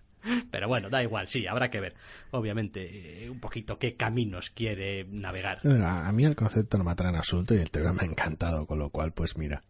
Pero 0.50 0.68
bueno, 0.68 0.90
da 0.90 1.02
igual, 1.02 1.28
sí, 1.28 1.46
habrá 1.46 1.70
que 1.70 1.80
ver. 1.80 1.94
Obviamente, 2.30 3.24
eh, 3.24 3.30
un 3.30 3.40
poquito 3.40 3.78
qué 3.78 3.94
caminos 3.94 4.50
quiere 4.50 5.04
navegar. 5.10 5.60
A 5.66 6.12
mí 6.12 6.24
el 6.24 6.36
concepto 6.36 6.78
no 6.78 6.84
me 6.84 6.92
atrae 6.92 7.10
en 7.10 7.16
absoluto 7.16 7.54
y 7.54 7.58
el 7.58 7.70
tema 7.70 7.92
me 7.92 8.02
ha 8.02 8.06
encantado, 8.06 8.66
con 8.66 8.78
lo 8.78 8.90
cual, 8.90 9.12
pues 9.12 9.36
mira. 9.36 9.62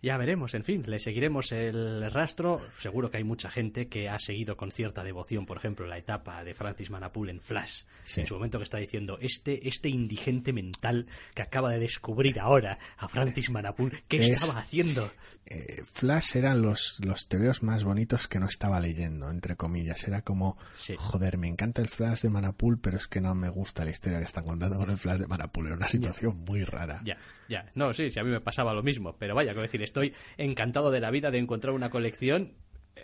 Ya 0.00 0.16
veremos, 0.16 0.54
en 0.54 0.62
fin, 0.62 0.84
le 0.86 1.00
seguiremos 1.00 1.50
el 1.50 2.08
rastro. 2.12 2.60
Seguro 2.78 3.10
que 3.10 3.16
hay 3.16 3.24
mucha 3.24 3.50
gente 3.50 3.88
que 3.88 4.08
ha 4.08 4.20
seguido 4.20 4.56
con 4.56 4.70
cierta 4.70 5.02
devoción, 5.02 5.44
por 5.44 5.56
ejemplo, 5.56 5.86
la 5.88 5.98
etapa 5.98 6.44
de 6.44 6.54
Francis 6.54 6.88
Manapul 6.90 7.30
en 7.30 7.40
Flash. 7.40 7.82
Sí. 8.04 8.20
En 8.20 8.26
su 8.28 8.34
momento 8.34 8.58
que 8.58 8.64
está 8.64 8.78
diciendo, 8.78 9.18
este, 9.20 9.66
este 9.68 9.88
indigente 9.88 10.52
mental 10.52 11.06
que 11.34 11.42
acaba 11.42 11.70
de 11.70 11.80
descubrir 11.80 12.38
ahora 12.38 12.78
a 12.96 13.08
Francis 13.08 13.50
Manapul, 13.50 13.90
¿qué 14.06 14.18
Es- 14.18 14.42
estaba 14.42 14.60
haciendo? 14.60 15.10
Eh, 15.46 15.82
Flash 15.84 16.36
eran 16.36 16.62
los, 16.62 17.00
los 17.02 17.26
tebeos 17.26 17.62
más 17.64 17.82
bonitos 17.82 18.28
que 18.28 18.38
no 18.38 18.46
estaba 18.46 18.78
leyendo, 18.80 19.30
entre 19.30 19.56
comillas. 19.56 20.06
Era 20.06 20.22
como, 20.22 20.58
Sí. 20.76 20.94
joder, 20.96 21.38
me 21.38 21.48
encanta 21.48 21.82
el 21.82 21.88
Flash 21.88 22.20
de 22.22 22.30
Manapul, 22.30 22.78
pero 22.78 22.98
es 22.98 23.08
que 23.08 23.20
no 23.20 23.34
me 23.34 23.48
gusta 23.48 23.84
la 23.84 23.90
historia 23.90 24.18
que 24.18 24.24
están 24.26 24.44
contando 24.44 24.76
con 24.76 24.90
el 24.90 24.98
Flash 24.98 25.18
de 25.18 25.26
Manapul. 25.26 25.66
Era 25.66 25.76
una 25.76 25.88
situación 25.88 26.36
muy 26.44 26.62
rara. 26.64 27.00
Ya, 27.04 27.16
ya. 27.48 27.66
No, 27.74 27.92
sí, 27.94 28.10
sí, 28.10 28.18
a 28.20 28.24
mí 28.24 28.30
me 28.30 28.40
pasaba 28.40 28.72
lo 28.74 28.82
mismo. 28.82 29.16
Pero 29.18 29.34
vaya, 29.34 29.50
quiero 29.52 29.62
decir, 29.62 29.82
estoy 29.82 30.14
encantado 30.36 30.90
de 30.90 31.00
la 31.00 31.10
vida 31.10 31.30
de 31.30 31.38
encontrar 31.38 31.74
una 31.74 31.90
colección. 31.90 32.52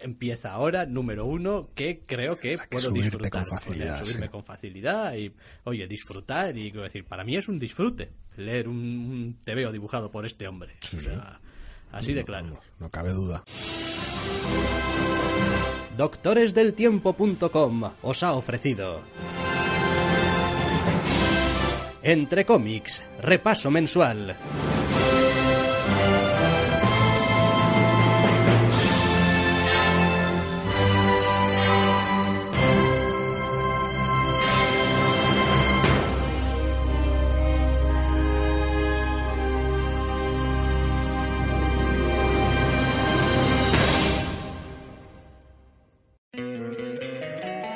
Empieza 0.02 0.52
ahora, 0.52 0.86
número 0.86 1.24
uno, 1.24 1.70
que 1.74 2.00
creo 2.04 2.36
que 2.36 2.58
que 2.58 2.66
puedo 2.68 2.90
disfrutar. 2.90 3.30
con 3.30 3.46
facilidad, 3.46 3.96
Oye, 3.96 4.06
subirme 4.06 4.26
sí. 4.26 4.32
con 4.32 4.44
facilidad 4.44 5.14
y, 5.14 5.32
oye, 5.64 5.86
disfrutar. 5.86 6.56
Y 6.58 6.70
quiero 6.70 6.82
decir, 6.82 7.04
para 7.04 7.22
mí 7.24 7.36
es 7.36 7.46
un 7.48 7.58
disfrute 7.60 8.10
leer 8.36 8.66
un, 8.68 8.76
un 8.76 9.38
TVO 9.44 9.70
dibujado 9.70 10.10
por 10.10 10.26
este 10.26 10.48
hombre. 10.48 10.74
O 10.96 11.00
sea, 11.00 11.40
así 11.92 12.12
de 12.12 12.24
claro. 12.24 12.46
Vamos, 12.48 12.64
no 12.80 12.90
cabe 12.90 13.10
duda. 13.12 13.44
Doctoresdeltiempo.com 15.96 17.90
os 18.02 18.22
ha 18.24 18.32
ofrecido. 18.32 19.00
Entre 22.06 22.44
cómics, 22.44 23.02
repaso 23.18 23.70
mensual. 23.70 24.36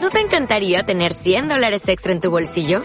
¿No 0.02 0.10
te 0.10 0.20
encantaría 0.20 0.82
tener 0.82 1.14
100 1.14 1.48
dólares 1.48 1.88
extra 1.88 2.12
en 2.12 2.20
tu 2.20 2.30
bolsillo? 2.30 2.84